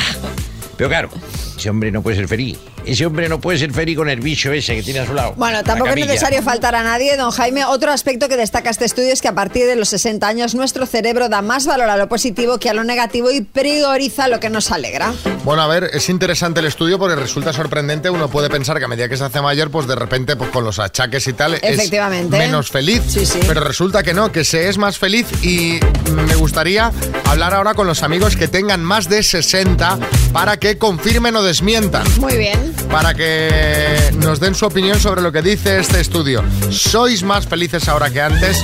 Pero 0.76 0.88
claro, 0.88 1.10
ese 1.56 1.70
hombre 1.70 1.90
no 1.92 2.02
puede 2.02 2.16
ser 2.16 2.28
feliz. 2.28 2.58
Ese 2.86 3.06
hombre 3.06 3.28
no 3.28 3.40
puede 3.40 3.58
ser 3.58 3.72
feliz 3.72 3.96
con 3.96 4.08
el 4.08 4.20
bicho 4.20 4.52
ese 4.52 4.74
que 4.74 4.82
tiene 4.82 5.00
a 5.00 5.06
su 5.06 5.14
lado. 5.14 5.34
Bueno, 5.36 5.58
La 5.58 5.62
tampoco 5.62 5.90
es 5.90 5.96
necesario 6.06 6.42
faltar 6.42 6.74
a 6.74 6.82
nadie, 6.82 7.16
don 7.16 7.30
Jaime. 7.30 7.64
Otro 7.64 7.90
aspecto 7.92 8.28
que 8.28 8.36
destaca 8.36 8.70
este 8.70 8.84
estudio 8.84 9.12
es 9.12 9.20
que 9.20 9.28
a 9.28 9.34
partir 9.34 9.66
de 9.66 9.76
los 9.76 9.88
60 9.88 10.26
años 10.26 10.54
nuestro 10.54 10.86
cerebro 10.86 11.28
da 11.28 11.42
más 11.42 11.66
valor 11.66 11.88
a 11.88 11.96
lo 11.96 12.08
positivo 12.08 12.58
que 12.58 12.70
a 12.70 12.74
lo 12.74 12.84
negativo 12.84 13.30
y 13.30 13.40
prioriza 13.42 14.28
lo 14.28 14.40
que 14.40 14.50
nos 14.50 14.70
alegra. 14.72 15.12
Bueno, 15.44 15.62
a 15.62 15.66
ver, 15.66 15.90
es 15.92 16.08
interesante 16.08 16.60
el 16.60 16.66
estudio 16.66 16.98
porque 16.98 17.16
resulta 17.16 17.52
sorprendente. 17.52 18.10
Uno 18.10 18.28
puede 18.28 18.50
pensar 18.50 18.78
que 18.78 18.84
a 18.84 18.88
medida 18.88 19.08
que 19.08 19.16
se 19.16 19.24
hace 19.24 19.40
mayor, 19.40 19.70
pues 19.70 19.86
de 19.86 19.94
repente, 19.94 20.36
pues 20.36 20.50
con 20.50 20.64
los 20.64 20.78
achaques 20.78 21.26
y 21.26 21.32
tal, 21.32 21.54
Efectivamente. 21.54 22.36
es 22.36 22.42
menos 22.42 22.70
feliz. 22.70 23.02
Pero 23.46 23.60
resulta 23.60 24.02
que 24.02 24.14
no, 24.14 24.32
que 24.32 24.44
se 24.44 24.68
es 24.68 24.78
más 24.78 24.98
feliz 24.98 25.26
y 25.42 25.80
me 26.12 26.34
gustaría 26.34 26.92
hablar 27.24 27.54
ahora 27.54 27.74
con 27.74 27.86
los 27.86 28.02
amigos 28.02 28.36
que 28.36 28.48
tengan 28.48 28.82
más 28.84 29.08
de 29.08 29.22
60 29.22 29.98
para 30.32 30.56
que 30.56 30.78
confirmen 30.78 31.36
o 31.36 31.42
desmientan. 31.42 32.04
Muy 32.18 32.36
bien. 32.36 32.71
Para 32.90 33.14
que 33.14 34.12
nos 34.16 34.40
den 34.40 34.54
su 34.54 34.66
opinión 34.66 35.00
sobre 35.00 35.22
lo 35.22 35.32
que 35.32 35.42
dice 35.42 35.78
este 35.78 36.00
estudio. 36.00 36.44
¿Sois 36.70 37.22
más 37.22 37.46
felices 37.46 37.88
ahora 37.88 38.10
que 38.10 38.20
antes? 38.20 38.58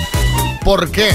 ¿Por 0.65 0.91
qué? 0.91 1.11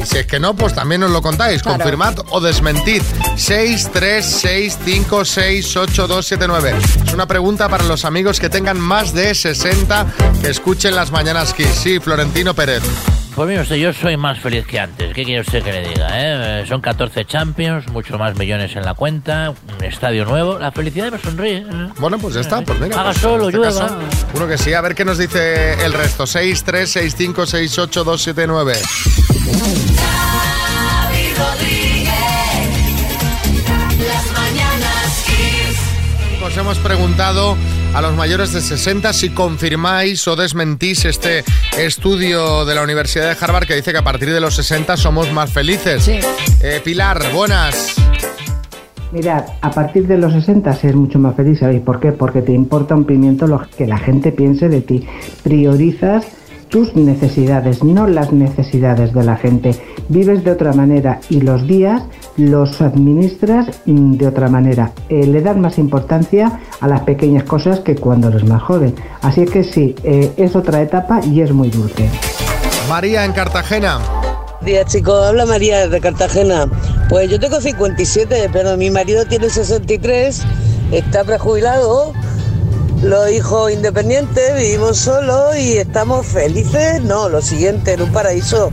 Y 0.00 0.06
si 0.06 0.18
es 0.18 0.26
que 0.26 0.40
no, 0.40 0.54
pues 0.54 0.74
también 0.74 1.00
nos 1.00 1.10
lo 1.10 1.22
contáis. 1.22 1.62
Claro. 1.62 1.78
Confirmad 1.78 2.16
o 2.30 2.40
desmentid. 2.40 3.02
6, 3.36 3.90
3, 3.92 4.24
6, 4.24 4.78
5, 4.84 5.24
6, 5.24 5.76
8, 5.76 6.06
2, 6.06 6.26
7, 6.26 6.44
9. 6.48 6.74
Es 7.06 7.12
una 7.12 7.26
pregunta 7.26 7.68
para 7.68 7.84
los 7.84 8.04
amigos 8.04 8.40
que 8.40 8.48
tengan 8.48 8.78
más 8.78 9.14
de 9.14 9.34
60 9.34 10.06
que 10.40 10.48
escuchen 10.48 10.94
las 10.94 11.10
mañanas 11.10 11.54
Kiss. 11.54 11.68
Sí, 11.68 12.00
Florentino 12.00 12.54
Pérez. 12.54 12.82
Pues 13.34 13.48
mire 13.48 13.62
usted, 13.62 13.74
yo 13.76 13.92
soy 13.92 14.16
más 14.16 14.38
feliz 14.38 14.64
que 14.64 14.78
antes. 14.78 15.12
¿Qué 15.12 15.24
quiere 15.24 15.40
usted 15.40 15.60
que 15.64 15.72
le 15.72 15.88
diga? 15.88 16.06
eh? 16.12 16.64
Son 16.68 16.80
14 16.80 17.24
Champions, 17.24 17.88
mucho 17.88 18.16
más 18.16 18.36
millones 18.38 18.76
en 18.76 18.84
la 18.84 18.94
cuenta, 18.94 19.50
un 19.50 19.56
estadio 19.84 20.24
nuevo. 20.24 20.56
La 20.60 20.70
felicidad 20.70 21.10
me 21.10 21.18
sonríe. 21.18 21.56
¿eh? 21.58 21.64
Bueno, 21.98 22.16
pues 22.20 22.34
ya 22.34 22.42
está. 22.42 22.62
Pues 22.62 22.78
mira, 22.78 22.94
Haga 23.00 23.10
pues, 23.10 23.18
solo, 23.20 23.46
este 23.48 23.58
llueva. 23.58 23.80
caso, 23.88 23.98
Uno 24.34 24.46
que 24.46 24.56
sí. 24.56 24.72
A 24.72 24.80
ver 24.82 24.94
qué 24.94 25.04
nos 25.04 25.18
dice 25.18 25.84
el 25.84 25.92
resto. 25.92 26.28
6, 26.28 26.62
3, 26.62 26.88
6, 26.88 27.14
5, 27.18 27.44
6, 27.46 27.78
8, 27.80 28.04
2, 28.04 28.22
7, 28.22 28.46
9. 28.46 28.72
Xavi 28.74 28.84
Rodríguez. 31.36 32.12
Las 33.98 34.32
mañanas 34.32 35.24
Kiss. 35.26 35.76
Os 36.46 36.56
hemos 36.56 36.78
preguntado 36.78 37.56
a 37.94 38.02
los 38.02 38.14
mayores 38.16 38.52
de 38.52 38.60
60 38.60 39.12
si 39.12 39.30
confirmáis 39.30 40.26
o 40.26 40.34
desmentís 40.34 41.04
este 41.04 41.44
estudio 41.78 42.64
de 42.64 42.74
la 42.74 42.82
Universidad 42.82 43.28
de 43.28 43.36
Harvard 43.40 43.66
que 43.66 43.76
dice 43.76 43.92
que 43.92 43.98
a 43.98 44.04
partir 44.04 44.32
de 44.32 44.40
los 44.40 44.56
60 44.56 44.96
somos 44.96 45.32
más 45.32 45.52
felices. 45.52 46.08
Eh, 46.08 46.80
Pilar, 46.84 47.32
buenas. 47.32 47.94
Mirad, 49.12 49.44
a 49.60 49.70
partir 49.70 50.08
de 50.08 50.18
los 50.18 50.32
60 50.32 50.72
se 50.72 50.88
es 50.88 50.94
mucho 50.96 51.20
más 51.20 51.36
feliz, 51.36 51.60
¿sabéis 51.60 51.82
por 51.82 52.00
qué? 52.00 52.10
Porque 52.10 52.42
te 52.42 52.50
importa 52.50 52.96
un 52.96 53.04
pimiento 53.04 53.46
lo 53.46 53.64
que 53.76 53.86
la 53.86 53.98
gente 53.98 54.32
piense 54.32 54.68
de 54.68 54.80
ti. 54.80 55.06
Priorizas 55.44 56.26
tus 56.74 56.96
necesidades, 56.96 57.84
no 57.84 58.08
las 58.08 58.32
necesidades 58.32 59.14
de 59.14 59.22
la 59.22 59.36
gente. 59.36 59.80
Vives 60.08 60.42
de 60.42 60.50
otra 60.50 60.72
manera 60.72 61.20
y 61.30 61.40
los 61.40 61.68
días 61.68 62.02
los 62.36 62.80
administras 62.80 63.68
mm, 63.86 64.14
de 64.14 64.26
otra 64.26 64.48
manera. 64.48 64.90
Eh, 65.08 65.24
le 65.24 65.40
das 65.40 65.56
más 65.56 65.78
importancia 65.78 66.58
a 66.80 66.88
las 66.88 67.02
pequeñas 67.02 67.44
cosas 67.44 67.78
que 67.78 67.94
cuando 67.94 68.26
eres 68.26 68.42
más 68.42 68.60
joven. 68.60 68.92
Así 69.22 69.42
es 69.42 69.50
que 69.52 69.62
sí, 69.62 69.94
eh, 70.02 70.32
es 70.36 70.56
otra 70.56 70.82
etapa 70.82 71.20
y 71.24 71.42
es 71.42 71.52
muy 71.52 71.70
dulce. 71.70 72.10
María 72.88 73.24
en 73.24 73.30
Cartagena. 73.30 74.00
Días 74.62 74.86
chicos, 74.86 75.28
habla 75.28 75.46
María 75.46 75.86
de 75.86 76.00
Cartagena. 76.00 76.66
Pues 77.08 77.30
yo 77.30 77.38
tengo 77.38 77.60
57, 77.60 78.50
pero 78.52 78.76
mi 78.76 78.90
marido 78.90 79.24
tiene 79.26 79.48
63, 79.48 80.42
está 80.90 81.22
prejubilado, 81.22 82.12
los 83.02 83.30
hijos 83.30 83.72
independientes, 83.72 84.54
vivimos 84.56 84.98
solos 84.98 85.56
y 85.56 85.78
estamos 85.78 86.26
felices. 86.26 87.02
No, 87.02 87.28
lo 87.28 87.42
siguiente, 87.42 87.92
en 87.94 88.02
un 88.02 88.12
paraíso. 88.12 88.70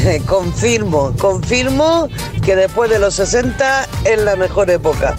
confirmo, 0.26 1.12
confirmo 1.18 2.08
que 2.42 2.56
después 2.56 2.90
de 2.90 2.98
los 2.98 3.14
60 3.14 3.86
es 4.04 4.18
la 4.22 4.36
mejor 4.36 4.70
época. 4.70 5.14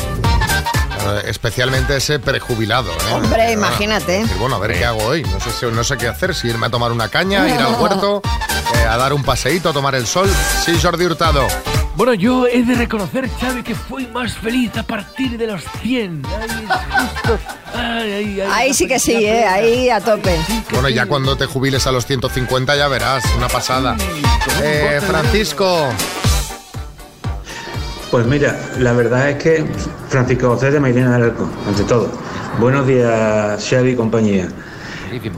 Eh, 1.04 1.24
especialmente 1.30 1.98
ese 1.98 2.20
prejubilado. 2.20 2.92
¿eh? 2.92 3.14
Hombre, 3.14 3.50
Eh, 3.50 3.54
imagínate. 3.54 4.20
decir, 4.22 4.38
bueno, 4.38 4.56
a 4.56 4.60
ver 4.60 4.74
qué 4.74 4.86
hago 4.86 5.04
hoy. 5.04 5.24
No 5.24 5.40
sé, 5.40 5.52
si- 5.52 5.66
no 5.68 5.84
sé 5.84 5.98
qué 5.98 6.08
hacer, 6.08 6.34
si 6.36 6.48
irme 6.48 6.68
a 6.68 6.70
tomar 6.70 6.92
una 6.92 7.10
caña, 7.10 7.48
ir 7.48 7.60
al 7.60 7.76
huerto, 7.82 8.22
eh, 8.76 8.88
a 8.88 8.98
dar 8.98 9.14
un 9.14 9.24
paseíto, 9.24 9.70
a 9.70 9.74
tomar 9.74 9.96
el 9.96 10.06
sol. 10.08 10.30
Sí, 10.66 10.78
Jordi 10.82 11.06
Hurtado. 11.06 11.48
Bueno, 11.96 12.14
yo 12.14 12.48
he 12.48 12.64
de 12.64 12.74
reconocer, 12.76 13.30
Xavi, 13.40 13.64
que 13.64 13.76
fui 13.76 14.08
más 14.08 14.34
feliz 14.34 14.76
a 14.78 14.84
partir 14.84 15.38
de 15.38 15.46
los 15.48 15.62
100. 15.82 16.24
Ay, 16.40 16.68
justo. 16.68 17.40
Ay, 17.74 18.12
ay, 18.12 18.42
ay, 18.42 18.50
Ahí 18.52 18.74
sí 18.74 18.88
que 18.88 19.00
sí, 19.00 19.14
¿eh? 19.14 19.46
ahí 19.46 19.90
a 19.90 20.00
tope. 20.02 20.36
Bueno, 20.72 20.90
ya 20.90 21.06
cuando 21.06 21.36
te 21.36 21.46
jubiles 21.46 21.88
a 21.88 21.92
los 21.92 22.06
150 22.06 22.76
ya 22.76 22.88
verás, 22.88 23.24
una 23.38 23.48
pasada. 23.48 23.96
Eh, 24.62 25.00
Francisco. 25.06 25.90
Pues 28.10 28.26
mira, 28.26 28.60
la 28.80 28.92
verdad 28.92 29.30
es 29.30 29.36
que 29.42 29.66
Francisco 30.10 30.50
José 30.50 30.72
de 30.72 30.80
Mairena 30.82 31.14
del 31.14 31.30
Arco, 31.30 31.50
ante 31.66 31.84
todo. 31.84 32.10
Buenos 32.60 32.86
días, 32.86 33.66
Xavi 33.70 33.92
y 33.92 33.96
compañía. 33.96 34.50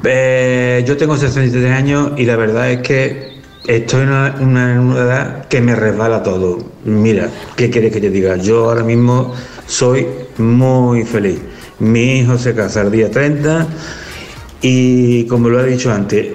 Eh, 0.04 0.84
yo 0.86 0.98
tengo 0.98 1.16
63 1.16 1.72
años 1.72 2.12
y 2.18 2.26
la 2.26 2.36
verdad 2.36 2.72
es 2.72 2.82
que 2.82 3.42
estoy 3.68 4.02
en 4.02 4.10
una, 4.10 4.36
una 4.82 4.98
edad 4.98 5.48
que 5.48 5.62
me 5.62 5.76
resbala 5.76 6.24
todo. 6.24 6.58
Mira, 6.84 7.30
¿qué 7.56 7.70
quieres 7.70 7.94
que 7.94 8.02
te 8.02 8.10
diga? 8.10 8.38
Yo 8.38 8.70
ahora 8.70 8.84
mismo 8.84 9.34
soy 9.68 10.08
muy 10.38 11.04
feliz. 11.04 11.40
Mi 11.84 12.20
hijo 12.20 12.38
se 12.38 12.56
casa 12.56 12.82
el 12.82 12.92
día 12.92 13.12
30 13.12 13.68
y 14.62 15.26
como 15.26 15.50
lo 15.50 15.60
he 15.60 15.70
dicho 15.70 15.92
antes, 15.92 16.28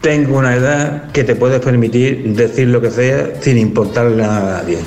tengo 0.00 0.38
una 0.38 0.56
edad 0.56 1.12
que 1.12 1.22
te 1.22 1.36
puedes 1.36 1.60
permitir 1.60 2.34
decir 2.34 2.68
lo 2.68 2.80
que 2.80 2.90
sea 2.90 3.40
sin 3.40 3.56
importarle 3.56 4.16
nada 4.16 4.38
a 4.38 4.62
nadie. 4.62 4.78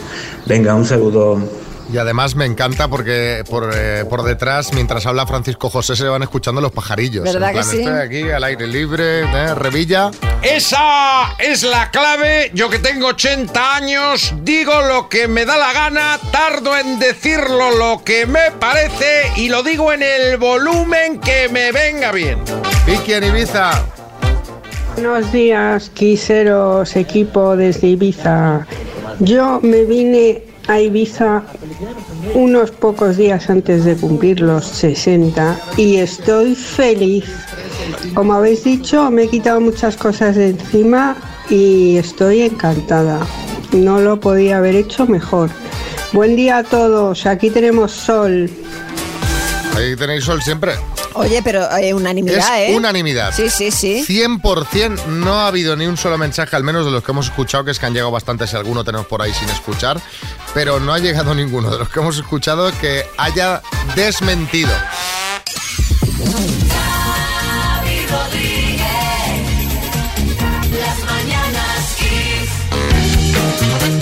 Venga, 0.45 0.75
un 0.75 0.85
saludo. 0.85 1.39
Y 1.91 1.97
además 1.97 2.35
me 2.35 2.45
encanta 2.45 2.87
porque 2.87 3.43
por, 3.49 3.71
eh, 3.73 4.05
por 4.07 4.21
detrás, 4.21 4.73
mientras 4.73 5.07
habla 5.07 5.25
Francisco 5.25 5.69
José, 5.71 5.95
se 5.95 6.05
van 6.05 6.21
escuchando 6.21 6.61
los 6.61 6.71
pajarillos. 6.71 7.23
¿Verdad 7.23 7.49
En 7.49 7.55
plan, 7.55 7.65
que 7.65 7.71
sí? 7.71 7.79
Estoy 7.79 7.99
aquí 7.99 8.31
al 8.31 8.43
aire 8.43 8.67
libre, 8.67 9.21
¿eh? 9.21 9.55
Revilla. 9.55 10.11
Esa 10.43 11.35
es 11.39 11.63
la 11.63 11.89
clave. 11.89 12.51
Yo 12.53 12.69
que 12.69 12.77
tengo 12.77 13.07
80 13.07 13.75
años, 13.75 14.35
digo 14.43 14.73
lo 14.87 15.09
que 15.09 15.27
me 15.27 15.45
da 15.45 15.57
la 15.57 15.73
gana, 15.73 16.19
tardo 16.31 16.77
en 16.77 16.99
decirlo 16.99 17.71
lo 17.71 18.03
que 18.03 18.27
me 18.27 18.51
parece 18.59 19.31
y 19.35 19.49
lo 19.49 19.63
digo 19.63 19.91
en 19.91 20.03
el 20.03 20.37
volumen 20.37 21.19
que 21.19 21.49
me 21.49 21.71
venga 21.71 22.11
bien. 22.11 22.43
Vicky 22.85 23.13
en 23.13 23.23
Ibiza. 23.23 23.83
Buenos 24.93 25.31
días, 25.31 25.89
quiseros, 25.89 26.95
equipo 26.95 27.55
desde 27.55 27.87
Ibiza. 27.87 28.67
Yo 29.19 29.59
me 29.63 29.85
vine 29.85 30.48
a 30.69 30.79
Ibiza 30.79 31.43
unos 32.35 32.69
pocos 32.69 33.17
días 33.17 33.49
antes 33.49 33.85
de 33.85 33.95
cumplir 33.95 34.39
los 34.39 34.65
60 34.65 35.59
y 35.77 35.97
estoy 35.97 36.53
feliz. 36.53 37.25
Como 38.13 38.33
habéis 38.33 38.63
dicho, 38.63 39.09
me 39.09 39.23
he 39.23 39.27
quitado 39.27 39.59
muchas 39.59 39.97
cosas 39.97 40.35
de 40.35 40.49
encima 40.49 41.17
y 41.49 41.97
estoy 41.97 42.41
encantada. 42.41 43.19
No 43.71 43.99
lo 43.99 44.19
podía 44.19 44.59
haber 44.59 44.75
hecho 44.75 45.07
mejor. 45.07 45.49
Buen 46.13 46.35
día 46.35 46.59
a 46.59 46.63
todos, 46.63 47.25
aquí 47.25 47.49
tenemos 47.49 47.91
sol. 47.91 48.47
Ahí 49.75 49.95
tenéis 49.95 50.25
sol 50.25 50.41
siempre. 50.43 50.73
Oye, 51.13 51.41
pero 51.43 51.69
eh, 51.77 51.93
unanimidad, 51.93 52.61
es 52.61 52.69
¿eh? 52.69 52.75
unanimidad. 52.75 53.33
Sí, 53.33 53.49
sí, 53.49 53.71
sí. 53.71 54.05
100% 54.07 55.05
no 55.05 55.35
ha 55.41 55.47
habido 55.47 55.75
ni 55.75 55.85
un 55.87 55.97
solo 55.97 56.17
mensaje, 56.17 56.55
al 56.55 56.63
menos 56.63 56.85
de 56.85 56.91
los 56.91 57.03
que 57.03 57.11
hemos 57.11 57.27
escuchado, 57.27 57.65
que 57.65 57.71
es 57.71 57.79
que 57.79 57.85
han 57.85 57.93
llegado 57.93 58.11
bastantes, 58.11 58.49
si 58.49 58.55
alguno 58.55 58.83
tenemos 58.83 59.07
por 59.07 59.21
ahí 59.21 59.33
sin 59.33 59.49
escuchar, 59.49 59.99
pero 60.53 60.79
no 60.79 60.93
ha 60.93 60.99
llegado 60.99 61.33
ninguno 61.39 61.69
de 61.71 61.79
los 61.79 61.89
que 61.89 61.99
hemos 61.99 62.17
escuchado 62.17 62.71
que 62.79 63.05
haya 63.17 63.61
desmentido. 63.95 64.71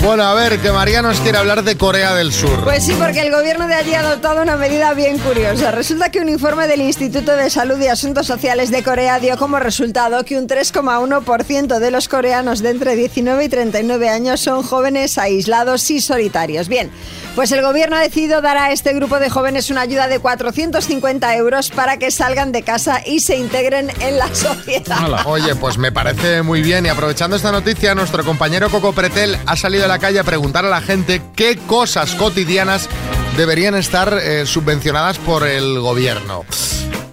Bueno, 0.07 0.23
a 0.23 0.33
ver, 0.35 0.59
que 0.59 0.71
María 0.71 1.01
nos 1.01 1.19
quiere 1.19 1.37
hablar 1.37 1.65
de 1.65 1.75
Corea 1.75 2.15
del 2.15 2.31
Sur. 2.31 2.63
Pues 2.63 2.85
sí, 2.85 2.95
porque 2.97 3.19
el 3.19 3.29
gobierno 3.29 3.67
de 3.67 3.73
allí 3.73 3.93
ha 3.93 3.99
adoptado 3.99 4.41
una 4.41 4.55
medida 4.55 4.93
bien 4.93 5.17
curiosa. 5.19 5.71
Resulta 5.71 6.09
que 6.11 6.21
un 6.21 6.29
informe 6.29 6.65
del 6.65 6.79
Instituto 6.79 7.35
de 7.35 7.49
Salud 7.49 7.77
y 7.77 7.87
Asuntos 7.87 8.25
Sociales 8.25 8.71
de 8.71 8.83
Corea 8.83 9.19
dio 9.19 9.35
como 9.35 9.59
resultado 9.59 10.23
que 10.23 10.37
un 10.37 10.47
3,1% 10.47 11.79
de 11.79 11.91
los 11.91 12.07
coreanos 12.07 12.61
de 12.61 12.69
entre 12.69 12.95
19 12.95 13.43
y 13.43 13.49
39 13.49 14.07
años 14.07 14.39
son 14.39 14.63
jóvenes 14.63 15.17
aislados 15.17 15.91
y 15.91 15.99
solitarios. 15.99 16.69
Bien, 16.69 16.89
pues 17.37 17.51
el 17.51 17.61
gobierno 17.61 17.95
ha 17.95 17.99
decidido 17.99 18.41
dar 18.41 18.57
a 18.57 18.71
este 18.71 18.93
grupo 18.93 19.19
de 19.19 19.29
jóvenes 19.29 19.69
una 19.69 19.81
ayuda 19.81 20.07
de 20.07 20.17
450 20.17 21.35
euros 21.35 21.69
para 21.69 21.97
que 21.97 22.09
salgan 22.09 22.51
de 22.51 22.63
casa 22.63 23.03
y 23.05 23.19
se 23.19 23.37
integren 23.37 23.91
en 23.99 24.17
la 24.17 24.33
sociedad. 24.33 25.21
Oye, 25.27 25.53
pues 25.55 25.77
me 25.77 25.91
parece 25.91 26.41
muy 26.41 26.63
bien 26.63 26.87
y 26.87 26.89
aprovechando 26.89 27.35
esta 27.35 27.51
noticia, 27.51 27.93
nuestro 27.93 28.25
compañero 28.25 28.71
Coco 28.71 28.91
Pretel 28.91 29.37
ha 29.45 29.55
salido 29.55 29.85
a 29.85 29.87
la 29.87 29.99
calle 29.99 30.17
a 30.17 30.23
preguntar 30.23 30.65
a 30.65 30.69
la 30.69 30.81
gente 30.81 31.21
qué 31.35 31.57
cosas 31.67 32.15
cotidianas 32.15 32.89
deberían 33.37 33.75
estar 33.75 34.17
eh, 34.17 34.47
subvencionadas 34.47 35.19
por 35.19 35.45
el 35.45 35.79
gobierno. 35.79 36.43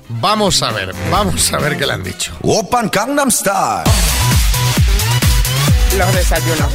Vamos 0.09 0.63
a 0.63 0.73
ver, 0.73 0.95
vamos 1.11 1.53
a 1.53 1.59
ver 1.59 1.77
qué 1.77 1.85
le 1.85 1.93
han 1.93 2.03
dicho. 2.03 2.33
Open 2.41 2.89
Gangnam 2.91 3.31
Style. 3.31 4.04
Los 5.99 6.13
desayunos. 6.13 6.69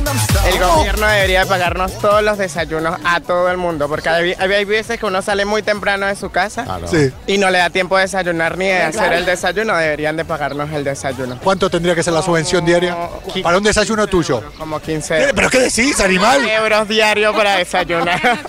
El 0.46 0.60
gobierno 0.60 1.06
debería 1.08 1.46
pagarnos 1.46 1.98
todos 2.00 2.24
los 2.24 2.38
desayunos 2.38 2.98
a 3.04 3.20
todo 3.20 3.50
el 3.52 3.58
mundo, 3.58 3.90
porque 3.90 4.08
hay, 4.08 4.34
hay 4.40 4.66
veces 4.66 4.98
que 4.98 5.06
uno 5.06 5.22
sale 5.22 5.44
muy 5.44 5.62
temprano 5.62 6.06
de 6.06 6.16
su 6.16 6.30
casa 6.30 6.66
Sí. 6.90 7.12
y 7.28 7.38
no 7.38 7.50
le 7.50 7.58
da 7.58 7.70
tiempo 7.70 7.98
de 7.98 8.04
desayunar 8.04 8.58
ni 8.58 8.68
de 8.68 8.82
hacer 8.84 9.12
el 9.14 9.26
desayuno, 9.26 9.76
deberían 9.76 10.16
de 10.16 10.24
pagarnos 10.24 10.72
el 10.72 10.84
desayuno. 10.86 11.38
¿Cuánto 11.44 11.70
tendría 11.70 11.96
que 11.96 12.04
ser 12.04 12.14
la 12.14 12.22
subvención 12.22 12.66
diaria? 12.66 12.96
Para 13.44 13.58
un 13.58 13.64
desayuno 13.64 14.08
tuyo. 14.08 14.42
Como 14.58 14.80
15 14.80 15.18
euros. 15.18 15.34
¿Pero 15.36 15.50
qué 15.50 15.60
decís, 15.60 16.00
animal? 16.00 16.48
euros 16.48 16.88
diarios 16.88 17.36
para 17.36 17.58
desayunar. 17.58 18.20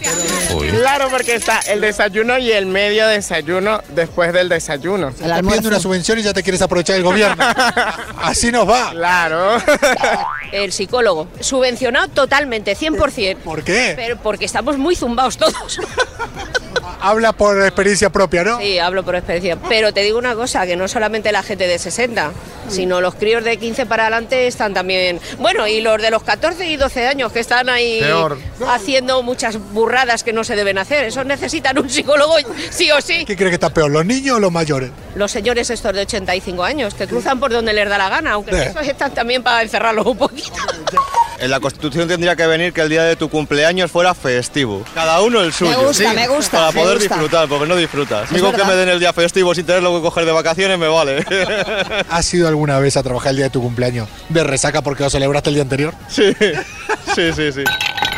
claro, 0.71 1.09
porque 1.11 1.35
está 1.35 1.61
el 1.69 1.81
desayuno 1.81 2.39
y 2.39 2.53
el 2.53 2.67
medio 2.67 3.07
desayuno 3.09 3.83
después 3.89 4.33
del 4.33 4.49
desayuno. 4.49 5.09
Estás 5.09 5.41
pidiendo 5.41 5.69
una 5.69 5.81
subvención 5.81 6.19
y 6.19 6.23
ya 6.23 6.33
te 6.33 6.43
quieres 6.45 6.63
aprovechar 6.63 6.95
del 6.95 7.03
gobierno. 7.05 7.45
Así 8.23 8.53
nos 8.53 8.69
va. 8.69 8.91
Claro. 8.93 9.57
El 10.65 10.73
psicólogo. 10.73 11.29
Subvencionado 11.41 12.09
totalmente, 12.09 12.77
100%. 12.77 13.37
¿Por 13.39 13.65
qué? 13.65 13.95
Pero 13.97 14.19
porque 14.19 14.45
estamos 14.45 14.77
muy 14.79 14.95
zumbados 14.95 15.37
todos. 15.37 15.81
Habla 17.01 17.33
por 17.33 17.61
experiencia 17.63 18.11
propia, 18.11 18.45
¿no? 18.45 18.59
Sí, 18.59 18.79
hablo 18.79 19.03
por 19.05 19.15
experiencia. 19.17 19.57
Pero 19.69 19.93
te 19.93 20.03
digo 20.03 20.19
una 20.19 20.35
cosa, 20.35 20.67
que 20.67 20.77
no 20.77 20.87
solamente 20.89 21.33
la 21.33 21.43
gente 21.43 21.67
de 21.67 21.79
60, 21.79 22.33
sino 22.69 23.01
los 23.01 23.15
críos 23.15 23.43
de 23.43 23.57
15 23.57 23.87
para 23.87 24.05
adelante 24.05 24.47
están 24.47 24.75
también... 24.75 25.19
Bueno, 25.39 25.67
y 25.67 25.81
los 25.81 26.01
de 26.01 26.11
los 26.11 26.23
14 26.23 26.67
y 26.67 26.77
12 26.77 27.07
años 27.07 27.33
que 27.33 27.41
están 27.41 27.69
ahí 27.69 28.01
Peor. 28.01 28.39
haciendo 28.69 29.23
muchas 29.23 29.57
burradas 29.73 30.23
que 30.25 30.33
no 30.33 30.45
se 30.45 30.57
deben 30.57 30.79
hacer. 30.79 31.05
Esos 31.05 31.25
necesitan 31.27 31.79
un 31.79 31.89
psicólogo 31.89 32.35
sí 32.71 32.91
o 32.91 33.01
sí. 33.01 33.25
¿Qué 33.25 33.37
cree 33.37 33.49
que 33.49 33.55
está 33.55 33.71
peor, 33.71 33.91
los 33.91 34.05
niños 34.05 34.37
o 34.37 34.41
los 34.41 34.53
mayores? 34.53 34.91
Los 35.15 35.31
señores 35.33 35.71
estos 35.71 35.93
de 35.95 36.03
85 36.03 36.63
años, 36.63 36.95
que 36.95 37.07
cruzan 37.07 37.41
por 37.41 37.51
donde 37.51 37.73
les 37.73 37.89
da 37.89 37.99
la 37.99 38.09
gana, 38.09 38.33
aunque 38.33 38.51
Eh. 38.55 38.67
esos 38.71 38.87
están 38.87 39.13
también 39.15 39.43
para 39.43 39.63
encerrarlos 39.63 40.07
un 40.07 40.19
poquito. 40.19 40.53
En 41.41 41.51
la 41.51 41.59
Constitución 41.59 42.07
tendría 42.07 42.37
que 42.37 42.47
venir 42.47 42.73
que 42.75 42.83
el 42.83 42.91
día 42.91 43.03
de 43.05 43.17
tu 43.17 43.31
cumpleaños 43.31 43.91
fuera 43.91 44.15
festivo. 44.15 44.85
Cada 44.95 45.23
uno 45.23 45.41
el 45.41 45.53
suyo. 45.55 45.87
gusta, 45.87 46.13
me 46.13 46.29
gusta, 46.29 46.59
Para 46.59 46.73
me 46.73 46.81
poder 46.83 46.99
gusta. 46.99 47.15
disfrutar, 47.15 47.49
porque 47.49 47.67
no 47.67 47.77
disfrutas. 47.77 48.25
Es 48.29 48.35
Digo 48.35 48.53
que 48.53 48.63
me 48.63 48.75
den 48.75 48.91
el 48.91 49.01
día 49.01 49.13
festivo 49.15 49.55
sin 49.55 49.65
tenerlo 49.65 49.97
que 49.97 50.03
coger 50.03 50.27
de 50.27 50.33
vacaciones, 50.33 50.79
me 50.79 50.89
vale. 50.89 51.25
¿Has 52.11 52.35
ido 52.35 52.47
alguna 52.47 52.79
vez 52.79 52.99
a 52.99 53.03
trabajar 53.03 53.31
el 53.31 53.37
día 53.37 53.45
de 53.47 53.51
tu 53.51 53.63
cumpleaños 53.63 54.07
de 54.29 54.45
resaca 54.45 54.83
porque 54.83 55.03
lo 55.03 55.09
celebraste 55.09 55.49
el 55.49 55.55
día 55.55 55.63
anterior? 55.63 55.95
Sí, 56.09 56.35
sí, 57.15 57.33
sí, 57.35 57.53
sí. 57.53 57.65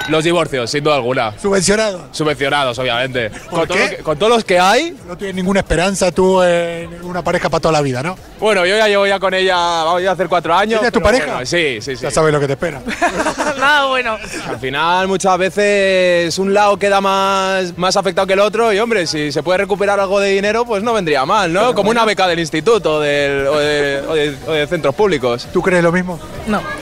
Los 0.08 0.24
divorcios, 0.24 0.70
sin 0.70 0.82
duda 0.84 0.96
alguna. 0.96 1.32
¿Subvencionados? 1.40 2.02
Subvencionados, 2.10 2.78
obviamente. 2.78 3.30
Con, 3.48 3.66
todo 3.68 3.78
qué? 3.78 3.96
que- 3.96 4.02
con 4.02 4.18
todos 4.18 4.32
los 4.32 4.44
que 4.44 4.58
hay. 4.58 4.96
No 5.06 5.16
tienes 5.16 5.36
ninguna 5.36 5.60
esperanza 5.60 6.10
tú 6.10 6.42
en 6.42 7.02
una 7.04 7.22
pareja 7.22 7.48
para 7.48 7.60
toda 7.60 7.72
la 7.72 7.80
vida, 7.82 8.02
¿no? 8.02 8.16
Bueno, 8.40 8.66
yo 8.66 8.76
ya 8.76 8.88
llevo 8.88 9.06
ya 9.06 9.18
con 9.20 9.32
ella, 9.32 9.54
vamos 9.56 10.04
a 10.04 10.10
hacer 10.12 10.28
cuatro 10.28 10.54
años. 10.54 10.80
¿Tienes 10.80 10.92
tu 10.92 11.00
pareja? 11.00 11.26
bueno, 11.26 11.46
sí, 11.46 11.78
sí, 11.80 11.96
sí. 11.96 12.02
Ya 12.02 12.10
sabes 12.10 12.32
lo 12.32 12.40
que 12.40 12.46
te 12.46 12.54
espera. 12.54 12.80
Nada 13.58 13.86
bueno. 13.86 14.16
Al 14.48 14.58
final, 14.58 15.06
muchas 15.08 15.38
veces 15.38 16.38
un 16.38 16.52
lado 16.52 16.76
queda 16.78 17.00
más, 17.00 17.76
más 17.78 17.96
afectado 17.96 18.26
que 18.26 18.32
el 18.32 18.40
otro 18.40 18.72
y, 18.72 18.78
hombre, 18.78 19.06
si 19.06 19.30
se 19.30 19.42
puede 19.42 19.58
recuperar 19.58 20.00
algo 20.00 20.18
de 20.20 20.30
dinero, 20.30 20.64
pues 20.64 20.82
no 20.82 20.92
vendría 20.92 21.24
mal, 21.24 21.52
¿no? 21.52 21.74
Como 21.74 21.90
una 21.90 22.04
beca 22.04 22.26
del 22.26 22.40
instituto 22.40 23.00
del- 23.00 23.46
o, 23.46 23.58
de, 23.58 24.02
o 24.08 24.14
de- 24.14 24.36
o 24.48 24.52
de 24.52 24.66
centros 24.66 24.94
públicos. 24.94 25.46
¿Tú 25.52 25.62
crees 25.62 25.82
lo 25.82 25.92
mismo? 25.92 26.18
No. 26.46 26.60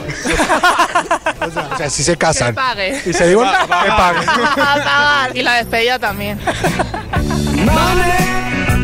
O 1.73 1.77
sea, 1.77 1.89
si 1.89 2.03
se 2.03 2.17
casan 2.17 2.53
pague. 2.53 3.01
y 3.05 3.13
se 3.13 3.27
divorcian, 3.27 3.61
que 3.65 3.67
pagar. 4.61 5.35
Y 5.35 5.41
la 5.41 5.53
despedida 5.55 5.97
también. 5.97 6.39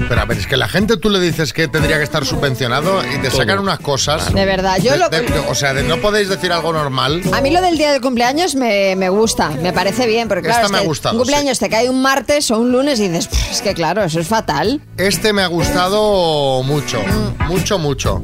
Pero 0.10 0.22
a 0.22 0.26
ver, 0.26 0.38
es 0.38 0.48
que 0.48 0.56
la 0.58 0.68
gente 0.70 0.96
tú 0.98 1.10
le 1.10 1.20
dices 1.20 1.52
que 1.52 1.68
tendría 1.68 1.98
que 1.98 2.04
estar 2.04 2.26
subvencionado 2.26 3.02
y 3.14 3.18
te 3.20 3.30
sacan 3.30 3.60
unas 3.60 3.80
cosas. 3.80 4.34
De 4.34 4.46
verdad, 4.46 4.78
yo 4.82 4.94
De- 4.94 4.98
lo- 4.98 5.10
de- 5.10 5.22
de- 5.22 5.40
o 5.50 5.54
sea, 5.56 5.74
de 5.74 5.84
no 5.84 5.98
podéis 5.98 6.30
decir 6.30 6.52
algo 6.54 6.72
normal. 6.72 7.22
A 7.34 7.42
mí 7.42 7.52
lo 7.52 7.62
del 7.62 7.78
día 7.78 7.92
del 7.92 8.02
cumpleaños 8.02 8.56
me, 8.56 8.96
me 8.96 9.10
gusta, 9.10 9.50
me 9.50 9.74
parece 9.74 10.08
bien, 10.08 10.28
porque 10.30 10.44
claro, 10.48 10.66
Esta 10.66 10.66
es 10.68 10.72
me 10.72 10.78
ha 10.78 10.82
que 10.82 10.88
gustado, 10.88 11.16
un 11.16 11.20
cumpleaños 11.20 11.60
te 11.60 11.70
cae 11.70 11.90
un 11.90 12.02
martes 12.02 12.50
o 12.52 12.58
un 12.60 12.72
lunes 12.72 13.00
y 13.02 13.10
dices, 13.10 13.28
"Pff, 13.28 13.52
es 13.52 13.62
que 13.62 13.74
claro, 13.74 14.02
eso 14.04 14.20
es 14.22 14.28
fatal. 14.28 14.82
Este 14.98 15.34
me 15.34 15.42
ha 15.44 15.48
gustado 15.48 16.64
mucho, 16.64 17.02
mucho, 17.48 17.78
mucho. 17.78 18.24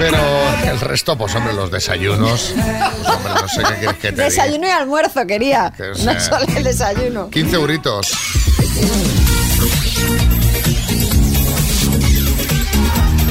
Pero 0.00 0.16
el 0.64 0.80
resto, 0.80 1.16
pues 1.18 1.34
hombre, 1.34 1.52
los 1.52 1.70
desayunos. 1.70 2.54
Pues 2.54 3.16
hombre, 3.16 3.32
no 3.34 3.48
sé 3.48 3.62
qué 3.62 3.74
quieres 3.74 3.96
que 3.96 4.08
te 4.08 4.12
diga. 4.12 4.24
Desayuno 4.24 4.66
y 4.66 4.70
almuerzo 4.70 5.26
quería, 5.26 5.72
Que 5.76 5.88
no 6.04 6.18
solo 6.20 6.46
el 6.56 6.64
desayuno. 6.64 7.28
15 7.28 7.56
euritos. 7.56 8.10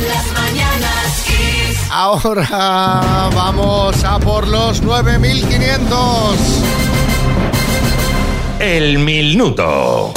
Las 0.08 0.32
mañanas 0.34 1.24
Kiss. 1.26 1.80
Ahora 1.92 3.30
vamos 3.34 4.04
a 4.04 4.20
por 4.20 4.48
los 4.48 4.84
9500. 4.84 6.38
El 8.60 9.00
minuto. 9.00 10.14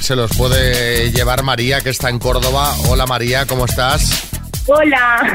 Se 0.00 0.16
los 0.16 0.34
puede 0.34 1.12
llevar 1.12 1.42
María, 1.42 1.82
que 1.82 1.90
está 1.90 2.08
en 2.08 2.18
Córdoba. 2.18 2.74
Hola 2.88 3.04
María, 3.04 3.44
¿cómo 3.46 3.66
estás? 3.66 4.30
Hola. 4.66 5.34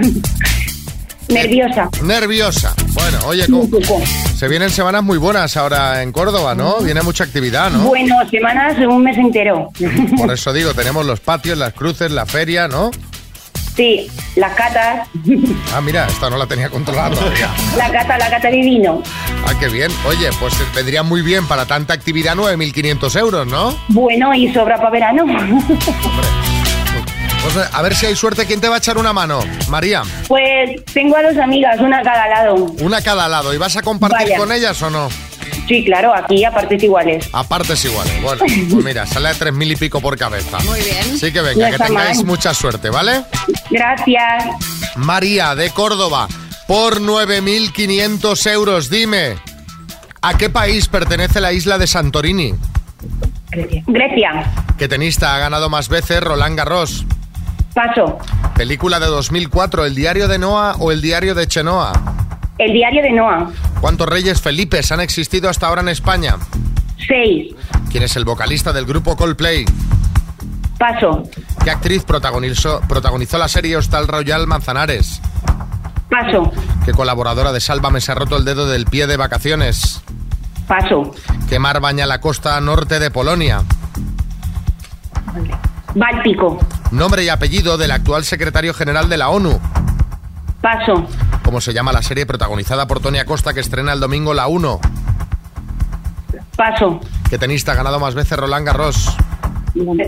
Nerviosa. 1.28 1.90
Nerviosa. 2.04 2.74
Bueno, 2.94 3.18
oye, 3.26 3.46
¿cómo- 3.48 3.68
se 4.38 4.48
vienen 4.48 4.70
semanas 4.70 5.04
muy 5.04 5.18
buenas 5.18 5.58
ahora 5.58 6.04
en 6.04 6.12
Córdoba, 6.12 6.54
¿no? 6.54 6.78
Viene 6.82 7.02
mucha 7.02 7.24
actividad, 7.24 7.72
¿no? 7.72 7.80
Bueno, 7.80 8.16
semanas, 8.30 8.78
un 8.80 9.04
mes 9.04 9.18
entero. 9.18 9.72
Por 10.18 10.32
eso 10.32 10.54
digo, 10.54 10.74
tenemos 10.74 11.06
los 11.06 11.20
patios, 11.20 11.58
las 11.58 11.74
cruces, 11.74 12.12
la 12.12 12.26
feria, 12.26 12.68
¿no? 12.68 12.92
Sí, 13.76 14.08
las 14.38 14.54
catas. 14.54 15.08
Ah, 15.76 15.82
mira, 15.82 16.08
esta 16.08 16.30
no 16.30 16.38
la 16.38 16.46
tenía 16.46 16.70
controlada 16.70 17.10
todavía. 17.16 17.50
La 17.76 17.92
cata, 17.92 18.18
la 18.18 18.30
cata 18.30 18.50
de 18.50 18.62
vino. 18.62 19.02
Ah, 19.46 19.54
qué 19.60 19.68
bien. 19.68 19.92
Oye, 20.08 20.30
pues 20.40 20.54
vendría 20.74 21.04
muy 21.04 21.22
bien 21.22 21.46
para 21.48 21.66
tanta 21.66 21.94
actividad 21.94 22.36
9.500 22.36 23.16
euros, 23.20 23.46
¿no? 23.48 23.76
Bueno, 23.90 24.34
y 24.34 24.54
sobra 24.54 24.78
para 24.78 24.92
verano. 24.92 25.26
Pues 27.54 27.70
a 27.72 27.82
ver 27.82 27.96
si 27.96 28.06
hay 28.08 28.16
suerte. 28.16 28.46
¿Quién 28.46 28.60
te 28.60 28.68
va 28.68 28.76
a 28.76 28.78
echar 28.80 28.98
una 28.98 29.14
mano? 29.14 29.40
María, 29.70 30.02
Pues 30.28 30.84
tengo 30.94 31.16
a 31.18 31.24
dos 31.24 31.38
amigas, 31.38 31.80
una 31.80 32.00
a 32.00 32.04
cada 32.04 32.28
lado. 32.28 32.56
una 32.56 32.98
a 32.98 33.02
cada 33.02 33.28
lado. 33.30 33.54
¿Y 33.54 33.58
vas 33.58 33.76
a 33.78 33.82
compartir 33.82 34.20
Vaya. 34.30 34.38
con 34.38 34.52
ellas 34.52 34.82
o 34.82 34.90
no? 34.90 35.10
Sí, 35.68 35.84
claro, 35.86 36.14
aquí 36.16 36.44
a 36.44 36.52
partes 36.52 36.82
iguales. 36.84 37.28
A 37.34 37.44
partes 37.44 37.84
iguales. 37.86 38.22
Bueno, 38.22 38.40
pues 38.72 38.84
mira, 38.84 39.06
sale 39.06 39.30
a 39.30 39.34
tres 39.34 39.54
mil 39.54 39.72
y 39.72 39.76
pico 39.76 40.00
por 40.02 40.18
cabeza. 40.18 40.58
Muy 40.60 40.80
bien. 40.82 41.00
Así 41.16 41.32
que 41.32 41.40
No 41.40 41.46
venga, 41.46 41.72
que 41.72 41.78
tengáis 41.78 42.18
mal. 42.18 42.26
mucha 42.26 42.54
suerte, 42.54 42.90
¿vale? 42.90 43.24
Gracias. 43.70 44.46
María, 44.96 45.54
de 45.56 45.70
Córdoba, 45.72 46.28
por 46.68 47.00
9.500 47.02 48.52
euros, 48.52 48.90
dime, 48.90 49.36
¿a 50.22 50.38
qué 50.38 50.50
país 50.50 50.88
pertenece 50.88 51.42
la 51.42 51.52
isla 51.54 51.78
de 51.78 51.86
Santorini? 51.88 52.54
Grecia. 53.88 54.52
¿Qué 54.78 54.88
tenista 54.88 55.36
ha 55.36 55.40
ganado 55.40 55.70
más 55.70 55.90
veces 55.90 56.22
Roland 56.22 56.58
Garros? 56.58 57.06
Paso. 57.76 58.18
Película 58.56 59.02
de 59.02 59.08
2004, 59.08 59.86
¿El 59.86 59.96
diario 59.96 60.30
de 60.30 60.40
Noah 60.40 60.78
o 60.80 60.94
El 60.94 61.02
diario 61.02 61.36
de 61.36 61.46
Chenoa? 61.46 61.92
El 62.58 62.72
diario 62.72 63.04
de 63.04 63.12
Noah. 63.12 63.52
¿Cuántos 63.82 64.08
reyes 64.08 64.42
Felipes 64.42 64.94
han 64.94 65.02
existido 65.02 65.50
hasta 65.50 65.68
ahora 65.68 65.82
en 65.82 65.90
España? 65.90 66.38
Seis. 67.06 67.54
¿Quién 67.92 68.04
es 68.04 68.16
el 68.16 68.24
vocalista 68.24 68.72
del 68.72 68.86
grupo 68.86 69.18
Coldplay? 69.18 69.66
Paso. 70.80 71.24
¿Qué 71.66 71.70
actriz 71.70 72.06
protagonizó, 72.06 72.80
protagonizó 72.88 73.38
la 73.38 73.50
serie 73.50 73.76
Hostal 73.76 74.08
Royal 74.08 74.48
Manzanares? 74.48 75.22
Paso. 76.10 76.50
¿Qué 76.86 76.94
colaboradora 76.94 77.52
de 77.52 77.60
Sálvame 77.60 78.00
se 78.00 78.14
ha 78.14 78.16
roto 78.16 78.38
el 78.38 78.46
dedo 78.46 78.68
del 78.68 78.86
pie 78.86 79.06
de 79.06 79.18
vacaciones? 79.18 80.02
Paso. 80.66 81.12
¿Qué 81.50 81.60
mar 81.60 81.82
baña 81.82 82.06
la 82.06 82.22
costa 82.22 82.60
norte 82.62 83.00
de 83.00 83.12
Polonia? 83.12 83.64
Báltico. 85.94 86.58
Nombre 86.96 87.26
y 87.26 87.30
apellido 87.30 87.78
del 87.78 87.92
actual 87.92 88.24
secretario 88.24 88.74
general 88.74 89.10
de 89.10 89.18
la 89.18 89.28
ONU. 89.28 89.60
Paso. 90.62 91.06
¿Cómo 91.44 91.60
se 91.60 91.74
llama 91.74 91.92
la 91.92 92.02
serie 92.02 92.26
protagonizada 92.26 92.88
por 92.88 93.02
Tony 93.02 93.20
Acosta 93.20 93.54
que 93.54 93.60
estrena 93.60 93.92
el 93.92 94.00
domingo 94.00 94.34
la 94.34 94.48
1? 94.48 94.80
Paso. 96.56 97.02
¿Qué 97.30 97.38
tenista 97.38 97.74
ha 97.74 97.76
ganado 97.76 98.00
más 98.00 98.16
veces 98.16 98.40
Roland 98.40 98.66
Garros? 98.66 99.14
Roger 99.76 100.08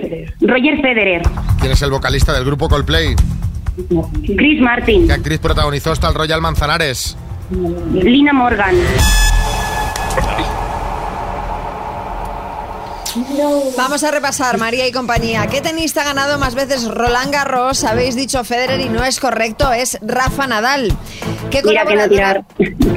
Federer. 0.00 0.34
Roger 0.40 0.82
Federer. 0.82 1.22
¿Quién 1.60 1.70
es 1.70 1.82
el 1.82 1.92
vocalista 1.92 2.32
del 2.32 2.44
grupo 2.44 2.68
Coldplay? 2.68 3.14
Chris 4.36 4.60
Martin. 4.60 5.06
¿Qué 5.06 5.12
actriz 5.12 5.38
protagonizó 5.38 5.92
hasta 5.92 6.08
el 6.08 6.14
Royal 6.14 6.40
Manzanares? 6.40 7.16
Lina 7.92 8.32
Morgan. 8.32 8.74
Vamos 13.76 14.02
a 14.04 14.10
repasar, 14.10 14.58
María 14.58 14.86
y 14.86 14.92
compañía. 14.92 15.46
¿Qué 15.46 15.60
tenista 15.60 16.02
ha 16.02 16.04
ganado 16.04 16.38
más 16.38 16.54
veces 16.54 16.84
Roland 16.88 17.32
Garros? 17.32 17.84
Habéis 17.84 18.14
dicho 18.16 18.42
Federer 18.44 18.80
y 18.80 18.88
no 18.88 19.04
es 19.04 19.20
correcto, 19.20 19.72
es 19.72 19.98
Rafa 20.02 20.46
Nadal. 20.46 20.96
¿Qué 21.50 21.62
Mira 21.62 21.84
que 21.84 21.94
no 21.96 22.02
colaboradora- 22.04 22.08
tirar. 22.08 22.44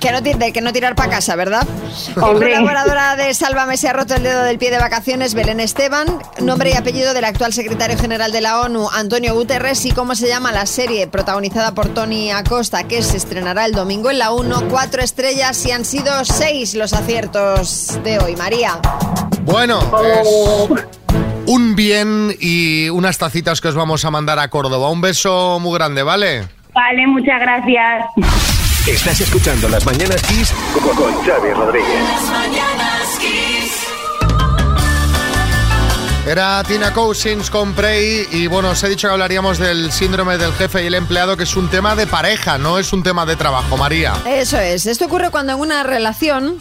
Que 0.00 0.12
no, 0.12 0.20
de 0.22 0.52
que 0.52 0.60
no 0.62 0.72
tirar 0.72 0.94
para 0.94 1.10
casa, 1.10 1.36
¿verdad? 1.36 1.66
¿Qué 2.14 2.20
Hombre. 2.20 2.48
colaboradora 2.54 3.16
de 3.16 3.34
Sálvame 3.34 3.76
se 3.76 3.88
ha 3.88 3.92
roto 3.92 4.14
el 4.14 4.22
dedo 4.22 4.42
del 4.44 4.56
pie 4.58 4.70
de 4.70 4.78
vacaciones? 4.78 5.34
Belén 5.34 5.58
Esteban. 5.60 6.06
Nombre 6.40 6.70
y 6.70 6.74
apellido 6.74 7.12
del 7.12 7.24
actual 7.24 7.52
secretario 7.52 7.98
general 7.98 8.30
de 8.32 8.40
la 8.40 8.60
ONU, 8.60 8.88
Antonio 8.92 9.34
Guterres. 9.34 9.84
¿Y 9.84 9.90
cómo 9.90 10.14
se 10.14 10.28
llama 10.28 10.52
la 10.52 10.64
serie 10.66 11.06
protagonizada 11.06 11.72
por 11.72 11.88
Tony 11.88 12.30
Acosta, 12.30 12.84
que 12.84 13.02
se 13.02 13.16
estrenará 13.16 13.66
el 13.66 13.72
domingo 13.72 14.10
en 14.10 14.18
la 14.20 14.32
1? 14.32 14.68
Cuatro 14.70 15.02
estrellas 15.02 15.64
y 15.66 15.72
han 15.72 15.84
sido 15.84 16.24
seis 16.24 16.74
los 16.74 16.92
aciertos 16.94 17.98
de 18.04 18.18
hoy. 18.18 18.36
María. 18.36 18.78
Bueno, 19.46 19.78
es 20.04 20.28
un 21.46 21.76
bien 21.76 22.34
y 22.40 22.88
unas 22.88 23.16
tacitas 23.16 23.60
que 23.60 23.68
os 23.68 23.76
vamos 23.76 24.04
a 24.04 24.10
mandar 24.10 24.40
a 24.40 24.48
Córdoba. 24.48 24.90
Un 24.90 25.00
beso 25.00 25.60
muy 25.60 25.72
grande, 25.78 26.02
¿vale? 26.02 26.48
Vale, 26.74 27.06
muchas 27.06 27.40
gracias. 27.40 28.06
Estás 28.88 29.20
escuchando 29.20 29.68
Las 29.68 29.86
Mañanas 29.86 30.20
Kiss 30.22 30.52
con, 30.74 30.96
con 30.96 31.14
Xavi 31.24 31.52
Rodríguez. 31.52 31.86
Era 36.26 36.64
Tina 36.64 36.92
Cousins 36.92 37.48
con 37.48 37.72
Prey 37.72 38.26
y 38.32 38.48
bueno, 38.48 38.70
os 38.70 38.82
he 38.82 38.88
dicho 38.88 39.06
que 39.06 39.12
hablaríamos 39.12 39.58
del 39.58 39.92
síndrome 39.92 40.38
del 40.38 40.52
jefe 40.54 40.82
y 40.82 40.88
el 40.88 40.94
empleado, 40.94 41.36
que 41.36 41.44
es 41.44 41.54
un 41.54 41.70
tema 41.70 41.94
de 41.94 42.08
pareja, 42.08 42.58
no 42.58 42.80
es 42.80 42.92
un 42.92 43.04
tema 43.04 43.24
de 43.24 43.36
trabajo, 43.36 43.76
María. 43.76 44.12
Eso 44.26 44.58
es. 44.58 44.86
Esto 44.86 45.04
ocurre 45.04 45.30
cuando 45.30 45.52
en 45.52 45.60
una 45.60 45.84
relación 45.84 46.60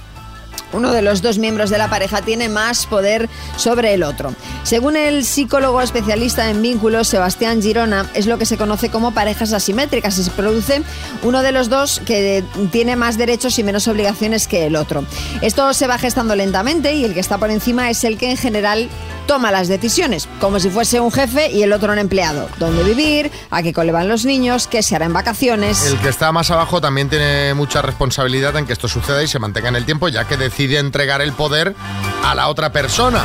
uno 0.75 0.91
de 0.91 1.01
los 1.01 1.21
dos 1.21 1.37
miembros 1.37 1.69
de 1.69 1.77
la 1.77 1.89
pareja 1.89 2.21
tiene 2.21 2.49
más 2.49 2.85
poder 2.85 3.29
sobre 3.57 3.93
el 3.93 4.03
otro. 4.03 4.33
Según 4.63 4.95
el 4.95 5.25
psicólogo 5.25 5.81
especialista 5.81 6.49
en 6.49 6.61
vínculos, 6.61 7.07
Sebastián 7.07 7.61
Girona, 7.61 8.09
es 8.13 8.27
lo 8.27 8.37
que 8.37 8.45
se 8.45 8.57
conoce 8.57 8.89
como 8.89 9.13
parejas 9.13 9.53
asimétricas 9.53 10.17
y 10.17 10.23
se 10.23 10.31
produce 10.31 10.83
uno 11.23 11.41
de 11.41 11.51
los 11.51 11.69
dos 11.69 12.01
que 12.05 12.43
tiene 12.71 12.95
más 12.95 13.17
derechos 13.17 13.57
y 13.59 13.63
menos 13.63 13.87
obligaciones 13.87 14.47
que 14.47 14.65
el 14.65 14.75
otro. 14.75 15.05
Esto 15.41 15.73
se 15.73 15.87
va 15.87 15.97
gestando 15.97 16.35
lentamente 16.35 16.93
y 16.93 17.05
el 17.05 17.13
que 17.13 17.19
está 17.19 17.37
por 17.37 17.51
encima 17.51 17.89
es 17.89 18.03
el 18.03 18.17
que 18.17 18.31
en 18.31 18.37
general 18.37 18.89
toma 19.27 19.51
las 19.51 19.67
decisiones, 19.67 20.27
como 20.39 20.59
si 20.59 20.69
fuese 20.69 20.99
un 20.99 21.11
jefe 21.11 21.51
y 21.51 21.63
el 21.63 21.73
otro 21.73 21.91
un 21.91 21.99
empleado. 21.99 22.49
¿Dónde 22.57 22.83
vivir? 22.83 23.31
¿A 23.51 23.61
qué 23.63 23.73
cole 23.73 23.91
van 23.91 24.07
los 24.07 24.25
niños? 24.25 24.67
¿Qué 24.67 24.83
se 24.83 24.95
hará 24.95 25.05
en 25.05 25.13
vacaciones? 25.13 25.85
El 25.85 25.99
que 25.99 26.09
está 26.09 26.31
más 26.31 26.51
abajo 26.51 26.81
también 26.81 27.09
tiene 27.09 27.53
mucha 27.53 27.81
responsabilidad 27.81 28.55
en 28.57 28.65
que 28.65 28.73
esto 28.73 28.87
suceda 28.87 29.21
y 29.23 29.27
se 29.27 29.39
mantenga 29.39 29.69
en 29.69 29.75
el 29.75 29.85
tiempo, 29.85 30.07
ya 30.07 30.25
que 30.25 30.37
decide 30.37 30.79
entregar 30.79 31.21
el 31.21 31.33
poder 31.33 31.75
a 32.23 32.35
la 32.35 32.47
otra 32.47 32.71
persona. 32.71 33.23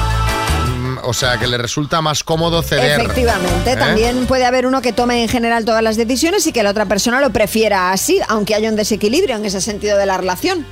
Mm, 0.81 0.99
O 1.05 1.13
sea, 1.13 1.39
que 1.39 1.47
le 1.47 1.57
resulta 1.59 2.01
más 2.01 2.23
cómodo 2.25 2.63
ceder. 2.63 3.01
Efectivamente, 3.01 3.73
¿eh? 3.73 3.77
también 3.77 4.27
puede 4.27 4.45
haber 4.45 4.67
uno 4.67 4.83
que 4.83 4.93
tome 4.93 5.23
en 5.23 5.29
general 5.29 5.65
todas 5.65 5.83
las 5.83 5.97
decisiones 5.97 6.47
y 6.47 6.53
que 6.53 6.63
la 6.63 6.71
otra 6.71 6.87
persona 6.87 7.21
lo 7.21 7.31
prefiera 7.31 7.93
así, 7.93 8.21
aunque 8.29 8.55
haya 8.55 8.69
un 8.69 8.77
desequilibrio 8.77 9.37
en 9.37 9.45
ese 9.45 9.61
sentido 9.61 9.97
de 9.97 10.07
la 10.07 10.17
relación. 10.19 10.67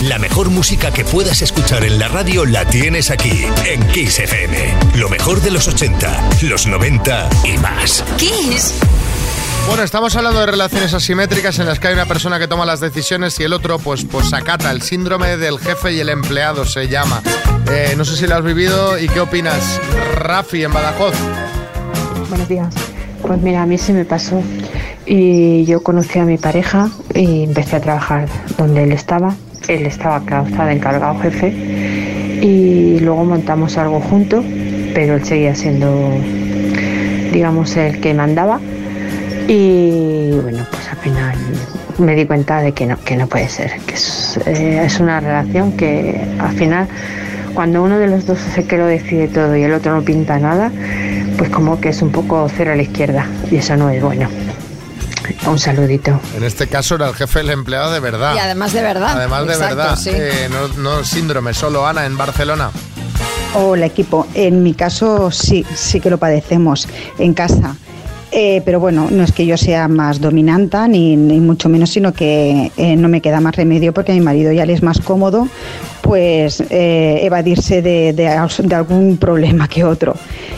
La 0.03 0.19
mejor 0.19 0.51
música 0.51 0.91
que 0.91 1.03
puedas 1.03 1.41
escuchar 1.41 1.83
en 1.83 1.97
la 1.97 2.07
radio 2.07 2.45
la 2.45 2.65
tienes 2.65 3.09
aquí, 3.09 3.45
en 3.65 3.85
Kiss 3.87 4.19
FM. 4.19 4.75
Lo 4.95 5.09
mejor 5.09 5.41
de 5.41 5.49
los 5.49 5.67
80, 5.67 6.29
los 6.43 6.67
90 6.67 7.29
y 7.43 7.57
más. 7.57 8.05
Kiss. 8.17 8.75
Bueno, 9.67 9.81
estamos 9.81 10.15
hablando 10.15 10.39
de 10.39 10.45
relaciones 10.45 10.93
asimétricas 10.93 11.57
en 11.57 11.65
las 11.65 11.79
que 11.79 11.87
hay 11.87 11.95
una 11.95 12.05
persona 12.05 12.37
que 12.37 12.47
toma 12.47 12.63
las 12.63 12.79
decisiones 12.79 13.39
y 13.39 13.43
el 13.43 13.53
otro 13.53 13.79
pues, 13.79 14.05
pues 14.05 14.33
acata. 14.33 14.69
El 14.69 14.83
síndrome 14.83 15.35
del 15.35 15.57
jefe 15.57 15.91
y 15.93 15.99
el 15.99 16.09
empleado 16.09 16.63
se 16.63 16.87
llama. 16.87 17.23
Eh, 17.71 17.95
no 17.97 18.05
sé 18.05 18.17
si 18.17 18.27
lo 18.27 18.35
has 18.35 18.43
vivido 18.43 18.99
y 18.99 19.07
qué 19.07 19.19
opinas. 19.19 19.81
Rafi 20.13 20.63
en 20.63 20.73
Badajoz. 20.73 21.15
Buenos 22.29 22.47
días. 22.47 22.71
Pues 23.23 23.41
mira, 23.41 23.63
a 23.63 23.65
mí 23.65 23.79
se 23.79 23.93
me 23.93 24.05
pasó 24.05 24.43
y 25.07 25.65
yo 25.65 25.81
conocí 25.81 26.19
a 26.19 26.23
mi 26.23 26.37
pareja 26.37 26.91
y 27.15 27.45
empecé 27.45 27.77
a 27.77 27.81
trabajar 27.81 28.29
donde 28.59 28.83
él 28.83 28.91
estaba. 28.91 29.35
Él 29.67 29.85
estaba 29.85 30.21
encargado 30.71 31.19
jefe 31.19 31.53
y 32.41 32.99
luego 32.99 33.25
montamos 33.25 33.77
algo 33.77 33.99
juntos, 33.99 34.45
pero 34.93 35.15
él 35.15 35.25
seguía 35.25 35.55
siendo, 35.55 36.09
digamos, 37.31 37.75
el 37.77 37.99
que 37.99 38.13
mandaba. 38.13 38.59
Y 39.47 40.31
bueno, 40.41 40.65
pues 40.71 40.87
al 40.89 40.97
final 40.97 41.35
me 41.97 42.15
di 42.15 42.25
cuenta 42.25 42.61
de 42.61 42.73
que 42.73 42.85
no, 42.85 42.97
que 43.03 43.15
no 43.15 43.27
puede 43.27 43.49
ser, 43.49 43.71
que 43.85 43.95
es, 43.95 44.39
eh, 44.45 44.87
una 44.99 45.19
relación 45.19 45.71
que 45.73 46.21
al 46.39 46.51
final 46.53 46.87
cuando 47.53 47.81
uno 47.81 47.97
de 47.97 48.07
los 48.07 48.25
dos 48.25 48.39
es 48.55 48.65
que 48.65 48.77
lo 48.77 48.85
decide 48.85 49.27
todo 49.27 49.55
y 49.55 49.63
el 49.63 49.73
otro 49.73 49.95
no 49.95 50.03
pinta 50.03 50.37
nada, 50.37 50.71
pues 51.37 51.49
como 51.49 51.79
que 51.79 51.89
es 51.89 52.01
un 52.01 52.11
poco 52.11 52.47
cero 52.55 52.73
a 52.73 52.75
la 52.75 52.83
izquierda 52.83 53.25
y 53.49 53.55
eso 53.55 53.75
no 53.77 53.89
es 53.89 54.01
bueno. 54.01 54.27
Un 55.47 55.59
saludito. 55.59 56.19
En 56.35 56.43
este 56.43 56.67
caso 56.67 56.95
era 56.95 57.07
el 57.07 57.15
jefe 57.15 57.39
del 57.39 57.51
empleado 57.51 57.91
de 57.91 57.99
verdad. 57.99 58.35
Y 58.35 58.39
además 58.39 58.73
de 58.73 58.81
verdad. 58.81 59.11
Además 59.17 59.45
de 59.47 59.53
Exacto, 59.53 59.75
verdad. 59.77 59.95
sí. 59.95 60.09
Eh, 60.13 60.49
no, 60.51 60.67
no 60.81 61.03
síndrome, 61.03 61.53
solo 61.53 61.87
Ana 61.87 62.05
en 62.05 62.17
Barcelona. 62.17 62.69
Hola 63.53 63.85
equipo, 63.85 64.27
en 64.33 64.61
mi 64.61 64.73
caso 64.73 65.31
sí, 65.31 65.65
sí 65.73 66.01
que 66.01 66.09
lo 66.09 66.17
padecemos 66.17 66.87
en 67.17 67.33
casa. 67.33 67.75
Eh, 68.31 68.61
pero 68.65 68.81
bueno, 68.81 69.07
no 69.09 69.23
es 69.23 69.31
que 69.31 69.45
yo 69.45 69.55
sea 69.55 69.87
más 69.87 70.19
dominanta 70.19 70.85
ni, 70.89 71.15
ni 71.15 71.39
mucho 71.39 71.69
menos, 71.69 71.91
sino 71.91 72.11
que 72.13 72.73
eh, 72.75 72.95
no 72.97 73.07
me 73.07 73.21
queda 73.21 73.39
más 73.39 73.55
remedio 73.55 73.93
porque 73.93 74.11
a 74.11 74.15
mi 74.15 74.21
marido 74.21 74.51
ya 74.51 74.65
le 74.65 74.73
es 74.73 74.83
más 74.83 74.99
cómodo 74.99 75.47
pues 76.07 76.63
eh, 76.69 77.19
evadirse 77.23 77.81
de, 77.81 78.13
de- 78.13 78.47
de 78.63 78.75
algún 78.75 79.17
problema 79.17 79.67
que 79.67 79.83
otro. 79.83 80.15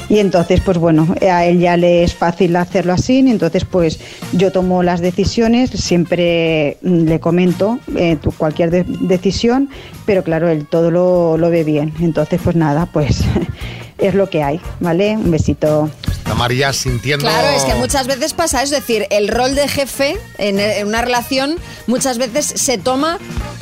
Y 0.08 0.20
entonces, 0.20 0.62
pues 0.64 0.78
bueno, 0.78 1.16
a 1.30 1.46
él 1.46 1.60
ya 1.60 1.76
le 1.76 2.04
es 2.04 2.14
fácil 2.14 2.56
hacerlo 2.56 2.94
así, 2.94 3.22
y 3.22 3.30
entonces 3.32 3.66
pues 3.66 4.00
yo 4.32 4.52
tomo 4.52 4.84
las 4.84 5.02
decisiones, 5.02 5.72
siempre 5.72 6.78
mm, 6.84 7.06
le 7.08 7.20
comento 7.20 7.80
eh, 7.96 8.18
cualquier 8.38 8.70
de- 8.70 8.86
decisión, 8.88 9.70
pero 10.06 10.24
claro, 10.24 10.50
él 10.50 10.68
todo 10.68 10.92
lo, 10.92 11.36
lo 11.38 11.50
ve 11.50 11.64
bien. 11.64 11.94
Entonces, 12.00 12.40
pues 12.44 12.56
nada, 12.56 12.86
pues 12.86 13.22
es 13.98 14.14
lo 14.14 14.30
que 14.30 14.44
hay, 14.44 14.60
¿vale? 14.80 15.18
Un 15.18 15.32
besito. 15.32 15.90
María 16.38 16.72
sintiendo. 16.72 17.26
Claro, 17.26 17.48
es 17.50 17.64
que 17.64 17.74
muchas 17.76 18.06
veces 18.08 18.34
pasa, 18.34 18.62
es 18.64 18.70
decir, 18.70 19.08
el 19.10 19.28
rol 19.30 19.56
de 19.56 19.68
jefe 19.68 20.16
en, 20.38 20.60
en 20.60 20.88
una 20.88 21.02
relación 21.02 21.56
muchas 21.88 22.18
veces 22.20 22.46
se 22.46 22.78
toma 22.78 23.18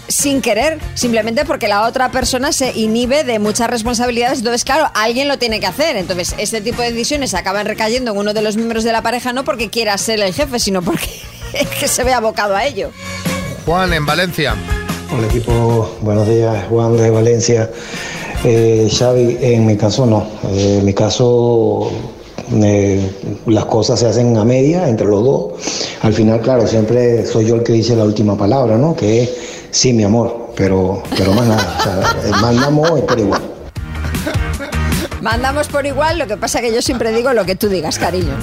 sin 0.10 0.42
querer, 0.42 0.78
simplemente 0.94 1.44
porque 1.46 1.68
la 1.68 1.77
otra 1.86 2.12
persona 2.12 2.52
se 2.52 2.72
inhibe 2.78 3.24
de 3.24 3.40
muchas 3.40 3.70
responsabilidades, 3.70 4.40
entonces 4.40 4.64
claro, 4.64 4.90
alguien 4.94 5.28
lo 5.28 5.38
tiene 5.38 5.60
que 5.60 5.68
hacer, 5.68 5.96
entonces 5.98 6.36
este 6.38 6.62
tipo 6.62 6.82
de 6.82 6.92
decisiones 6.92 7.34
acaban 7.34 7.66
recayendo 7.66 8.12
en 8.12 8.18
uno 8.18 8.34
de 8.34 8.42
los 8.42 8.56
miembros 8.56 8.84
de 8.84 8.92
la 8.92 9.02
pareja 9.02 9.34
no 9.34 9.44
porque 9.44 9.70
quiera 9.70 9.98
ser 9.98 10.20
el 10.20 10.34
jefe, 10.34 10.60
sino 10.60 10.82
porque 10.82 11.10
es 11.54 11.68
que 11.68 11.88
se 11.88 12.04
ve 12.04 12.14
abocado 12.14 12.56
a 12.56 12.66
ello. 12.66 12.92
Juan 13.66 13.94
en 13.94 14.06
Valencia. 14.06 14.56
Hola 15.16 15.28
equipo, 15.28 15.98
buenos 16.02 16.28
días, 16.28 16.66
Juan 16.70 16.98
de 16.98 17.10
Valencia. 17.10 17.70
Eh, 18.44 18.90
Xavi, 18.92 19.38
en 19.42 19.66
mi 19.66 19.76
caso 19.78 20.06
no. 20.06 20.28
Eh, 20.52 20.78
en 20.80 20.86
mi 20.86 20.94
caso 20.94 21.92
eh, 22.54 23.10
las 23.46 23.66
cosas 23.66 24.00
se 24.00 24.08
hacen 24.08 24.38
a 24.38 24.46
media 24.46 24.88
entre 24.88 25.08
los 25.08 25.24
dos. 25.24 25.54
Al 26.02 26.14
final, 26.14 26.42
claro, 26.42 26.68
siempre 26.68 27.26
soy 27.26 27.46
yo 27.48 27.56
el 27.56 27.64
que 27.64 27.74
dice 27.74 27.96
la 27.96 28.04
última 28.04 28.38
palabra, 28.38 28.78
¿no? 28.78 28.96
Que 28.96 29.24
es 29.24 29.30
sí, 29.72 29.94
mi 29.94 30.04
amor, 30.04 30.47
pero, 30.58 31.04
pero 31.16 31.34
más 31.34 31.46
nada. 31.48 31.78
O 31.80 31.84
sea, 31.84 32.32
mandamos, 32.42 32.92
pero 33.08 33.22
igual. 33.22 33.42
Mandamos 35.22 35.68
por 35.68 35.86
igual, 35.86 36.18
lo 36.20 36.28
que 36.28 36.38
pasa 36.38 36.62
que 36.62 36.74
yo 36.74 36.82
siempre 36.82 37.12
digo 37.12 37.34
lo 37.34 37.46
que 37.46 37.56
tú 37.56 37.70
digas, 37.70 37.98
cariño. 37.98 38.34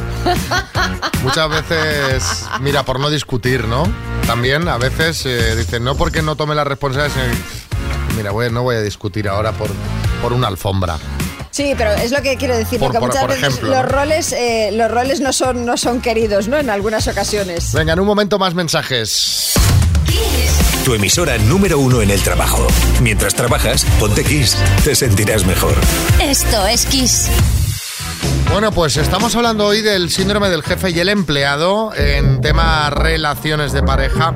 Muchas 1.22 1.48
veces, 1.48 2.44
mira, 2.60 2.82
por 2.84 3.00
no 3.00 3.10
discutir, 3.10 3.64
¿no? 3.66 3.84
También 4.26 4.68
a 4.68 4.76
veces 4.76 5.24
eh, 5.24 5.54
dicen, 5.56 5.84
no 5.84 5.96
porque 5.96 6.20
no 6.22 6.36
tome 6.36 6.54
la 6.54 6.64
responsabilidad, 6.64 7.14
sino, 7.14 8.16
mira, 8.16 8.30
voy- 8.32 8.50
no 8.50 8.62
voy 8.62 8.76
a 8.76 8.80
discutir 8.80 9.28
ahora 9.28 9.52
por, 9.52 9.70
por 10.20 10.32
una 10.32 10.48
alfombra. 10.48 10.98
Sí, 11.50 11.74
pero 11.78 11.92
es 11.92 12.10
lo 12.10 12.20
que 12.20 12.36
quiero 12.36 12.56
decir, 12.56 12.80
Por- 12.80 12.88
porque 12.88 12.98
por- 12.98 13.08
muchas 13.08 13.22
por 13.22 13.30
veces 13.30 13.44
ejemplo, 13.44 13.68
los 13.70 13.82
¿no? 13.84 13.88
roles, 13.88 14.32
eh, 14.32 14.70
los 14.72 14.90
roles 14.90 15.20
no 15.20 15.32
son, 15.32 15.64
no 15.64 15.76
son 15.76 16.00
queridos, 16.00 16.48
¿no? 16.48 16.58
En 16.58 16.68
algunas 16.68 17.06
ocasiones. 17.06 17.72
Venga, 17.72 17.92
en 17.92 18.00
un 18.00 18.06
momento 18.06 18.38
más 18.40 18.54
mensajes. 18.54 19.52
Tu 20.84 20.94
emisora 20.94 21.38
número 21.38 21.78
uno 21.78 22.02
en 22.02 22.10
el 22.10 22.22
trabajo. 22.22 22.66
Mientras 23.00 23.34
trabajas, 23.34 23.86
ponte 23.98 24.22
Kiss. 24.22 24.56
Te 24.84 24.94
sentirás 24.94 25.46
mejor. 25.46 25.74
Esto 26.22 26.66
es 26.66 26.84
Kiss. 26.86 27.30
Bueno, 28.50 28.70
pues 28.70 28.96
estamos 28.96 29.34
hablando 29.34 29.66
hoy 29.66 29.80
del 29.80 30.10
síndrome 30.10 30.50
del 30.50 30.62
jefe 30.62 30.90
y 30.90 31.00
el 31.00 31.08
empleado 31.08 31.92
en 31.96 32.40
tema 32.40 32.90
relaciones 32.90 33.72
de 33.72 33.82
pareja 33.82 34.34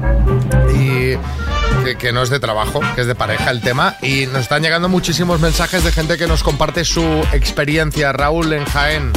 y 0.75 1.17
que, 1.85 1.97
que 1.99 2.13
no 2.13 2.23
es 2.23 2.31
de 2.31 2.41
trabajo, 2.41 2.81
que 2.95 3.03
es 3.03 3.07
de 3.07 3.15
pareja 3.15 3.51
el 3.51 3.61
tema. 3.61 3.97
Y 4.03 4.27
nos 4.27 4.43
están 4.43 4.63
llegando 4.63 4.89
muchísimos 4.89 5.41
mensajes 5.41 5.85
de 5.85 5.93
gente 5.93 6.17
que 6.17 6.27
nos 6.27 6.43
comparte 6.43 6.85
su 6.85 7.03
experiencia. 7.33 8.13
Raúl 8.13 8.53
en 8.55 8.65
Jaén. 8.65 9.13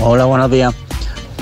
Hola, 0.00 0.24
buenos 0.24 0.50
días. 0.50 0.74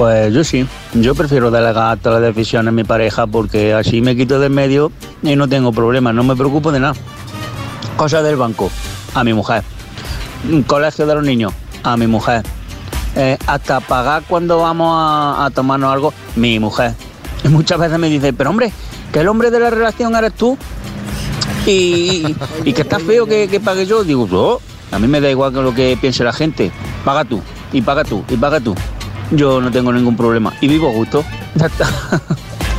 Pues 0.02 0.34
yo 0.34 0.42
sí, 0.42 0.66
yo 0.94 1.14
prefiero 1.14 1.52
delegar 1.52 1.96
todas 1.96 2.20
las 2.20 2.34
decisiones 2.34 2.70
a 2.70 2.72
mi 2.72 2.82
pareja 2.82 3.24
porque 3.28 3.72
así 3.72 4.00
me 4.00 4.16
quito 4.16 4.40
del 4.40 4.50
medio 4.50 4.90
y 5.22 5.36
no 5.36 5.48
tengo 5.48 5.70
problemas, 5.70 6.12
no 6.12 6.24
me 6.24 6.34
preocupo 6.34 6.72
de 6.72 6.80
nada. 6.80 6.94
Cosas 7.96 8.24
del 8.24 8.34
banco, 8.34 8.68
a 9.14 9.22
mi 9.22 9.32
mujer. 9.32 9.62
Colegio 10.66 11.06
de 11.06 11.14
los 11.14 11.22
niños, 11.22 11.52
a 11.84 11.96
mi 11.96 12.08
mujer. 12.08 12.42
Eh, 13.14 13.38
hasta 13.46 13.78
pagar 13.78 14.24
cuando 14.26 14.58
vamos 14.58 14.92
a, 14.92 15.48
tomarnos 15.54 15.92
algo, 15.92 16.12
mi 16.34 16.58
mujer. 16.58 16.94
Y 17.44 17.48
muchas 17.48 17.78
veces 17.78 17.96
me 17.96 18.08
dice, 18.08 18.32
pero 18.32 18.50
hombre, 18.50 18.72
que 19.12 19.20
el 19.20 19.28
hombre 19.28 19.52
de 19.52 19.60
la 19.60 19.70
relación 19.70 20.16
eres 20.16 20.32
tú 20.32 20.58
y, 21.64 22.34
que 22.64 22.82
está 22.82 22.98
feo 22.98 23.26
que, 23.26 23.46
que 23.46 23.60
pague 23.60 23.86
yo. 23.86 24.02
Digo, 24.02 24.26
yo, 24.26 24.60
a 24.90 24.98
mí 24.98 25.06
me 25.06 25.20
da 25.20 25.30
igual 25.30 25.52
que 25.52 25.62
lo 25.62 25.72
que 25.72 25.96
piense 26.00 26.24
la 26.24 26.32
gente. 26.32 26.72
Paga 27.04 27.24
tú, 27.24 27.40
y 27.72 27.82
paga 27.82 28.02
tú, 28.02 28.24
y 28.28 28.36
paga 28.36 28.58
tú. 28.58 28.74
Yo 29.32 29.60
no 29.60 29.70
tengo 29.70 29.92
ningún 29.92 30.16
problema 30.16 30.52
y 30.60 30.68
vivo 30.68 30.88
a 30.88 30.92
gusto. 30.92 31.24
Ya 31.56 31.66
está. 31.66 31.88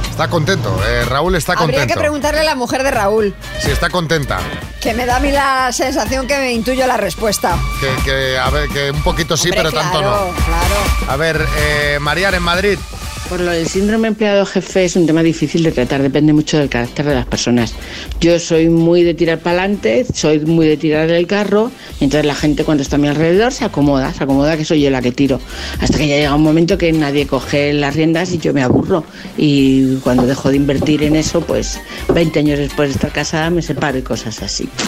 Está 0.10 0.28
contento, 0.28 0.80
eh, 0.88 1.06
Raúl 1.06 1.34
está 1.36 1.54
Habría 1.54 1.72
que 1.72 1.78
contento. 1.80 2.00
preguntarle 2.00 2.42
a 2.42 2.44
la 2.44 2.54
mujer 2.54 2.84
de 2.84 2.92
Raúl, 2.92 3.34
Sí, 3.60 3.72
está 3.72 3.90
contenta. 3.90 4.38
que 4.80 4.94
me 4.94 5.08
da 5.08 5.16
a 5.16 5.20
mí 5.20 5.32
la 5.32 5.72
sensación 5.72 6.28
que 6.28 6.38
me 6.38 6.54
intuyo 6.54 6.86
la 6.86 6.98
respuesta. 6.98 7.58
Que, 7.80 7.90
que, 8.04 8.38
a 8.38 8.48
ver, 8.52 8.70
que 8.70 8.92
un 8.92 9.02
poquito 9.02 9.36
sí, 9.36 9.50
Hombre, 9.50 9.64
pero 9.64 9.72
tanto 9.72 9.98
claro, 10.02 10.28
no. 10.38 10.46
Claro. 10.46 10.76
A 11.12 11.16
ver, 11.18 11.44
eh, 11.58 11.98
Mariar 12.00 12.36
en 12.36 12.44
Madrid. 12.44 12.78
Lo 13.40 13.52
del 13.52 13.68
síndrome 13.68 14.10
empleado 14.10 14.46
jefe 14.46 14.86
es 14.86 14.96
un 14.96 15.08
tema 15.08 15.24
difícil 15.24 15.64
de 15.64 15.72
tratar, 15.72 16.04
depende 16.04 16.34
mucho 16.34 16.60
del 16.60 16.70
carácter 16.70 17.06
de 17.06 17.16
las 17.16 17.26
personas. 17.26 17.74
Yo 18.22 18.38
soy 18.38 18.70
muy 18.70 19.02
de 19.04 19.16
tirar 19.16 19.40
para 19.40 19.60
adelante, 19.60 20.06
soy 20.14 20.40
muy 20.42 20.68
de 20.68 20.78
tirar 20.78 21.10
el 21.10 21.26
carro, 21.26 21.72
entonces 22.00 22.26
la 22.26 22.36
gente 22.36 22.64
cuando 22.64 22.84
está 22.84 22.98
a 22.98 23.00
mi 23.00 23.08
alrededor 23.08 23.52
se 23.52 23.66
acomoda, 23.66 24.14
se 24.14 24.24
acomoda 24.24 24.56
que 24.56 24.66
soy 24.66 24.82
yo 24.82 24.92
la 24.92 25.02
que 25.02 25.12
tiro. 25.12 25.40
Hasta 25.80 25.98
que 25.98 26.08
ya 26.08 26.18
llega 26.18 26.36
un 26.36 26.44
momento 26.44 26.78
que 26.78 26.92
nadie 26.94 27.26
coge 27.26 27.74
las 27.74 27.96
riendas 27.96 28.32
y 28.34 28.38
yo 28.38 28.54
me 28.54 28.62
aburro. 28.62 29.04
Y 29.36 29.96
cuando 29.98 30.28
dejo 30.28 30.50
de 30.50 30.58
invertir 30.58 31.02
en 31.02 31.16
eso, 31.16 31.42
pues 31.42 31.80
20 32.14 32.40
años 32.40 32.60
después 32.60 32.90
de 32.90 32.94
estar 32.96 33.12
casada 33.12 33.50
me 33.50 33.64
separo 33.64 33.98
y 33.98 34.04
cosas 34.04 34.42
así. 34.44 34.70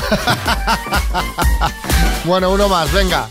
Bueno, 2.25 2.51
uno 2.51 2.67
más, 2.67 2.91
venga. 2.91 3.29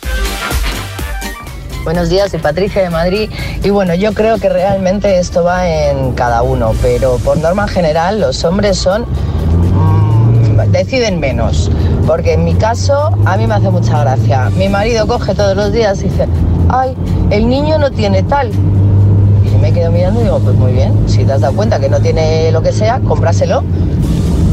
Buenos 1.85 2.09
días, 2.09 2.31
soy 2.31 2.41
Patricia 2.41 2.81
de 2.81 2.89
Madrid 2.89 3.29
y 3.63 3.69
bueno, 3.69 3.95
yo 3.95 4.15
creo 4.15 4.39
que 4.39 4.49
realmente 4.49 5.19
esto 5.19 5.45
va 5.45 5.69
en 5.69 6.13
cada 6.13 6.41
uno, 6.41 6.73
pero 6.81 7.19
por 7.19 7.37
norma 7.37 7.69
general 7.69 8.23
los 8.23 8.43
hombres 8.45 8.79
son 8.79 9.03
mm, 9.03 10.73
deciden 10.73 11.21
menos, 11.21 11.71
porque 12.07 12.33
en 12.33 12.45
mi 12.45 12.55
caso 12.55 13.11
a 13.27 13.37
mí 13.37 13.47
me 13.47 13.53
hace 13.53 13.69
mucha 13.69 14.01
gracia. 14.01 14.49
Mi 14.57 14.71
marido 14.71 15.07
coge 15.07 15.35
todos 15.35 15.55
los 15.55 15.75
días 15.75 16.01
y 16.01 16.05
dice, 16.05 16.27
ay, 16.71 16.97
el 17.29 17.51
niño 17.51 17.77
no 17.77 17.91
tiene 17.91 18.23
tal. 18.23 18.51
Y 18.51 19.57
me 19.61 19.71
quedo 19.71 19.93
mirando 19.93 20.23
y 20.23 20.25
digo, 20.25 20.39
pues 20.39 20.57
muy 20.57 20.73
bien, 20.73 21.07
si 21.07 21.27
te 21.27 21.35
has 21.35 21.43
dado 21.43 21.55
cuenta 21.55 21.79
que 21.81 21.91
no 21.91 22.01
tiene 22.01 22.51
lo 22.51 22.63
que 22.63 22.73
sea, 22.73 22.99
cómpraselo. 23.01 23.63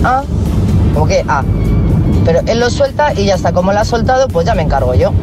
Ah, 0.03 0.23
como 0.93 1.07
que, 1.07 1.23
ah, 1.29 1.45
pero 2.25 2.41
él 2.45 2.59
lo 2.59 2.69
suelta 2.69 3.13
y 3.13 3.23
ya 3.23 3.35
está, 3.35 3.53
como 3.53 3.71
lo 3.71 3.79
ha 3.79 3.85
soltado, 3.85 4.27
pues 4.27 4.45
ya 4.45 4.53
me 4.53 4.63
encargo 4.63 4.93
yo. 4.95 5.13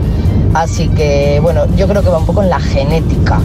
Así 0.55 0.89
que, 0.89 1.39
bueno, 1.43 1.67
yo 1.77 1.87
creo 1.89 2.03
que 2.03 2.09
va 2.09 2.19
un 2.19 2.27
poco 2.27 2.43
en 2.43 2.51
la 2.51 2.61
genética. 2.61 3.41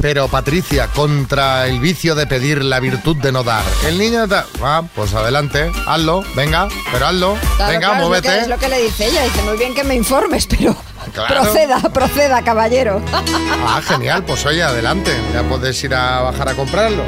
Pero 0.00 0.28
Patricia, 0.28 0.88
contra 0.88 1.66
el 1.66 1.80
vicio 1.80 2.14
de 2.14 2.26
pedir 2.26 2.62
la 2.62 2.78
virtud 2.78 3.16
de 3.16 3.32
no 3.32 3.42
dar. 3.42 3.62
El 3.86 3.96
niño 3.98 4.24
está... 4.24 4.44
Ah, 4.62 4.82
pues 4.94 5.14
adelante, 5.14 5.72
hazlo, 5.86 6.22
venga, 6.36 6.68
pero 6.92 7.06
hazlo. 7.06 7.36
Claro, 7.56 7.72
venga, 7.72 7.88
claro, 7.88 8.06
muévete. 8.08 8.28
Es 8.40 8.46
lo, 8.48 8.58
que, 8.58 8.66
es 8.66 8.70
lo 8.70 8.76
que 8.76 8.82
le 8.82 8.82
dice 8.84 9.06
ella. 9.06 9.22
Dice, 9.24 9.42
muy 9.42 9.56
bien 9.56 9.74
que 9.74 9.82
me 9.82 9.94
informes, 9.94 10.46
pero 10.46 10.76
Claro. 11.14 11.42
proceda, 11.42 11.80
proceda, 11.92 12.42
caballero. 12.42 13.00
Ah, 13.66 13.80
genial, 13.82 14.24
pues 14.24 14.44
oye, 14.44 14.62
adelante. 14.62 15.12
Ya 15.32 15.42
puedes 15.42 15.82
ir 15.84 15.94
a 15.94 16.20
bajar 16.20 16.50
a 16.50 16.54
comprarlo. 16.54 17.02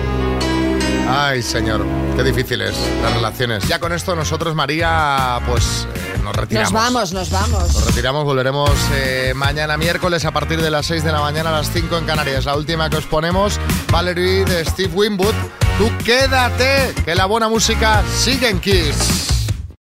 Ay, 1.08 1.42
señor, 1.42 1.84
qué 2.16 2.22
difíciles 2.22 2.74
las 3.02 3.12
relaciones. 3.12 3.66
Ya 3.68 3.78
con 3.78 3.92
esto 3.92 4.16
nosotros, 4.16 4.54
María, 4.54 5.38
pues 5.46 5.86
eh, 5.94 6.15
nos 6.26 6.36
retiramos. 6.36 6.72
Nos 6.72 6.82
vamos, 6.82 7.12
nos 7.12 7.30
vamos. 7.30 7.74
Nos 7.74 7.86
retiramos, 7.86 8.24
volveremos 8.24 8.70
eh, 8.92 9.32
mañana 9.34 9.76
miércoles 9.76 10.24
a 10.24 10.32
partir 10.32 10.60
de 10.60 10.70
las 10.70 10.86
6 10.86 11.04
de 11.04 11.12
la 11.12 11.20
mañana 11.20 11.50
a 11.50 11.52
las 11.52 11.70
5 11.72 11.96
en 11.96 12.04
Canarias. 12.04 12.44
La 12.44 12.56
última 12.56 12.90
que 12.90 12.96
os 12.96 13.06
ponemos, 13.06 13.58
Valerie 13.90 14.44
de 14.44 14.64
Steve 14.64 14.92
Winwood. 14.92 15.34
Tú 15.78 15.90
quédate, 16.04 16.94
que 17.04 17.14
la 17.14 17.26
buena 17.26 17.48
música 17.48 18.02
sigue 18.18 18.48
en 18.48 18.60
Kiss. 18.60 19.35